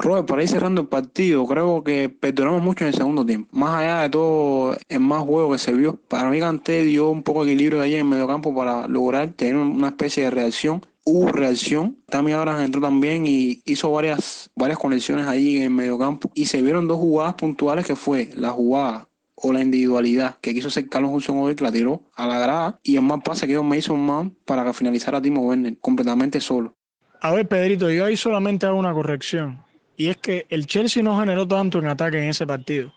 Robert, 0.00 0.26
para 0.26 0.42
ir 0.42 0.48
cerrando 0.48 0.80
el 0.80 0.88
partido, 0.88 1.46
creo 1.46 1.84
que 1.84 2.08
perdonamos 2.08 2.62
mucho 2.62 2.84
en 2.84 2.88
el 2.88 2.94
segundo 2.94 3.24
tiempo. 3.26 3.48
Más 3.52 3.80
allá 3.80 4.02
de 4.02 4.08
todo 4.08 4.76
el 4.88 5.00
más 5.00 5.22
juego 5.22 5.52
que 5.52 5.58
se 5.58 5.72
vio, 5.72 5.96
para 6.08 6.30
mí 6.30 6.40
Canté 6.40 6.84
dio 6.84 7.10
un 7.10 7.22
poco 7.22 7.44
de 7.44 7.52
equilibrio 7.52 7.82
ahí 7.82 7.96
en 7.96 8.08
medio 8.08 8.26
campo 8.26 8.54
para 8.54 8.88
lograr 8.88 9.28
tener 9.32 9.56
una 9.56 9.88
especie 9.88 10.24
de 10.24 10.30
reacción. 10.30 10.86
Hubo 11.04 11.28
reacción. 11.28 11.98
También 12.08 12.38
ahora 12.38 12.64
entró 12.64 12.80
también 12.80 13.26
y 13.26 13.60
hizo 13.66 13.90
varias, 13.90 14.50
varias 14.56 14.78
conexiones 14.78 15.26
ahí 15.26 15.58
en 15.58 15.64
el 15.64 15.70
medio 15.70 15.98
campo. 15.98 16.30
Y 16.34 16.46
se 16.46 16.62
vieron 16.62 16.88
dos 16.88 16.98
jugadas 16.98 17.34
puntuales 17.34 17.86
que 17.86 17.96
fue 17.96 18.30
la 18.34 18.50
jugada 18.50 19.06
o 19.34 19.52
la 19.52 19.60
individualidad 19.60 20.36
que 20.40 20.54
quiso 20.54 20.68
hacer 20.68 20.88
Carlos 20.88 21.10
Hudson 21.12 21.38
hoy, 21.38 21.54
que 21.54 21.64
la 21.64 21.72
tiró 21.72 22.02
a 22.14 22.26
la 22.26 22.38
grada 22.38 22.80
y 22.82 22.96
el 22.96 23.02
más 23.02 23.20
pase 23.22 23.46
que 23.46 23.52
dio 23.52 23.62
Mason 23.62 24.00
Man 24.00 24.34
para 24.46 24.64
que 24.64 24.72
finalizara 24.72 25.20
Timo 25.20 25.42
Werner 25.42 25.76
completamente 25.78 26.40
solo. 26.40 26.74
A 27.20 27.32
ver, 27.32 27.46
Pedrito, 27.46 27.90
yo 27.90 28.06
ahí 28.06 28.16
solamente 28.16 28.64
hago 28.64 28.78
una 28.78 28.94
corrección 28.94 29.62
y 30.00 30.08
es 30.08 30.16
que 30.16 30.46
el 30.48 30.66
Chelsea 30.66 31.02
no 31.02 31.20
generó 31.20 31.46
tanto 31.46 31.78
en 31.78 31.86
ataque 31.86 32.16
en 32.16 32.30
ese 32.30 32.46
partido. 32.46 32.90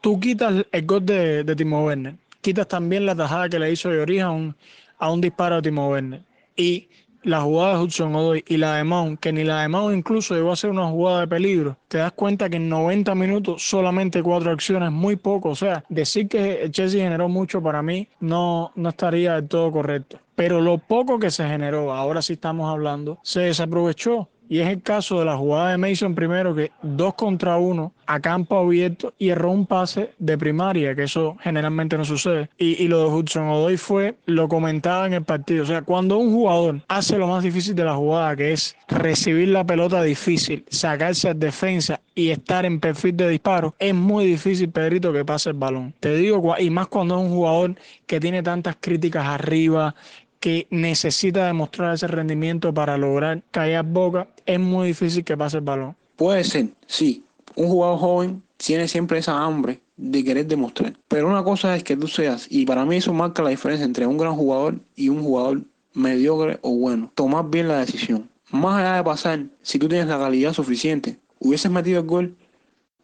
Tú 0.00 0.18
quitas 0.18 0.64
el 0.72 0.86
gol 0.86 1.04
de, 1.04 1.44
de 1.44 1.54
Timo 1.54 1.84
Werner, 1.84 2.14
quitas 2.40 2.66
también 2.66 3.04
la 3.04 3.14
tajada 3.14 3.50
que 3.50 3.58
le 3.58 3.70
hizo 3.70 3.90
de 3.90 4.22
a 4.22 4.30
un, 4.30 4.56
a 4.96 5.12
un 5.12 5.20
disparo 5.20 5.56
de 5.56 5.62
Timo 5.62 5.90
Werner. 5.90 6.22
Y 6.56 6.88
la 7.24 7.42
jugada 7.42 7.76
de 7.76 7.84
Hudson 7.84 8.14
Odoi 8.14 8.42
y 8.48 8.56
la 8.56 8.76
de 8.76 8.84
Mount, 8.84 9.20
que 9.20 9.34
ni 9.34 9.44
la 9.44 9.60
de 9.60 9.68
Mount 9.68 9.94
incluso 9.94 10.34
llegó 10.34 10.50
a 10.50 10.56
ser 10.56 10.70
una 10.70 10.86
jugada 10.86 11.20
de 11.20 11.28
peligro, 11.28 11.76
te 11.88 11.98
das 11.98 12.12
cuenta 12.12 12.48
que 12.48 12.56
en 12.56 12.70
90 12.70 13.14
minutos 13.14 13.68
solamente 13.68 14.22
cuatro 14.22 14.50
acciones, 14.50 14.90
muy 14.90 15.16
poco. 15.16 15.50
O 15.50 15.56
sea, 15.56 15.84
decir 15.90 16.26
que 16.26 16.62
el 16.62 16.70
Chelsea 16.70 17.04
generó 17.04 17.28
mucho 17.28 17.62
para 17.62 17.82
mí 17.82 18.08
no, 18.20 18.72
no 18.76 18.88
estaría 18.88 19.34
del 19.34 19.46
todo 19.46 19.70
correcto. 19.70 20.20
Pero 20.34 20.62
lo 20.62 20.78
poco 20.78 21.18
que 21.18 21.30
se 21.30 21.46
generó, 21.46 21.92
ahora 21.92 22.22
sí 22.22 22.32
estamos 22.32 22.70
hablando, 22.70 23.18
se 23.22 23.40
desaprovechó. 23.40 24.30
Y 24.48 24.60
es 24.60 24.68
el 24.68 24.82
caso 24.82 25.18
de 25.18 25.24
la 25.24 25.36
jugada 25.36 25.70
de 25.70 25.78
Mason 25.78 26.14
primero, 26.14 26.54
que 26.54 26.70
dos 26.82 27.14
contra 27.14 27.56
uno 27.56 27.92
a 28.06 28.20
campo 28.20 28.56
abierto 28.56 29.12
y 29.18 29.30
erró 29.30 29.50
un 29.50 29.66
pase 29.66 30.12
de 30.18 30.38
primaria, 30.38 30.94
que 30.94 31.04
eso 31.04 31.36
generalmente 31.40 31.98
no 31.98 32.04
sucede. 32.04 32.48
Y, 32.56 32.82
y 32.82 32.88
lo 32.88 33.00
de 33.00 33.16
Hudson 33.16 33.48
Odoi 33.48 33.76
fue, 33.76 34.16
lo 34.26 34.48
comentaba 34.48 35.06
en 35.06 35.14
el 35.14 35.24
partido. 35.24 35.64
O 35.64 35.66
sea, 35.66 35.82
cuando 35.82 36.18
un 36.18 36.32
jugador 36.32 36.80
hace 36.88 37.18
lo 37.18 37.26
más 37.26 37.42
difícil 37.42 37.74
de 37.74 37.84
la 37.84 37.94
jugada, 37.96 38.36
que 38.36 38.52
es 38.52 38.76
recibir 38.88 39.48
la 39.48 39.64
pelota 39.64 40.02
difícil, 40.02 40.64
sacarse 40.68 41.28
a 41.28 41.34
defensa 41.34 42.00
y 42.14 42.30
estar 42.30 42.64
en 42.64 42.80
perfil 42.80 43.16
de 43.16 43.28
disparo, 43.28 43.74
es 43.78 43.94
muy 43.94 44.26
difícil, 44.26 44.70
Pedrito, 44.70 45.12
que 45.12 45.24
pase 45.24 45.50
el 45.50 45.56
balón. 45.56 45.94
Te 46.00 46.16
digo, 46.16 46.54
y 46.58 46.70
más 46.70 46.86
cuando 46.86 47.16
es 47.16 47.24
un 47.24 47.30
jugador 47.30 47.74
que 48.06 48.20
tiene 48.20 48.42
tantas 48.42 48.76
críticas 48.80 49.26
arriba, 49.26 49.94
que 50.40 50.66
necesita 50.70 51.46
demostrar 51.46 51.94
ese 51.94 52.06
rendimiento 52.06 52.72
para 52.72 52.96
lograr 52.96 53.42
callar 53.50 53.84
boca, 53.84 54.28
es 54.44 54.60
muy 54.60 54.88
difícil 54.88 55.24
que 55.24 55.36
pase 55.36 55.58
el 55.58 55.64
balón. 55.64 55.96
Puede 56.16 56.44
ser, 56.44 56.68
sí. 56.86 57.24
Un 57.54 57.68
jugador 57.68 57.98
joven 57.98 58.42
tiene 58.56 58.88
siempre 58.88 59.18
esa 59.18 59.42
hambre 59.42 59.80
de 59.96 60.24
querer 60.24 60.46
demostrar. 60.46 60.94
Pero 61.08 61.28
una 61.28 61.42
cosa 61.42 61.74
es 61.76 61.82
que 61.82 61.96
tú 61.96 62.06
seas, 62.06 62.46
y 62.50 62.66
para 62.66 62.84
mí 62.84 62.96
eso 62.96 63.12
marca 63.12 63.42
la 63.42 63.50
diferencia 63.50 63.84
entre 63.84 64.06
un 64.06 64.18
gran 64.18 64.34
jugador 64.34 64.78
y 64.94 65.08
un 65.08 65.22
jugador 65.22 65.62
mediocre 65.94 66.58
o 66.62 66.76
bueno. 66.76 67.10
Tomar 67.14 67.48
bien 67.50 67.68
la 67.68 67.78
decisión. 67.78 68.28
Más 68.50 68.78
allá 68.78 68.96
de 68.96 69.04
pasar, 69.04 69.46
si 69.62 69.78
tú 69.78 69.88
tienes 69.88 70.06
la 70.06 70.18
calidad 70.18 70.52
suficiente, 70.52 71.18
hubieses 71.40 71.70
metido 71.70 72.00
el 72.00 72.06
gol, 72.06 72.36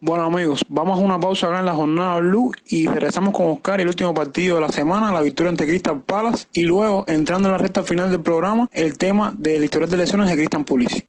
bueno 0.03 0.25
amigos, 0.25 0.65
vamos 0.67 0.99
a 0.99 1.01
una 1.01 1.17
pausa 1.17 1.47
acá 1.47 1.59
en 1.59 1.65
la 1.65 1.73
jornada 1.73 2.19
Blue 2.19 2.51
y 2.67 2.87
regresamos 2.87 3.33
con 3.33 3.49
Oscar 3.51 3.79
el 3.79 3.87
último 3.87 4.13
partido 4.13 4.55
de 4.55 4.61
la 4.61 4.67
semana, 4.67 5.13
la 5.13 5.21
victoria 5.21 5.49
ante 5.49 5.65
Crystal 5.65 6.01
Palace 6.01 6.45
y 6.51 6.63
luego 6.63 7.05
entrando 7.07 7.47
en 7.47 7.53
la 7.53 7.57
recta 7.57 7.83
final 7.83 8.11
del 8.11 8.19
programa, 8.19 8.69
el 8.73 8.97
tema 8.97 9.33
del 9.37 9.63
historial 9.63 9.89
de 9.89 9.97
lesiones 9.97 10.29
de 10.29 10.35
Cristian 10.35 10.65
Pulisic. 10.65 11.07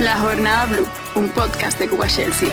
La 0.00 0.18
Jornada 0.18 0.64
Blue, 0.64 0.86
un 1.14 1.28
podcast 1.28 1.78
de 1.78 1.86
Cuba 1.86 2.06
Chelsea. 2.06 2.48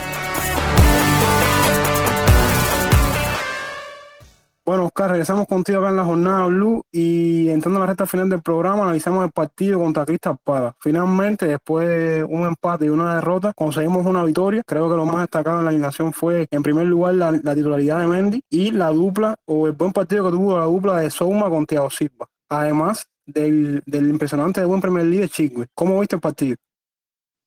Bueno, 4.66 4.88
Oscar, 4.88 5.12
regresamos 5.12 5.48
contigo 5.48 5.80
acá 5.80 5.92
en 5.92 5.96
la 5.96 6.04
jornada 6.04 6.48
Blue 6.48 6.84
y 6.92 7.48
entrando 7.48 7.80
en 7.80 7.82
la 7.82 7.88
recta 7.88 8.06
final 8.06 8.30
del 8.30 8.42
programa 8.42 8.84
analizamos 8.84 9.24
el 9.24 9.32
partido 9.32 9.80
contra 9.80 10.06
Crystal 10.06 10.36
Palace. 10.44 10.76
Finalmente, 10.82 11.48
después 11.48 11.88
de 11.88 12.26
un 12.26 12.46
empate 12.46 12.88
y 12.88 12.90
una 12.90 13.16
derrota, 13.16 13.54
conseguimos 13.56 14.06
una 14.06 14.26
victoria. 14.26 14.62
Creo 14.68 14.90
que 14.90 14.98
lo 14.98 15.06
más 15.06 15.22
destacado 15.22 15.60
en 15.60 15.64
la 15.64 15.72
alineación 15.72 16.12
fue, 16.12 16.48
en 16.52 16.62
primer 16.62 16.88
lugar, 16.88 17.14
la, 17.14 17.32
la 17.32 17.56
titularidad 17.56 18.02
de 18.02 18.08
Mendy 18.08 18.42
y 18.50 18.72
la 18.72 18.90
dupla 18.90 19.36
o 19.46 19.68
el 19.68 19.74
buen 19.74 19.94
partido 19.94 20.26
que 20.26 20.32
tuvo 20.32 20.58
la 20.58 20.66
dupla 20.66 20.98
de 20.98 21.10
Souma 21.10 21.50
con 21.50 21.66
Thiago 21.66 21.90
Silva. 21.90 22.28
Además, 22.50 23.08
del, 23.26 23.84
impresionante 23.88 24.62
de 24.62 24.66
buen 24.66 24.82
League 24.82 25.22
de 25.22 25.30
Chigwe. 25.30 25.68
¿Cómo 25.74 26.00
viste 26.00 26.16
el 26.16 26.22
partido? 26.22 26.58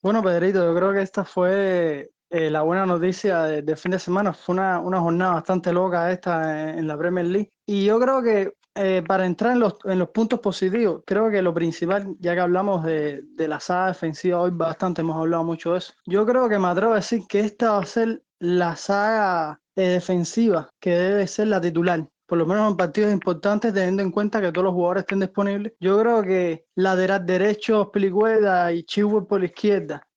Bueno, 0.02 0.22
Pedrito, 0.22 0.64
yo 0.64 0.74
creo 0.74 0.92
que 0.92 1.02
esta 1.02 1.24
fue 1.24 2.10
eh, 2.30 2.50
la 2.50 2.62
buena 2.62 2.86
noticia 2.86 3.42
de, 3.42 3.76
fin 3.76 3.92
de 3.92 3.98
semana. 3.98 4.32
Fue 4.32 4.54
una, 4.54 4.80
una 4.80 5.00
jornada 5.00 5.34
bastante 5.34 5.72
loca 5.72 6.10
esta 6.10 6.70
en, 6.70 6.78
en, 6.80 6.86
la 6.86 6.96
Premier 6.96 7.26
League. 7.26 7.52
Y 7.66 7.84
yo 7.84 8.00
creo 8.00 8.22
que 8.22 8.54
eh, 8.76 9.02
para 9.06 9.26
entrar 9.26 9.52
en 9.52 9.60
los, 9.60 9.74
en 9.84 9.98
los 9.98 10.08
puntos 10.10 10.40
positivos, 10.40 11.02
creo 11.04 11.30
que 11.30 11.42
lo 11.42 11.52
principal, 11.52 12.16
ya 12.18 12.34
que 12.34 12.40
hablamos 12.40 12.82
de, 12.84 13.20
de 13.34 13.48
la 13.48 13.60
saga 13.60 13.88
defensiva 13.88 14.40
hoy 14.40 14.52
bastante, 14.52 15.02
hemos 15.02 15.16
hablado 15.16 15.44
mucho 15.44 15.72
de 15.72 15.78
eso. 15.78 15.92
Yo 16.06 16.24
creo 16.24 16.48
que 16.48 16.58
me 16.58 16.68
atrevo 16.68 16.92
a 16.92 16.96
decir 16.96 17.22
que 17.28 17.40
esta 17.40 17.72
va 17.72 17.82
a 17.82 17.86
ser 17.86 18.22
la 18.38 18.76
saga 18.76 19.60
eh, 19.76 19.88
defensiva 19.88 20.70
que 20.80 20.90
debe 20.90 21.26
ser 21.26 21.48
la 21.48 21.60
titular 21.60 22.08
por 22.30 22.38
lo 22.38 22.46
menos 22.46 22.70
en 22.70 22.76
partidos 22.76 23.12
importantes, 23.12 23.74
teniendo 23.74 24.04
en 24.04 24.12
cuenta 24.12 24.40
que 24.40 24.52
todos 24.52 24.66
los 24.66 24.74
jugadores 24.74 25.00
estén 25.02 25.18
disponibles. 25.18 25.72
Yo 25.80 25.98
creo 25.98 26.22
que 26.22 26.64
lateral 26.76 27.26
derecho, 27.26 27.90
Pelicueda 27.90 28.72
y 28.72 28.84
Chihuahua 28.84 29.26
por 29.26 29.40
la 29.40 29.46
izquierda, 29.46 30.08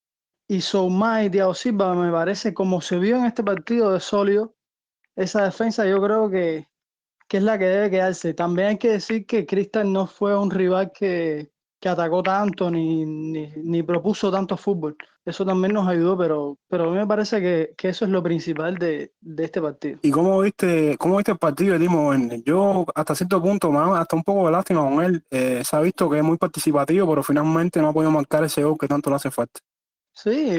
y 0.48 0.62
Soumá 0.62 1.24
y 1.24 1.32
Thiago 1.32 1.56
Silva, 1.56 1.96
me 1.96 2.12
parece, 2.12 2.54
como 2.54 2.82
se 2.82 3.00
vio 3.00 3.18
en 3.18 3.26
este 3.26 3.44
partido 3.44 3.92
de 3.92 4.00
sólido, 4.00 4.54
esa 5.16 5.46
defensa 5.46 5.88
yo 5.88 6.00
creo 6.04 6.30
que, 6.30 6.68
que 7.28 7.38
es 7.38 7.44
la 7.44 7.58
que 7.58 7.66
debe 7.66 7.90
quedarse. 7.90 8.36
También 8.36 8.68
hay 8.68 8.78
que 8.78 8.92
decir 8.92 9.26
que 9.26 9.48
Cristian 9.48 9.92
no 9.92 10.06
fue 10.06 10.38
un 10.38 10.52
rival 10.52 10.92
que, 10.94 11.52
que 11.80 11.90
atacó 11.90 12.22
tanto 12.22 12.70
ni, 12.70 13.08
ni, 13.08 13.48
ni, 13.56 13.82
propuso 13.82 14.32
tanto 14.32 14.56
fútbol. 14.56 14.96
Eso 15.26 15.46
también 15.46 15.74
nos 15.74 15.88
ayudó, 15.88 16.18
pero, 16.18 16.58
pero 16.68 16.86
a 16.86 16.92
mí 16.92 16.98
me 16.98 17.08
parece 17.08 17.40
que, 17.40 17.74
que 17.78 17.90
eso 17.90 18.04
es 18.04 18.12
lo 18.12 18.22
principal 18.22 18.78
de, 18.78 19.14
de, 19.22 19.46
este 19.46 19.62
partido. 19.62 20.00
¿Y 20.02 20.12
cómo 20.12 20.42
viste, 20.42 20.98
cómo 20.98 21.16
viste 21.16 21.32
el 21.32 21.38
partido 21.38 21.80
Timo? 21.80 22.14
Yo 22.46 22.86
hasta 22.94 23.16
cierto 23.16 23.42
punto, 23.42 23.72
me 23.72 23.98
hasta 23.98 24.18
un 24.18 24.24
poco 24.24 24.46
de 24.48 24.52
lástima 24.52 24.82
con 24.82 25.02
él. 25.02 25.24
Eh, 25.32 25.64
se 25.64 25.76
ha 25.78 25.80
visto 25.80 26.10
que 26.10 26.18
es 26.18 26.24
muy 26.24 26.38
participativo, 26.38 27.08
pero 27.08 27.24
finalmente 27.24 27.82
no 27.82 27.90
ha 27.90 27.94
podido 27.94 28.12
marcar 28.12 28.44
ese 28.44 28.64
gol 28.64 28.78
que 28.78 28.88
tanto 28.88 29.10
le 29.10 29.16
hace 29.16 29.32
falta. 29.32 29.62
Sí, 30.16 30.52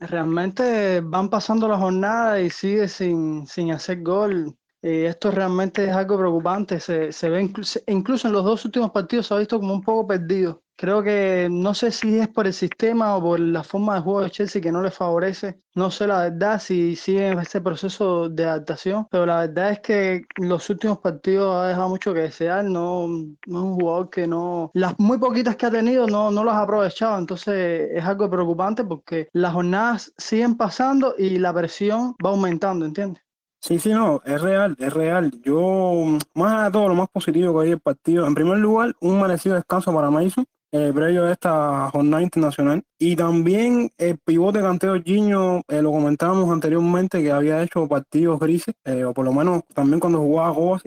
realmente 0.00 1.00
van 1.02 1.28
pasando 1.28 1.68
las 1.68 1.78
jornadas 1.78 2.40
y 2.40 2.50
sigue 2.50 2.88
sin, 2.88 3.46
sin 3.46 3.72
hacer 3.72 4.02
gol. 4.02 4.56
Eh, 4.80 5.06
esto 5.06 5.30
realmente 5.30 5.84
es 5.84 5.92
algo 5.92 6.18
preocupante. 6.18 6.78
Se, 6.80 7.12
se 7.12 7.28
ve 7.28 7.42
incluso, 7.42 7.80
incluso 7.86 8.28
en 8.28 8.34
los 8.34 8.44
dos 8.44 8.64
últimos 8.64 8.90
partidos 8.92 9.26
se 9.26 9.34
ha 9.34 9.38
visto 9.38 9.58
como 9.58 9.74
un 9.74 9.82
poco 9.82 10.06
perdido. 10.06 10.62
Creo 10.76 11.02
que 11.02 11.48
no 11.50 11.74
sé 11.74 11.90
si 11.90 12.20
es 12.20 12.28
por 12.28 12.46
el 12.46 12.52
sistema 12.54 13.16
o 13.16 13.20
por 13.20 13.40
la 13.40 13.64
forma 13.64 13.96
de 13.96 14.00
juego 14.02 14.20
de 14.20 14.30
Chelsea 14.30 14.62
que 14.62 14.70
no 14.70 14.80
le 14.80 14.92
favorece. 14.92 15.60
No 15.74 15.90
sé 15.90 16.06
la 16.06 16.20
verdad 16.20 16.60
si 16.60 16.94
sigue 16.94 17.32
ese 17.32 17.60
proceso 17.60 18.28
de 18.28 18.44
adaptación, 18.44 19.08
pero 19.10 19.26
la 19.26 19.40
verdad 19.40 19.72
es 19.72 19.80
que 19.80 20.22
los 20.36 20.70
últimos 20.70 20.98
partidos 20.98 21.56
ha 21.56 21.66
dejado 21.68 21.88
mucho 21.88 22.14
que 22.14 22.20
desear. 22.20 22.64
No, 22.64 23.08
no 23.08 23.58
es 23.58 23.64
un 23.64 23.74
jugador 23.74 24.10
que 24.10 24.28
no. 24.28 24.70
Las 24.74 24.94
muy 25.00 25.18
poquitas 25.18 25.56
que 25.56 25.66
ha 25.66 25.70
tenido 25.72 26.06
no, 26.06 26.30
no 26.30 26.44
las 26.44 26.54
ha 26.54 26.62
aprovechado. 26.62 27.18
Entonces 27.18 27.90
es 27.92 28.04
algo 28.04 28.30
preocupante 28.30 28.84
porque 28.84 29.28
las 29.32 29.52
jornadas 29.54 30.12
siguen 30.16 30.56
pasando 30.56 31.16
y 31.18 31.38
la 31.38 31.52
presión 31.52 32.14
va 32.24 32.30
aumentando, 32.30 32.86
¿entiendes? 32.86 33.27
Sí, 33.68 33.78
sí, 33.78 33.90
no, 33.90 34.22
es 34.24 34.40
real, 34.40 34.74
es 34.78 34.94
real. 34.94 35.30
Yo, 35.42 36.18
más 36.32 36.64
de 36.64 36.70
todo, 36.70 36.88
lo 36.88 36.94
más 36.94 37.10
positivo 37.10 37.60
que 37.60 37.66
hay 37.66 37.72
el 37.72 37.80
partido, 37.80 38.26
en 38.26 38.34
primer 38.34 38.56
lugar, 38.56 38.94
un 39.00 39.20
merecido 39.20 39.56
descanso 39.56 39.92
para 39.92 40.10
Mason, 40.10 40.46
eh, 40.72 40.90
previo 40.94 41.26
a 41.26 41.32
esta 41.32 41.90
jornada 41.90 42.22
internacional. 42.22 42.82
Y 42.98 43.14
también 43.14 43.90
el 43.98 44.16
pivote 44.24 44.62
canteo 44.62 44.94
Giño, 45.02 45.58
eh, 45.68 45.82
lo 45.82 45.92
comentábamos 45.92 46.50
anteriormente, 46.50 47.22
que 47.22 47.30
había 47.30 47.62
hecho 47.62 47.86
partidos 47.86 48.40
grises, 48.40 48.74
eh, 48.86 49.04
o 49.04 49.12
por 49.12 49.26
lo 49.26 49.34
menos 49.34 49.64
también 49.74 50.00
cuando 50.00 50.20
jugaba 50.20 50.54
juegos 50.54 50.82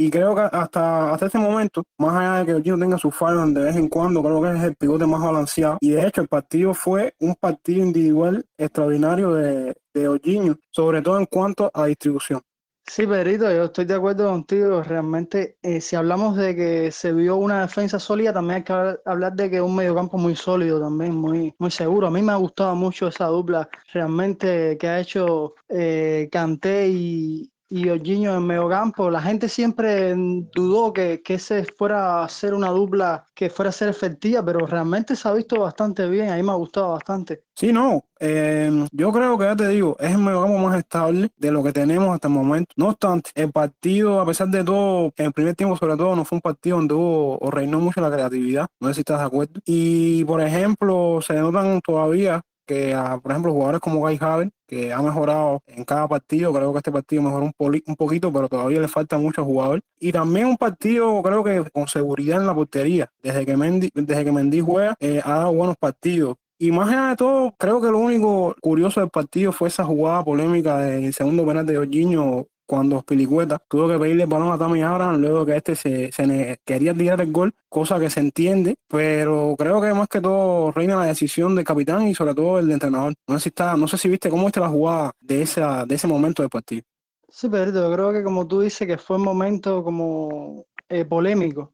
y 0.00 0.10
creo 0.10 0.34
que 0.34 0.40
hasta, 0.40 1.12
hasta 1.12 1.26
este 1.26 1.36
momento, 1.36 1.84
más 1.98 2.16
allá 2.16 2.38
de 2.38 2.46
que 2.46 2.52
el 2.52 2.80
tenga 2.80 2.96
su 2.96 3.10
fallos 3.10 3.52
de 3.52 3.60
vez 3.60 3.76
en 3.76 3.86
cuando, 3.86 4.22
creo 4.22 4.40
que 4.40 4.56
es 4.56 4.64
el 4.64 4.74
pivote 4.74 5.04
más 5.04 5.20
balanceado. 5.20 5.76
Y 5.82 5.90
de 5.90 6.06
hecho, 6.06 6.22
el 6.22 6.28
partido 6.28 6.72
fue 6.72 7.12
un 7.20 7.34
partido 7.34 7.84
individual 7.84 8.46
extraordinario 8.56 9.34
de, 9.34 9.74
de 9.92 10.56
sobre 10.70 11.02
todo 11.02 11.18
en 11.18 11.26
cuanto 11.26 11.70
a 11.74 11.84
distribución. 11.84 12.40
Sí, 12.86 13.06
Pedrito, 13.06 13.52
yo 13.52 13.64
estoy 13.64 13.84
de 13.84 13.94
acuerdo 13.94 14.30
contigo. 14.30 14.82
Realmente, 14.82 15.58
eh, 15.60 15.82
si 15.82 15.96
hablamos 15.96 16.34
de 16.34 16.56
que 16.56 16.90
se 16.90 17.12
vio 17.12 17.36
una 17.36 17.60
defensa 17.60 17.98
sólida, 17.98 18.32
también 18.32 18.56
hay 18.56 18.64
que 18.64 18.72
hablar 19.04 19.34
de 19.34 19.50
que 19.50 19.60
un 19.60 19.76
mediocampo 19.76 20.16
muy 20.16 20.34
sólido 20.34 20.80
también, 20.80 21.14
muy, 21.14 21.54
muy 21.58 21.70
seguro. 21.70 22.06
A 22.06 22.10
mí 22.10 22.22
me 22.22 22.32
ha 22.32 22.36
gustado 22.36 22.74
mucho 22.74 23.08
esa 23.08 23.26
dupla 23.26 23.68
realmente 23.92 24.78
que 24.78 24.88
ha 24.88 24.98
hecho 24.98 25.56
eh, 25.68 26.30
Canté 26.32 26.88
y, 26.88 27.52
y 27.70 27.88
Jorginho 27.88 28.34
en 28.34 28.46
mediocampo. 28.46 29.10
La 29.10 29.22
gente 29.22 29.48
siempre 29.48 30.12
dudó 30.54 30.92
que, 30.92 31.22
que 31.22 31.34
ese 31.34 31.64
fuera 31.64 32.24
a 32.24 32.28
ser 32.28 32.52
una 32.52 32.68
dupla 32.68 33.24
que 33.34 33.48
fuera 33.48 33.70
a 33.70 33.72
ser 33.72 33.88
efectiva, 33.88 34.44
pero 34.44 34.66
realmente 34.66 35.14
se 35.14 35.28
ha 35.28 35.32
visto 35.32 35.60
bastante 35.60 36.08
bien. 36.08 36.30
A 36.30 36.36
mí 36.36 36.42
me 36.42 36.50
ha 36.50 36.56
gustado 36.56 36.90
bastante. 36.90 37.44
Sí, 37.54 37.72
no. 37.72 38.04
Eh, 38.18 38.86
yo 38.90 39.12
creo 39.12 39.38
que 39.38 39.44
ya 39.44 39.56
te 39.56 39.68
digo, 39.68 39.96
es 40.00 40.10
el 40.10 40.18
mediocampo 40.18 40.58
más 40.58 40.78
estable 40.78 41.30
de 41.36 41.50
lo 41.50 41.62
que 41.62 41.72
tenemos 41.72 42.12
hasta 42.12 42.28
el 42.28 42.34
momento. 42.34 42.72
No 42.76 42.88
obstante, 42.88 43.30
el 43.34 43.52
partido, 43.52 44.20
a 44.20 44.26
pesar 44.26 44.48
de 44.48 44.64
todo, 44.64 45.12
en 45.16 45.26
el 45.26 45.32
primer 45.32 45.54
tiempo 45.54 45.76
sobre 45.76 45.96
todo, 45.96 46.16
no 46.16 46.24
fue 46.24 46.36
un 46.36 46.42
partido 46.42 46.76
donde 46.76 46.94
hubo 46.94 47.38
o 47.38 47.50
reinó 47.50 47.80
mucho 47.80 48.00
la 48.00 48.10
creatividad. 48.10 48.66
No 48.80 48.88
sé 48.88 48.94
si 48.94 49.00
estás 49.00 49.20
de 49.20 49.26
acuerdo. 49.26 49.60
Y, 49.64 50.24
por 50.24 50.40
ejemplo, 50.40 51.20
se 51.22 51.34
notan 51.34 51.80
todavía 51.80 52.42
que, 52.70 52.94
a, 52.94 53.18
por 53.18 53.32
ejemplo, 53.32 53.52
jugadores 53.52 53.80
como 53.80 53.98
Guy 53.98 54.16
Haven, 54.20 54.52
que 54.68 54.92
ha 54.92 55.02
mejorado 55.02 55.60
en 55.66 55.84
cada 55.84 56.06
partido, 56.06 56.52
creo 56.52 56.70
que 56.70 56.78
este 56.78 56.92
partido 56.92 57.20
mejoró 57.20 57.46
un, 57.46 57.82
un 57.84 57.96
poquito, 57.96 58.32
pero 58.32 58.48
todavía 58.48 58.80
le 58.80 58.86
falta 58.86 59.18
mucho 59.18 59.44
jugador. 59.44 59.80
Y 59.98 60.12
también 60.12 60.46
un 60.46 60.56
partido, 60.56 61.20
creo 61.20 61.42
que 61.42 61.68
con 61.72 61.88
seguridad 61.88 62.40
en 62.40 62.46
la 62.46 62.54
portería. 62.54 63.10
Desde 63.24 63.44
que 63.44 63.56
Mendy, 63.56 63.90
desde 63.92 64.24
que 64.24 64.30
Mendy 64.30 64.60
juega, 64.60 64.94
eh, 65.00 65.20
ha 65.24 65.38
dado 65.38 65.52
buenos 65.52 65.76
partidos. 65.78 66.36
Y 66.60 66.70
más 66.70 66.90
allá 66.90 67.08
de 67.08 67.16
todo, 67.16 67.54
creo 67.58 67.80
que 67.80 67.88
lo 67.88 67.98
único 67.98 68.54
curioso 68.60 69.00
del 69.00 69.10
partido 69.10 69.50
fue 69.50 69.66
esa 69.66 69.82
jugada 69.82 70.22
polémica 70.22 70.78
del 70.78 71.12
segundo 71.12 71.44
penal 71.44 71.66
de 71.66 71.74
Jorginho 71.74 72.46
cuando 72.70 73.02
Pilicueta 73.02 73.60
tuvo 73.68 73.88
que 73.88 73.98
pedirle 73.98 74.22
el 74.22 74.28
balón 74.28 74.52
a 74.52 74.56
Tammy 74.56 74.80
Abraham 74.80 75.20
luego 75.20 75.44
que 75.44 75.56
este 75.56 75.74
se, 75.74 76.12
se 76.12 76.60
quería 76.64 76.94
tirar 76.94 77.20
el 77.20 77.32
gol, 77.32 77.52
cosa 77.68 77.98
que 77.98 78.08
se 78.08 78.20
entiende, 78.20 78.76
pero 78.86 79.56
creo 79.58 79.80
que 79.80 79.92
más 79.92 80.06
que 80.06 80.20
todo 80.20 80.70
reina 80.70 80.94
la 80.94 81.06
decisión 81.06 81.56
del 81.56 81.64
capitán 81.64 82.06
y 82.06 82.14
sobre 82.14 82.32
todo 82.32 82.60
el 82.60 82.70
entrenador. 82.70 83.14
No 83.26 83.38
sé 83.38 83.42
si 83.42 83.48
está, 83.48 83.76
no 83.76 83.88
sé 83.88 83.98
si 83.98 84.08
viste 84.08 84.30
cómo 84.30 84.44
viste 84.44 84.60
la 84.60 84.68
jugada 84.68 85.10
de 85.18 85.42
esa, 85.42 85.84
de 85.84 85.96
ese 85.96 86.06
momento 86.06 86.44
del 86.44 86.50
partido. 86.50 86.82
Sí, 87.28 87.48
pero 87.48 87.72
yo 87.72 87.92
creo 87.92 88.12
que 88.12 88.22
como 88.22 88.46
tú 88.46 88.60
dices 88.60 88.86
que 88.86 88.98
fue 88.98 89.16
un 89.16 89.24
momento 89.24 89.82
como 89.82 90.64
eh, 90.88 91.04
polémico, 91.04 91.72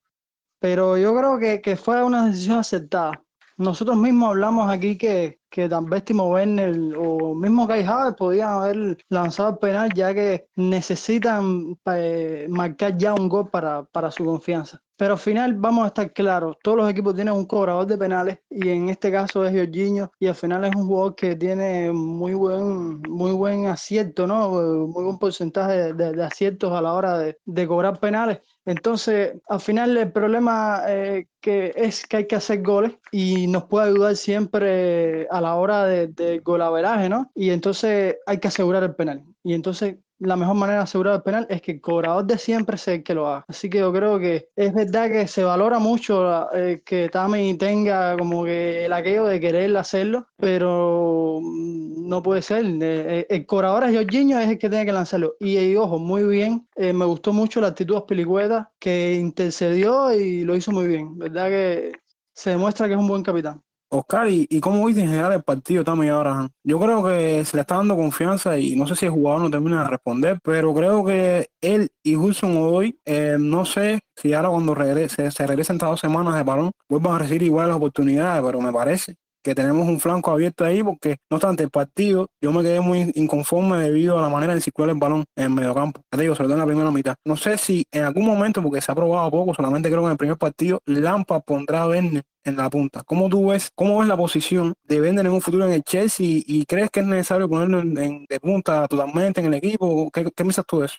pero 0.58 0.96
yo 0.96 1.14
creo 1.14 1.60
que 1.60 1.76
fue 1.76 2.02
una 2.02 2.24
decisión 2.24 2.60
aceptada. 2.60 3.22
Nosotros 3.58 3.98
mismos 3.98 4.30
hablamos 4.30 4.70
aquí 4.70 4.96
que, 4.96 5.40
que 5.56 5.70
tan 5.70 5.88
Timo 6.04 6.28
Werner 6.28 6.94
o 6.98 7.34
mismo 7.34 7.66
Kai 7.66 7.82
Havertz 7.82 8.18
podían 8.18 8.50
haber 8.50 8.98
lanzado 9.08 9.48
el 9.52 9.58
penal 9.58 9.90
ya 9.94 10.12
que 10.12 10.48
necesitan 10.54 11.78
eh, 11.94 12.46
marcar 12.50 12.98
ya 12.98 13.14
un 13.14 13.26
gol 13.26 13.48
para, 13.48 13.82
para 13.84 14.10
su 14.10 14.26
confianza. 14.26 14.82
Pero 14.98 15.14
al 15.14 15.18
final 15.18 15.54
vamos 15.54 15.84
a 15.84 15.86
estar 15.88 16.12
claros, 16.12 16.56
todos 16.62 16.76
los 16.76 16.90
equipos 16.90 17.14
tienen 17.14 17.32
un 17.32 17.46
cobrador 17.46 17.86
de 17.86 17.96
penales 17.96 18.38
y 18.50 18.68
en 18.68 18.90
este 18.90 19.10
caso 19.10 19.46
es 19.46 19.56
Jorginho 19.56 20.12
y 20.18 20.26
al 20.26 20.34
final 20.34 20.64
es 20.66 20.76
un 20.76 20.86
jugador 20.86 21.14
que 21.14 21.34
tiene 21.36 21.90
muy 21.90 22.34
buen, 22.34 23.00
muy 23.08 23.32
buen 23.32 23.66
acierto, 23.66 24.26
¿no? 24.26 24.50
Muy 24.50 25.04
buen 25.04 25.18
porcentaje 25.18 25.94
de, 25.94 26.12
de 26.12 26.22
aciertos 26.22 26.70
a 26.70 26.82
la 26.82 26.92
hora 26.92 27.16
de, 27.18 27.38
de 27.46 27.66
cobrar 27.66 27.98
penales. 27.98 28.40
Entonces, 28.66 29.34
al 29.48 29.60
final 29.60 29.96
el 29.96 30.12
problema 30.12 30.82
eh, 30.88 31.28
que 31.40 31.72
es 31.76 32.04
que 32.04 32.18
hay 32.18 32.26
que 32.26 32.36
hacer 32.36 32.62
goles 32.62 32.92
y 33.12 33.46
nos 33.46 33.64
puede 33.64 33.90
ayudar 33.90 34.16
siempre 34.16 35.28
a 35.30 35.40
la 35.40 35.54
hora 35.54 35.84
de, 35.84 36.08
de 36.08 36.40
golaveraje, 36.40 37.08
¿no? 37.08 37.30
Y 37.34 37.50
entonces 37.50 38.16
hay 38.26 38.38
que 38.38 38.48
asegurar 38.48 38.82
el 38.82 38.94
penal. 38.96 39.24
Y 39.44 39.54
entonces 39.54 39.96
la 40.18 40.36
mejor 40.36 40.54
manera 40.56 40.78
de 40.78 40.84
asegurar 40.84 41.16
el 41.16 41.22
penal 41.22 41.46
es 41.50 41.60
que 41.62 41.72
el 41.72 41.80
cobrador 41.80 42.24
de 42.24 42.38
siempre 42.38 42.78
sea 42.78 42.94
el 42.94 43.02
que 43.02 43.14
lo 43.14 43.26
haga. 43.28 43.44
Así 43.48 43.68
que 43.68 43.78
yo 43.78 43.92
creo 43.92 44.18
que 44.18 44.48
es 44.56 44.72
verdad 44.74 45.10
que 45.10 45.28
se 45.28 45.44
valora 45.44 45.78
mucho 45.78 46.52
eh, 46.54 46.82
que 46.84 47.08
Tami 47.08 47.56
tenga 47.58 48.16
como 48.16 48.44
que 48.44 48.86
el 48.86 48.92
aquello 48.92 49.26
de 49.26 49.40
querer 49.40 49.76
hacerlo, 49.76 50.26
pero 50.36 51.40
no 51.42 52.22
puede 52.22 52.42
ser. 52.42 52.64
Eh, 52.80 53.26
el 53.28 53.46
cobrador 53.46 53.84
es 53.84 53.96
Jorginho, 53.96 54.38
es 54.38 54.48
el 54.48 54.58
que 54.58 54.68
tiene 54.70 54.86
que 54.86 54.92
lanzarlo. 54.92 55.34
Y, 55.40 55.74
ojo, 55.76 55.98
muy 55.98 56.24
bien, 56.24 56.66
eh, 56.76 56.92
me 56.92 57.04
gustó 57.04 57.32
mucho 57.32 57.60
la 57.60 57.68
actitud 57.68 57.96
de 57.96 58.02
Pilicueta 58.06 58.72
que 58.78 59.14
intercedió 59.14 60.12
y 60.14 60.44
lo 60.44 60.56
hizo 60.56 60.72
muy 60.72 60.86
bien. 60.88 61.18
¿Verdad 61.18 61.48
que 61.48 61.92
se 62.32 62.50
demuestra 62.50 62.86
que 62.86 62.94
es 62.94 62.98
un 62.98 63.08
buen 63.08 63.22
capitán? 63.22 63.62
Oscar, 63.88 64.28
¿y, 64.28 64.46
y 64.50 64.60
cómo 64.60 64.84
viste 64.84 65.02
en 65.02 65.08
general 65.08 65.32
el 65.32 65.42
partido 65.42 65.84
Tammy 65.84 66.08
Abraham? 66.08 66.50
Yo 66.64 66.78
creo 66.80 67.04
que 67.04 67.44
se 67.44 67.56
le 67.56 67.60
está 67.62 67.76
dando 67.76 67.96
confianza 67.96 68.58
y 68.58 68.76
no 68.76 68.86
sé 68.86 68.96
si 68.96 69.06
el 69.06 69.12
jugador 69.12 69.42
no 69.42 69.50
termina 69.50 69.82
de 69.84 69.90
responder, 69.90 70.38
pero 70.42 70.74
creo 70.74 71.04
que 71.04 71.48
él 71.60 71.88
y 72.02 72.16
Hudson 72.16 72.56
hoy, 72.56 72.98
eh, 73.04 73.36
no 73.38 73.64
sé 73.64 74.00
si 74.16 74.32
ahora 74.32 74.50
cuando 74.50 74.74
regrese, 74.74 75.30
se 75.30 75.46
regresen 75.46 75.76
estas 75.76 75.90
dos 75.90 76.00
semanas 76.00 76.34
de 76.34 76.42
balón, 76.42 76.72
vuelvan 76.88 77.14
a 77.14 77.18
recibir 77.20 77.44
igual 77.44 77.68
las 77.68 77.76
oportunidades, 77.76 78.42
pero 78.44 78.60
me 78.60 78.72
parece 78.72 79.16
que 79.46 79.54
tenemos 79.54 79.86
un 79.86 80.00
flanco 80.00 80.32
abierto 80.32 80.64
ahí, 80.64 80.82
porque 80.82 81.18
no 81.30 81.36
obstante 81.36 81.62
el 81.62 81.70
partido, 81.70 82.26
yo 82.40 82.50
me 82.50 82.64
quedé 82.64 82.80
muy 82.80 83.12
inconforme 83.14 83.78
debido 83.78 84.18
a 84.18 84.22
la 84.22 84.28
manera 84.28 84.56
de 84.56 84.60
circular 84.60 84.90
el 84.90 84.96
balón 84.96 85.24
en 85.36 85.44
el 85.44 85.50
mediocampo. 85.50 86.00
Te 86.10 86.20
digo, 86.20 86.34
sobre 86.34 86.48
todo 86.48 86.54
en 86.54 86.58
la 86.58 86.66
primera 86.66 86.90
mitad. 86.90 87.14
No 87.24 87.36
sé 87.36 87.56
si 87.56 87.84
en 87.92 88.02
algún 88.02 88.26
momento, 88.26 88.60
porque 88.60 88.80
se 88.80 88.90
ha 88.90 88.96
probado 88.96 89.30
poco, 89.30 89.54
solamente 89.54 89.88
creo 89.88 90.00
que 90.00 90.06
en 90.06 90.12
el 90.12 90.18
primer 90.18 90.36
partido, 90.36 90.80
Lampa 90.86 91.38
pondrá 91.38 91.82
a 91.82 91.88
Werner 91.88 92.24
en 92.42 92.56
la 92.56 92.68
punta. 92.68 93.04
¿Cómo 93.04 93.28
tú 93.28 93.50
ves, 93.50 93.70
cómo 93.72 94.00
ves 94.00 94.08
la 94.08 94.16
posición 94.16 94.74
de 94.82 95.00
Werner 95.00 95.26
en 95.26 95.32
un 95.32 95.40
futuro 95.40 95.64
en 95.64 95.74
el 95.74 95.84
Chelsea 95.84 96.26
y 96.26 96.66
crees 96.66 96.90
que 96.90 96.98
es 96.98 97.06
necesario 97.06 97.48
ponerlo 97.48 97.78
en, 97.82 98.26
de 98.28 98.40
punta 98.40 98.88
totalmente 98.88 99.40
en 99.40 99.46
el 99.46 99.54
equipo? 99.54 100.10
¿Qué, 100.10 100.24
qué 100.24 100.42
piensas 100.42 100.66
tú 100.66 100.80
de 100.80 100.86
eso? 100.86 100.96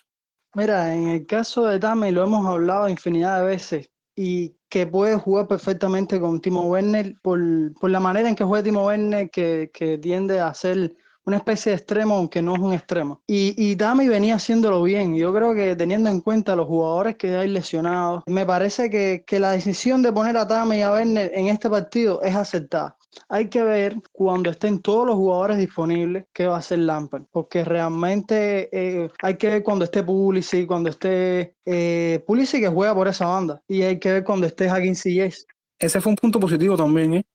Mira, 0.56 0.96
en 0.96 1.10
el 1.10 1.26
caso 1.26 1.66
de 1.66 1.80
Tami 1.80 2.12
lo 2.12 2.24
hemos 2.24 2.46
hablado 2.46 2.88
infinidad 2.88 3.42
de 3.42 3.46
veces 3.46 3.90
y 4.18 4.56
que 4.68 4.88
puede 4.88 5.16
jugar 5.16 5.48
perfectamente 5.48 6.20
con 6.20 6.42
Timo 6.42 6.64
Werner 6.64 7.16
por, 7.22 7.40
por 7.80 7.92
la 7.92 8.00
manera 8.00 8.28
en 8.28 8.36
que 8.36 8.44
juega 8.44 8.64
Timo 8.64 8.86
Werner, 8.88 9.30
que, 9.30 9.70
que 9.72 10.00
tiende 10.00 10.40
a 10.40 10.52
ser 10.56 10.96
una 11.24 11.38
especie 11.38 11.72
de 11.72 11.78
extremo, 11.78 12.16
aunque 12.16 12.42
no 12.42 12.56
es 12.56 12.60
un 12.60 12.74
extremo. 12.74 13.22
Y, 13.28 13.54
y 13.58 13.76
Dami 13.76 14.08
venía 14.08 14.36
haciéndolo 14.36 14.82
bien. 14.82 15.16
Yo 15.16 15.34
creo 15.34 15.54
que 15.54 15.76
teniendo 15.76 16.10
en 16.10 16.22
cuenta 16.22 16.56
los 16.56 16.68
jugadores 16.68 17.16
que 17.16 17.36
hay 17.36 17.50
lesionados, 17.50 18.24
me 18.26 18.46
parece 18.46 18.90
que, 18.90 19.24
que 19.28 19.40
la 19.40 19.52
decisión 19.52 20.02
de 20.02 20.12
poner 20.12 20.36
a 20.36 20.46
Dami 20.46 20.78
y 20.78 20.82
a 20.82 20.92
Werner 20.94 21.32
en 21.36 21.48
este 21.48 21.70
partido 21.70 22.22
es 22.24 22.36
aceptada. 22.36 22.97
Hay 23.30 23.50
que 23.50 23.64
ver 23.64 23.96
cuando 24.12 24.52
estén 24.52 24.82
todos 24.82 25.08
los 25.08 25.16
jugadores 25.16 25.58
disponibles 25.58 26.26
qué 26.34 26.48
va 26.48 26.56
a 26.56 26.60
hacer 26.60 26.80
Lampard, 26.80 27.24
porque 27.32 27.64
realmente 27.64 28.70
eh, 28.72 29.10
hay 29.22 29.38
que 29.38 29.50
ver 29.50 29.64
cuando 29.64 29.86
esté 29.86 30.04
Pulisic, 30.04 30.68
cuando 30.68 30.90
esté 30.90 31.56
eh, 31.66 32.24
Pulisic 32.26 32.62
que 32.62 32.70
juega 32.70 32.94
por 32.94 33.08
esa 33.08 33.26
banda, 33.26 33.62
y 33.68 33.82
hay 33.82 34.00
que 34.00 34.14
ver 34.14 34.24
cuando 34.24 34.48
esté 34.48 34.70
Hakim 34.70 34.96
Ziyech. 34.96 35.36
Ese 35.80 36.02
fue 36.02 36.12
un 36.12 36.16
punto 36.16 36.40
positivo 36.40 36.76
también, 36.76 37.14
¿eh? 37.16 37.26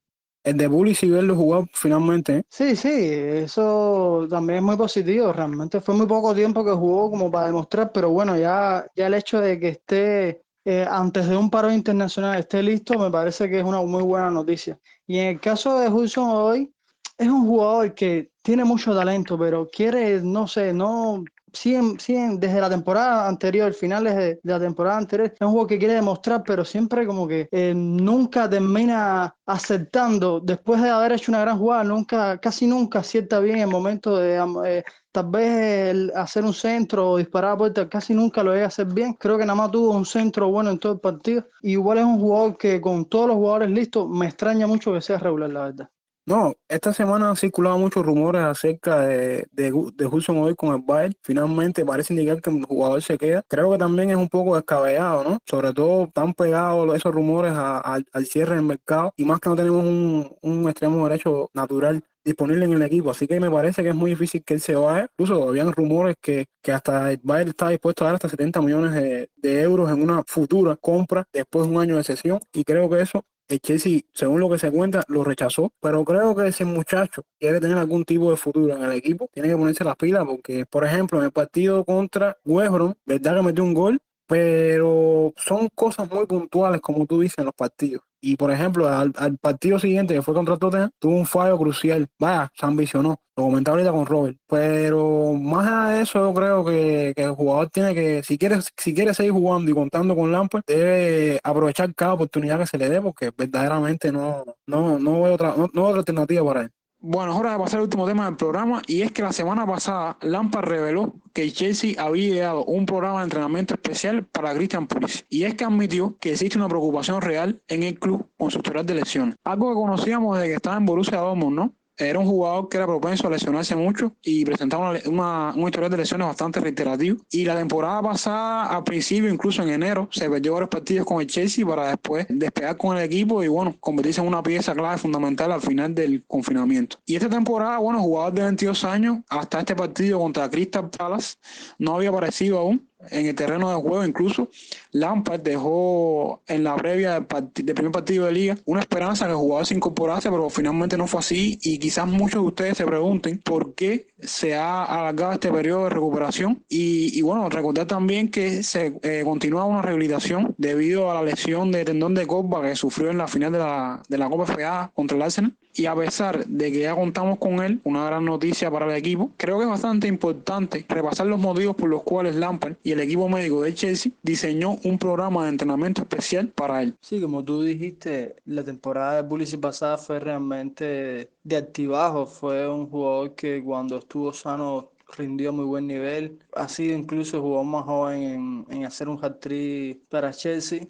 el 0.44 0.56
de 0.56 0.96
y 1.02 1.10
verlo 1.10 1.36
jugar 1.36 1.64
finalmente. 1.72 2.38
¿eh? 2.38 2.42
Sí, 2.48 2.74
sí, 2.74 2.90
eso 2.90 4.26
también 4.28 4.58
es 4.58 4.64
muy 4.64 4.76
positivo. 4.76 5.32
Realmente 5.32 5.80
fue 5.80 5.94
muy 5.94 6.06
poco 6.06 6.34
tiempo 6.34 6.64
que 6.64 6.72
jugó 6.72 7.10
como 7.10 7.30
para 7.30 7.46
demostrar, 7.46 7.92
pero 7.92 8.10
bueno, 8.10 8.36
ya, 8.36 8.84
ya 8.96 9.06
el 9.06 9.14
hecho 9.14 9.40
de 9.40 9.58
que 9.60 9.68
esté 9.68 10.42
eh, 10.64 10.86
antes 10.88 11.28
de 11.28 11.36
un 11.36 11.50
paro 11.50 11.72
internacional 11.72 12.38
esté 12.38 12.62
listo, 12.62 12.98
me 12.98 13.10
parece 13.10 13.48
que 13.48 13.58
es 13.58 13.64
una 13.64 13.80
muy 13.82 14.02
buena 14.02 14.30
noticia. 14.30 14.78
Y 15.06 15.18
en 15.18 15.26
el 15.26 15.40
caso 15.40 15.78
de 15.78 15.88
Hudson 15.88 16.28
hoy, 16.28 16.72
es 17.18 17.28
un 17.28 17.46
jugador 17.46 17.94
que 17.94 18.30
tiene 18.42 18.64
mucho 18.64 18.94
talento, 18.94 19.38
pero 19.38 19.68
quiere, 19.70 20.20
no 20.22 20.46
sé, 20.46 20.72
no 20.72 21.24
siguen, 21.52 21.98
siguen 22.00 22.40
desde 22.40 22.60
la 22.60 22.70
temporada 22.70 23.28
anterior, 23.28 23.72
finales 23.74 24.16
de, 24.16 24.40
la 24.42 24.58
temporada 24.58 24.98
anterior, 24.98 25.32
es 25.34 25.40
un 25.40 25.52
juego 25.52 25.66
que 25.66 25.78
quiere 25.78 25.94
demostrar, 25.94 26.42
pero 26.44 26.64
siempre 26.64 27.06
como 27.06 27.26
que 27.28 27.48
eh, 27.50 27.72
nunca 27.74 28.48
termina 28.48 29.34
aceptando, 29.46 30.40
después 30.40 30.82
de 30.82 30.90
haber 30.90 31.12
hecho 31.12 31.30
una 31.30 31.40
gran 31.40 31.58
jugada, 31.58 31.84
nunca, 31.84 32.38
casi 32.38 32.66
nunca 32.66 33.00
acierta 33.00 33.40
bien 33.40 33.58
el 33.58 33.68
momento 33.68 34.16
de 34.16 34.36
eh, 34.66 34.84
tal 35.12 35.30
vez 35.30 36.10
hacer 36.14 36.44
un 36.44 36.54
centro 36.54 37.10
o 37.10 37.16
disparar 37.18 37.52
a 37.52 37.58
puerta, 37.58 37.88
casi 37.88 38.14
nunca 38.14 38.42
lo 38.42 38.52
llega 38.52 38.64
a 38.64 38.68
hacer 38.68 38.86
bien. 38.86 39.14
Creo 39.14 39.36
que 39.36 39.44
nada 39.44 39.56
más 39.56 39.70
tuvo 39.70 39.92
un 39.92 40.06
centro 40.06 40.48
bueno 40.48 40.70
en 40.70 40.78
todo 40.78 40.94
el 40.94 41.00
partido. 41.00 41.46
igual 41.62 41.98
es 41.98 42.04
un 42.04 42.18
jugador 42.18 42.56
que 42.56 42.80
con 42.80 43.04
todos 43.04 43.28
los 43.28 43.36
jugadores 43.36 43.70
listos, 43.70 44.08
me 44.08 44.26
extraña 44.26 44.66
mucho 44.66 44.92
que 44.92 45.02
sea 45.02 45.18
regular, 45.18 45.50
la 45.50 45.62
verdad. 45.64 45.90
No, 46.24 46.54
esta 46.68 46.92
semana 46.92 47.30
han 47.30 47.36
circulado 47.36 47.78
muchos 47.78 48.06
rumores 48.06 48.42
acerca 48.42 49.00
de, 49.00 49.44
de, 49.50 49.72
de 49.94 50.06
Hudson 50.06 50.38
hoy 50.38 50.54
con 50.54 50.72
el 50.72 50.80
Bayern. 50.80 51.14
Finalmente 51.20 51.84
parece 51.84 52.14
indicar 52.14 52.40
que 52.40 52.50
el 52.50 52.64
jugador 52.64 53.02
se 53.02 53.18
queda. 53.18 53.42
Creo 53.48 53.72
que 53.72 53.78
también 53.78 54.10
es 54.10 54.16
un 54.16 54.28
poco 54.28 54.54
descabellado, 54.54 55.24
¿no? 55.24 55.38
Sobre 55.44 55.72
todo 55.72 56.04
están 56.04 56.32
pegados 56.34 56.94
esos 56.94 57.12
rumores 57.12 57.52
al 57.56 58.26
cierre 58.26 58.54
del 58.54 58.64
mercado 58.64 59.12
y 59.16 59.24
más 59.24 59.40
que 59.40 59.48
no 59.48 59.56
tenemos 59.56 59.84
un, 59.84 60.36
un 60.42 60.68
extremo 60.68 61.08
derecho 61.08 61.50
natural 61.54 62.04
disponible 62.24 62.64
en 62.64 62.72
el 62.72 62.82
equipo, 62.82 63.10
así 63.10 63.26
que 63.26 63.40
me 63.40 63.50
parece 63.50 63.82
que 63.82 63.88
es 63.88 63.94
muy 63.94 64.10
difícil 64.10 64.44
que 64.44 64.54
él 64.54 64.60
se 64.60 64.74
vaya. 64.74 65.08
Incluso 65.18 65.48
habían 65.48 65.72
rumores 65.72 66.16
que, 66.20 66.46
que 66.62 66.72
hasta 66.72 67.10
el 67.12 67.20
Bayern 67.22 67.50
está 67.50 67.68
dispuesto 67.68 68.04
a 68.04 68.08
dar 68.08 68.14
hasta 68.16 68.28
70 68.28 68.60
millones 68.60 68.92
de, 68.92 69.30
de, 69.36 69.62
euros 69.62 69.90
en 69.90 70.02
una 70.02 70.22
futura 70.26 70.76
compra 70.76 71.24
después 71.32 71.66
de 71.66 71.74
un 71.74 71.82
año 71.82 71.96
de 71.96 72.04
sesión 72.04 72.38
y 72.52 72.64
creo 72.64 72.88
que 72.88 73.00
eso 73.00 73.24
el 73.52 73.60
Chelsea, 73.60 74.00
según 74.12 74.40
lo 74.40 74.48
que 74.48 74.58
se 74.58 74.70
cuenta, 74.70 75.04
lo 75.08 75.24
rechazó, 75.24 75.72
pero 75.80 76.04
creo 76.04 76.34
que 76.34 76.48
ese 76.48 76.64
muchacho 76.64 77.22
quiere 77.38 77.60
tener 77.60 77.76
algún 77.76 78.04
tipo 78.04 78.30
de 78.30 78.36
futuro 78.36 78.74
en 78.74 78.82
el 78.82 78.92
equipo, 78.92 79.28
tiene 79.32 79.48
que 79.48 79.56
ponerse 79.56 79.84
las 79.84 79.96
pilas 79.96 80.24
porque, 80.24 80.64
por 80.66 80.84
ejemplo, 80.84 81.18
en 81.18 81.26
el 81.26 81.32
partido 81.32 81.84
contra 81.84 82.38
West 82.44 82.72
verdad 83.04 83.36
que 83.36 83.42
metió 83.42 83.64
un 83.64 83.74
gol, 83.74 84.00
pero 84.26 85.32
son 85.36 85.68
cosas 85.74 86.10
muy 86.10 86.26
puntuales, 86.26 86.80
como 86.80 87.06
tú 87.06 87.20
dices, 87.20 87.38
en 87.38 87.46
los 87.46 87.54
partidos. 87.54 88.02
Y 88.24 88.36
por 88.36 88.52
ejemplo, 88.52 88.88
al, 88.88 89.12
partido 89.38 89.80
siguiente 89.80 90.14
que 90.14 90.22
fue 90.22 90.32
contra 90.32 90.56
Tottenham, 90.56 90.90
tuvo 91.00 91.16
un 91.16 91.26
fallo 91.26 91.58
crucial. 91.58 92.06
Vaya, 92.20 92.50
se 92.54 92.64
ambicionó. 92.64 93.20
Lo 93.36 93.44
comentaba 93.44 93.76
ahorita 93.76 93.92
con 93.92 94.06
Robert. 94.06 94.38
Pero 94.46 95.32
más 95.34 95.66
allá 95.66 95.94
de 95.96 96.02
eso, 96.02 96.18
yo 96.20 96.32
creo 96.34 96.64
que, 96.64 97.12
el 97.16 97.32
jugador 97.32 97.70
tiene 97.70 97.94
que, 97.94 98.22
si 98.22 98.38
quiere, 98.38 98.58
si 98.76 98.94
quiere 98.94 99.12
seguir 99.12 99.32
jugando 99.32 99.70
y 99.70 99.74
contando 99.74 100.14
con 100.14 100.30
Lampard, 100.30 100.62
debe 100.66 101.40
aprovechar 101.42 101.92
cada 101.96 102.14
oportunidad 102.14 102.60
que 102.60 102.66
se 102.66 102.78
le 102.78 102.88
dé, 102.88 103.00
porque 103.00 103.32
verdaderamente 103.36 104.12
no, 104.12 104.44
no, 104.66 104.98
no 105.00 105.22
veo 105.22 105.34
otra, 105.34 105.54
no, 105.56 105.68
no 105.72 105.84
otra 105.86 105.98
alternativa 106.00 106.44
para 106.44 106.62
él. 106.62 106.70
Bueno, 107.04 107.32
es 107.32 107.38
hora 107.40 107.52
de 107.54 107.58
pasar 107.58 107.78
al 107.78 107.86
último 107.86 108.06
tema 108.06 108.26
del 108.26 108.36
programa 108.36 108.80
y 108.86 109.02
es 109.02 109.10
que 109.10 109.22
la 109.22 109.32
semana 109.32 109.66
pasada 109.66 110.16
Lampard 110.20 110.68
reveló 110.68 111.12
que 111.32 111.50
Chelsea 111.50 112.00
había 112.00 112.28
ideado 112.28 112.64
un 112.64 112.86
programa 112.86 113.18
de 113.18 113.24
entrenamiento 113.24 113.74
especial 113.74 114.24
para 114.24 114.54
Christian 114.54 114.86
Pulisic 114.86 115.26
y 115.28 115.42
es 115.42 115.56
que 115.56 115.64
admitió 115.64 116.16
que 116.20 116.30
existe 116.30 116.58
una 116.58 116.68
preocupación 116.68 117.20
real 117.20 117.60
en 117.66 117.82
el 117.82 117.98
club 117.98 118.30
con 118.38 118.52
su 118.52 118.58
historial 118.58 118.86
de 118.86 118.94
lesiones. 118.94 119.34
Algo 119.42 119.70
que 119.70 119.74
conocíamos 119.74 120.36
desde 120.36 120.50
que 120.50 120.54
estaba 120.54 120.76
en 120.76 120.86
Borussia 120.86 121.18
Dortmund, 121.18 121.56
¿no? 121.56 121.74
Era 121.96 122.18
un 122.18 122.26
jugador 122.26 122.68
que 122.68 122.78
era 122.78 122.86
propenso 122.86 123.26
a 123.26 123.30
lesionarse 123.30 123.76
mucho 123.76 124.16
y 124.22 124.44
presentaba 124.44 124.94
una, 125.06 125.52
un 125.54 125.64
historial 125.64 125.90
de 125.90 125.98
lesiones 125.98 126.26
bastante 126.26 126.60
reiterativo. 126.60 127.18
Y 127.30 127.44
la 127.44 127.56
temporada 127.56 128.02
pasada, 128.02 128.66
al 128.66 128.84
principio, 128.84 129.30
incluso 129.30 129.62
en 129.62 129.70
enero, 129.70 130.08
se 130.10 130.28
perdió 130.28 130.54
varios 130.54 130.70
partidos 130.70 131.06
con 131.06 131.20
el 131.20 131.26
Chelsea 131.26 131.66
para 131.66 131.88
después 131.88 132.26
despegar 132.28 132.76
con 132.76 132.96
el 132.96 133.04
equipo 133.04 133.42
y, 133.42 133.48
bueno, 133.48 133.76
convertirse 133.80 134.20
en 134.20 134.26
una 134.26 134.42
pieza 134.42 134.74
clave 134.74 134.98
fundamental 134.98 135.52
al 135.52 135.60
final 135.60 135.94
del 135.94 136.24
confinamiento. 136.26 136.98
Y 137.04 137.16
esta 137.16 137.28
temporada, 137.28 137.78
bueno, 137.78 138.00
jugador 138.00 138.32
de 138.32 138.42
22 138.42 138.84
años, 138.84 139.18
hasta 139.28 139.60
este 139.60 139.76
partido 139.76 140.18
contra 140.18 140.48
Crystal 140.48 140.88
Palace, 140.90 141.36
no 141.78 141.96
había 141.96 142.08
aparecido 142.08 142.58
aún 142.58 142.88
en 143.10 143.26
el 143.26 143.34
terreno 143.34 143.70
de 143.70 143.76
juego. 143.76 144.04
Incluso 144.04 144.48
Lampard 144.92 145.40
dejó 145.40 146.42
en 146.46 146.64
la 146.64 146.76
previa 146.76 147.20
del, 147.20 147.74
primer 147.74 147.92
partido 147.92 148.26
de 148.26 148.32
liga 148.32 148.58
una 148.64 148.80
esperanza 148.80 149.26
que 149.26 149.32
el 149.32 149.38
jugador 149.38 149.66
se 149.66 149.74
incorporase, 149.74 150.30
pero 150.30 150.48
finalmente 150.50 150.96
no 150.96 151.06
fue 151.06 151.20
así. 151.20 151.58
Y 151.62 151.78
quizás 151.78 152.06
muchos 152.06 152.42
de 152.42 152.48
ustedes 152.48 152.76
se 152.76 152.86
pregunten 152.86 153.38
por 153.38 153.74
qué 153.74 154.06
se 154.20 154.54
ha 154.54 154.84
alargado 154.84 155.32
este 155.32 155.50
periodo 155.50 155.84
de 155.84 155.90
recuperación. 155.90 156.62
Y, 156.68 157.20
bueno, 157.22 157.48
recordar 157.48 157.86
también 157.86 158.30
que 158.30 158.62
se 158.62 158.94
eh, 159.02 159.22
continúa 159.24 159.64
una 159.64 159.82
rehabilitación 159.82 160.54
debido 160.58 161.10
a 161.10 161.14
la 161.14 161.22
lesión 161.22 161.72
de 161.72 161.84
tendón 161.84 162.14
de 162.14 162.26
copa 162.26 162.62
que 162.62 162.76
sufrió 162.76 163.10
en 163.10 163.18
la 163.18 163.28
final 163.28 163.52
de 163.52 163.58
la, 163.58 164.02
de 164.08 164.18
la 164.18 164.28
Copa 164.28 164.46
FA 164.46 164.90
contra 164.94 165.16
el 165.16 165.22
Arsenal. 165.22 165.56
Y 165.74 165.86
a 165.86 165.94
pesar 165.94 166.46
de 166.46 166.70
que 166.70 166.80
ya 166.80 166.94
contamos 166.94 167.38
con 167.38 167.62
él, 167.62 167.80
una 167.84 168.04
gran 168.04 168.24
noticia 168.24 168.70
para 168.70 168.86
el 168.86 168.96
equipo, 168.96 169.32
creo 169.36 169.58
que 169.58 169.64
es 169.64 169.70
bastante 169.70 170.06
importante 170.06 170.84
repasar 170.88 171.26
los 171.26 171.40
motivos 171.40 171.76
por 171.76 171.88
los 171.88 172.02
cuales 172.02 172.36
Lampard 172.36 172.74
y 172.82 172.92
el 172.92 173.00
equipo 173.00 173.28
médico 173.28 173.62
de 173.62 173.74
Chelsea 173.74 174.12
diseñó 174.22 174.78
un 174.84 174.98
programa 174.98 175.44
de 175.44 175.50
entrenamiento 175.50 176.02
especial 176.02 176.48
para 176.48 176.82
él. 176.82 176.94
Sí, 177.00 177.20
como 177.20 177.42
tú 177.42 177.62
dijiste, 177.62 178.36
la 178.44 178.62
temporada 178.62 179.16
de 179.16 179.28
Pulisic 179.28 179.60
pasada 179.60 179.96
fue 179.96 180.20
realmente 180.20 181.30
de 181.42 181.56
activajo. 181.56 182.26
Fue 182.26 182.68
un 182.68 182.88
jugador 182.88 183.34
que 183.34 183.62
cuando 183.64 183.98
estuvo 183.98 184.32
sano 184.32 184.90
rindió 185.16 185.52
muy 185.52 185.64
buen 185.64 185.86
nivel. 185.86 186.38
Ha 186.54 186.68
sido 186.68 186.96
incluso 186.96 187.36
el 187.36 187.42
jugador 187.42 187.66
más 187.66 187.84
joven 187.84 188.22
en, 188.22 188.66
en 188.68 188.84
hacer 188.84 189.08
un 189.08 189.18
hat-trick 189.22 190.02
para 190.08 190.32
Chelsea. 190.32 190.86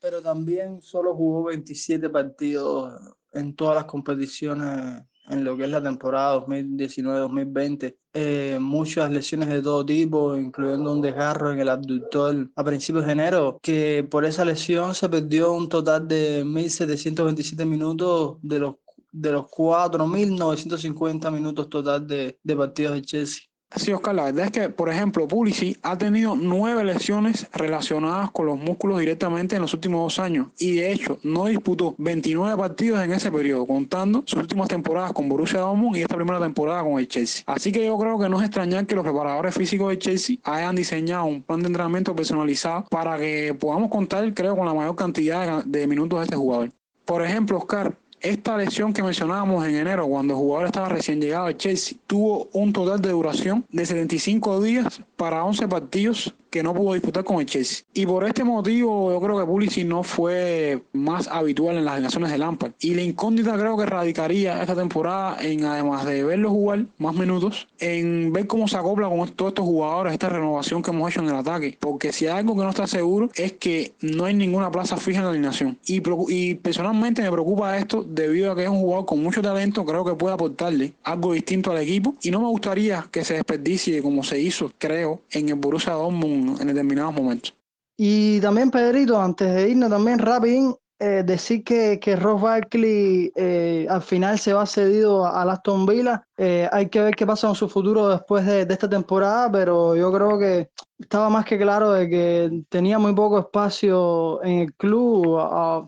Pero 0.00 0.20
también 0.20 0.82
solo 0.82 1.14
jugó 1.14 1.44
27 1.44 2.10
partidos 2.10 3.00
en 3.34 3.54
todas 3.54 3.76
las 3.76 3.84
competiciones 3.84 5.04
en 5.28 5.44
lo 5.44 5.56
que 5.56 5.64
es 5.64 5.70
la 5.70 5.82
temporada 5.82 6.44
2019-2020. 6.46 7.96
Eh, 8.12 8.58
muchas 8.60 9.10
lesiones 9.10 9.48
de 9.48 9.62
todo 9.62 9.84
tipo, 9.84 10.36
incluyendo 10.36 10.92
un 10.92 11.00
desgarro 11.00 11.52
en 11.52 11.60
el 11.60 11.68
abductor 11.68 12.50
a 12.54 12.64
principios 12.64 13.06
de 13.06 13.12
enero, 13.12 13.58
que 13.62 14.06
por 14.08 14.24
esa 14.24 14.44
lesión 14.44 14.94
se 14.94 15.08
perdió 15.08 15.52
un 15.52 15.68
total 15.68 16.06
de 16.06 16.44
1.727 16.44 17.66
minutos 17.66 18.36
de 18.42 18.58
los, 18.60 18.76
de 19.10 19.32
los 19.32 19.46
4.950 19.46 21.32
minutos 21.32 21.68
total 21.68 22.06
de, 22.06 22.38
de 22.42 22.56
partidos 22.56 22.94
de 22.94 23.02
Chelsea. 23.02 23.42
Sí, 23.76 23.92
Oscar, 23.92 24.14
la 24.14 24.24
verdad 24.24 24.46
es 24.46 24.50
que, 24.52 24.68
por 24.68 24.88
ejemplo, 24.88 25.26
Pulisic 25.26 25.78
ha 25.82 25.98
tenido 25.98 26.36
nueve 26.36 26.84
lesiones 26.84 27.48
relacionadas 27.52 28.30
con 28.30 28.46
los 28.46 28.56
músculos 28.56 29.00
directamente 29.00 29.56
en 29.56 29.62
los 29.62 29.74
últimos 29.74 30.00
dos 30.00 30.18
años 30.20 30.48
y 30.58 30.76
de 30.76 30.92
hecho 30.92 31.18
no 31.24 31.46
disputó 31.46 31.94
29 31.98 32.56
partidos 32.56 33.02
en 33.02 33.12
ese 33.12 33.32
periodo, 33.32 33.66
contando 33.66 34.22
sus 34.26 34.38
últimas 34.38 34.68
temporadas 34.68 35.12
con 35.12 35.28
Borussia 35.28 35.60
Dortmund 35.60 35.96
y 35.96 36.02
esta 36.02 36.14
primera 36.14 36.38
temporada 36.38 36.82
con 36.84 37.00
el 37.00 37.08
Chelsea. 37.08 37.42
Así 37.46 37.72
que 37.72 37.84
yo 37.84 37.98
creo 37.98 38.18
que 38.18 38.28
no 38.28 38.38
es 38.38 38.44
extrañar 38.44 38.86
que 38.86 38.94
los 38.94 39.04
preparadores 39.04 39.54
físicos 39.54 39.88
de 39.90 39.98
Chelsea 39.98 40.36
hayan 40.44 40.76
diseñado 40.76 41.24
un 41.24 41.42
plan 41.42 41.60
de 41.60 41.66
entrenamiento 41.66 42.14
personalizado 42.14 42.86
para 42.90 43.18
que 43.18 43.56
podamos 43.58 43.90
contar, 43.90 44.32
creo, 44.34 44.56
con 44.56 44.66
la 44.66 44.74
mayor 44.74 44.94
cantidad 44.94 45.64
de 45.64 45.86
minutos 45.88 46.20
de 46.20 46.24
este 46.24 46.36
jugador. 46.36 46.70
Por 47.04 47.22
ejemplo, 47.22 47.58
Oscar, 47.58 47.94
esta 48.24 48.56
lesión 48.56 48.92
que 48.92 49.02
mencionábamos 49.02 49.66
en 49.66 49.76
enero, 49.76 50.06
cuando 50.06 50.32
el 50.32 50.38
jugador 50.38 50.66
estaba 50.66 50.88
recién 50.88 51.20
llegado 51.20 51.46
al 51.46 51.56
Chelsea, 51.58 51.98
tuvo 52.06 52.48
un 52.52 52.72
total 52.72 53.00
de 53.00 53.10
duración 53.10 53.66
de 53.70 53.84
75 53.84 54.62
días 54.62 55.02
para 55.16 55.44
11 55.44 55.68
partidos 55.68 56.34
que 56.54 56.62
no 56.62 56.72
pudo 56.72 56.94
disputar 56.94 57.24
con 57.24 57.40
el 57.40 57.46
Chelsea. 57.46 57.84
Y 57.94 58.06
por 58.06 58.22
este 58.22 58.44
motivo 58.44 59.10
yo 59.10 59.20
creo 59.20 59.40
que 59.40 59.44
Pulisic 59.44 59.84
no 59.84 60.04
fue 60.04 60.84
más 60.92 61.26
habitual 61.26 61.76
en 61.76 61.84
las 61.84 61.96
generaciones 61.96 62.30
de 62.30 62.38
Lampard. 62.38 62.74
Y 62.78 62.94
la 62.94 63.02
incógnita 63.02 63.58
creo 63.58 63.76
que 63.76 63.86
radicaría 63.86 64.60
esta 64.60 64.76
temporada 64.76 65.36
en, 65.40 65.64
además 65.64 66.06
de 66.06 66.22
verlo 66.22 66.50
jugar 66.50 66.86
más 66.98 67.16
minutos, 67.16 67.66
en 67.80 68.32
ver 68.32 68.46
cómo 68.46 68.68
se 68.68 68.76
acopla 68.76 69.08
con 69.08 69.28
todos 69.30 69.50
estos 69.50 69.64
jugadores, 69.64 70.12
esta 70.12 70.28
renovación 70.28 70.80
que 70.80 70.92
hemos 70.92 71.10
hecho 71.10 71.22
en 71.22 71.30
el 71.30 71.34
ataque. 71.34 71.76
Porque 71.80 72.12
si 72.12 72.28
hay 72.28 72.38
algo 72.38 72.54
que 72.54 72.62
no 72.62 72.70
está 72.70 72.86
seguro 72.86 73.30
es 73.34 73.54
que 73.54 73.94
no 74.00 74.26
hay 74.26 74.34
ninguna 74.34 74.70
plaza 74.70 74.96
fija 74.96 75.18
en 75.18 75.24
la 75.24 75.30
alineación. 75.32 75.76
Y, 75.86 76.00
y 76.28 76.54
personalmente 76.54 77.20
me 77.22 77.32
preocupa 77.32 77.76
esto 77.78 78.04
debido 78.04 78.52
a 78.52 78.54
que 78.54 78.62
es 78.62 78.68
un 78.68 78.78
jugador 78.78 79.06
con 79.06 79.20
mucho 79.20 79.42
talento, 79.42 79.84
creo 79.84 80.04
que 80.04 80.14
puede 80.14 80.34
aportarle 80.34 80.92
algo 81.02 81.32
distinto 81.32 81.72
al 81.72 81.78
equipo. 81.78 82.14
Y 82.22 82.30
no 82.30 82.38
me 82.38 82.46
gustaría 82.46 83.08
que 83.10 83.24
se 83.24 83.34
desperdicie 83.34 84.00
como 84.02 84.22
se 84.22 84.38
hizo, 84.38 84.70
creo, 84.78 85.13
en 85.30 85.48
el 85.48 85.54
Borussia 85.54 85.92
Dortmund 85.92 86.60
en 86.60 86.68
determinados 86.68 87.14
momentos. 87.14 87.54
Y 87.96 88.40
también, 88.40 88.70
Pedrito, 88.70 89.20
antes 89.20 89.54
de 89.54 89.70
irnos 89.70 89.90
también 89.90 90.18
rápido, 90.18 90.80
eh, 91.04 91.22
decir 91.22 91.62
que, 91.62 92.00
que 92.00 92.16
Ross 92.16 92.40
Barkley 92.40 93.30
eh, 93.36 93.86
al 93.90 94.00
final 94.00 94.38
se 94.38 94.54
va 94.54 94.64
cedido 94.64 95.26
a, 95.26 95.42
Aston 95.42 95.84
Villa. 95.84 96.26
Eh, 96.38 96.66
hay 96.72 96.88
que 96.88 96.98
ver 97.02 97.14
qué 97.14 97.26
pasa 97.26 97.46
con 97.46 97.54
su 97.54 97.68
futuro 97.68 98.08
después 98.08 98.46
de, 98.46 98.62
esta 98.62 98.88
temporada, 98.88 99.52
pero 99.52 99.94
yo 99.94 100.10
creo 100.10 100.38
que 100.38 100.70
estaba 100.98 101.28
más 101.28 101.44
que 101.44 101.58
claro 101.58 101.92
de 101.92 102.08
que 102.08 102.62
tenía 102.70 102.98
muy 102.98 103.14
poco 103.14 103.38
espacio 103.38 104.42
en 104.44 104.60
el 104.60 104.74
club. 104.74 105.38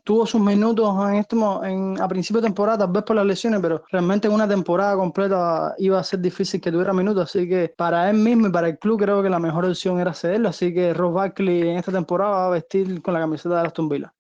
tuvo 0.05 0.27
sus 0.27 0.41
minutos 0.43 0.95
en 1.09 1.15
este, 1.15 1.35
en, 1.65 1.99
a 1.99 2.09
principio 2.09 2.43
de 2.43 2.49
temporada, 2.49 2.79
tal 2.81 2.93
vez 2.93 3.03
por 3.05 3.17
las 3.17 3.25
lesiones, 3.25 3.61
pero 3.63 3.85
realmente 3.91 4.29
en 4.29 4.35
una 4.35 4.47
temporada 4.47 4.97
completa 4.97 5.75
iba 5.79 5.99
a 5.99 6.05
ser 6.05 6.21
difícil 6.21 6.61
que 6.61 6.71
tuviera 6.71 6.93
minutos. 6.93 7.31
Así 7.31 7.49
que 7.49 7.73
para 7.75 8.11
él 8.11 8.19
mismo 8.19 8.49
y 8.49 8.51
para 8.51 8.69
el 8.69 8.79
club 8.79 9.01
creo 9.01 9.23
que 9.23 9.31
la 9.31 9.39
mejor 9.39 9.65
opción 9.65 9.99
era 9.99 10.13
cederlo. 10.13 10.51
Así 10.51 10.75
que 10.75 10.93
Ross 10.93 11.15
Barkley 11.15 11.63
en 11.71 11.79
esta 11.79 11.93
temporada 11.93 12.33
va 12.33 12.47
a 12.49 12.51
vestir 12.51 13.01
con 13.01 13.15
la 13.15 13.21
camiseta 13.21 13.63
de 13.63 13.67
Aston 13.67 13.89
Villa. 13.89 14.13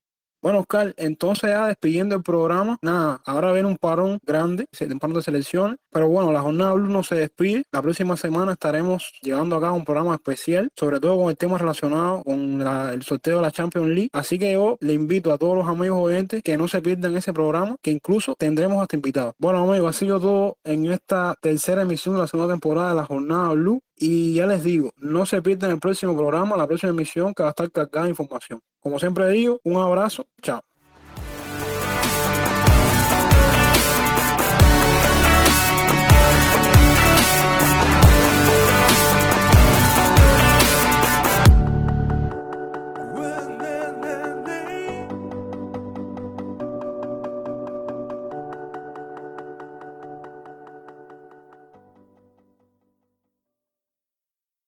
Bueno, 0.46 0.60
Oscar, 0.60 0.94
entonces 0.96 1.50
ya 1.50 1.66
despidiendo 1.66 2.14
el 2.14 2.22
programa, 2.22 2.78
nada, 2.80 3.20
ahora 3.24 3.50
viene 3.50 3.66
un 3.66 3.78
parón 3.78 4.20
grande, 4.24 4.68
un 4.80 4.98
parón 5.00 5.16
de 5.16 5.22
selecciones, 5.22 5.76
pero 5.90 6.08
bueno, 6.08 6.30
la 6.30 6.40
jornada 6.40 6.72
Blue 6.74 6.86
no 6.86 7.02
se 7.02 7.16
despide. 7.16 7.64
La 7.72 7.82
próxima 7.82 8.16
semana 8.16 8.52
estaremos 8.52 9.12
llevando 9.22 9.56
acá 9.56 9.72
un 9.72 9.84
programa 9.84 10.14
especial, 10.14 10.68
sobre 10.76 11.00
todo 11.00 11.16
con 11.16 11.30
el 11.30 11.36
tema 11.36 11.58
relacionado 11.58 12.22
con 12.22 12.62
el 12.62 13.02
sorteo 13.02 13.38
de 13.38 13.42
la 13.42 13.50
Champions 13.50 13.88
League. 13.88 14.10
Así 14.12 14.38
que 14.38 14.52
yo 14.52 14.76
le 14.78 14.92
invito 14.92 15.32
a 15.32 15.38
todos 15.38 15.56
los 15.56 15.66
amigos 15.66 15.98
oyentes 16.00 16.44
que 16.44 16.56
no 16.56 16.68
se 16.68 16.80
pierdan 16.80 17.16
ese 17.16 17.32
programa, 17.32 17.74
que 17.82 17.90
incluso 17.90 18.36
tendremos 18.38 18.80
hasta 18.80 18.94
invitados. 18.94 19.34
Bueno, 19.38 19.68
amigos, 19.68 19.96
ha 19.96 19.98
sido 19.98 20.20
todo 20.20 20.58
en 20.62 20.86
esta 20.92 21.34
tercera 21.40 21.82
emisión 21.82 22.14
de 22.14 22.20
la 22.20 22.28
segunda 22.28 22.54
temporada 22.54 22.90
de 22.90 22.94
la 22.94 23.04
jornada 23.04 23.48
Blue. 23.48 23.82
Y 23.96 24.34
ya 24.34 24.46
les 24.46 24.62
digo, 24.62 24.90
no 24.98 25.24
se 25.24 25.40
pierdan 25.40 25.70
el 25.70 25.78
próximo 25.80 26.14
programa, 26.14 26.56
la 26.56 26.66
próxima 26.66 26.90
emisión 26.90 27.32
que 27.32 27.42
va 27.42 27.48
a 27.48 27.50
estar 27.50 27.70
cargada 27.70 28.04
de 28.04 28.10
información. 28.10 28.60
Como 28.78 28.98
siempre 28.98 29.28
digo, 29.30 29.58
un 29.64 29.76
abrazo, 29.76 30.26
chao. 30.42 30.62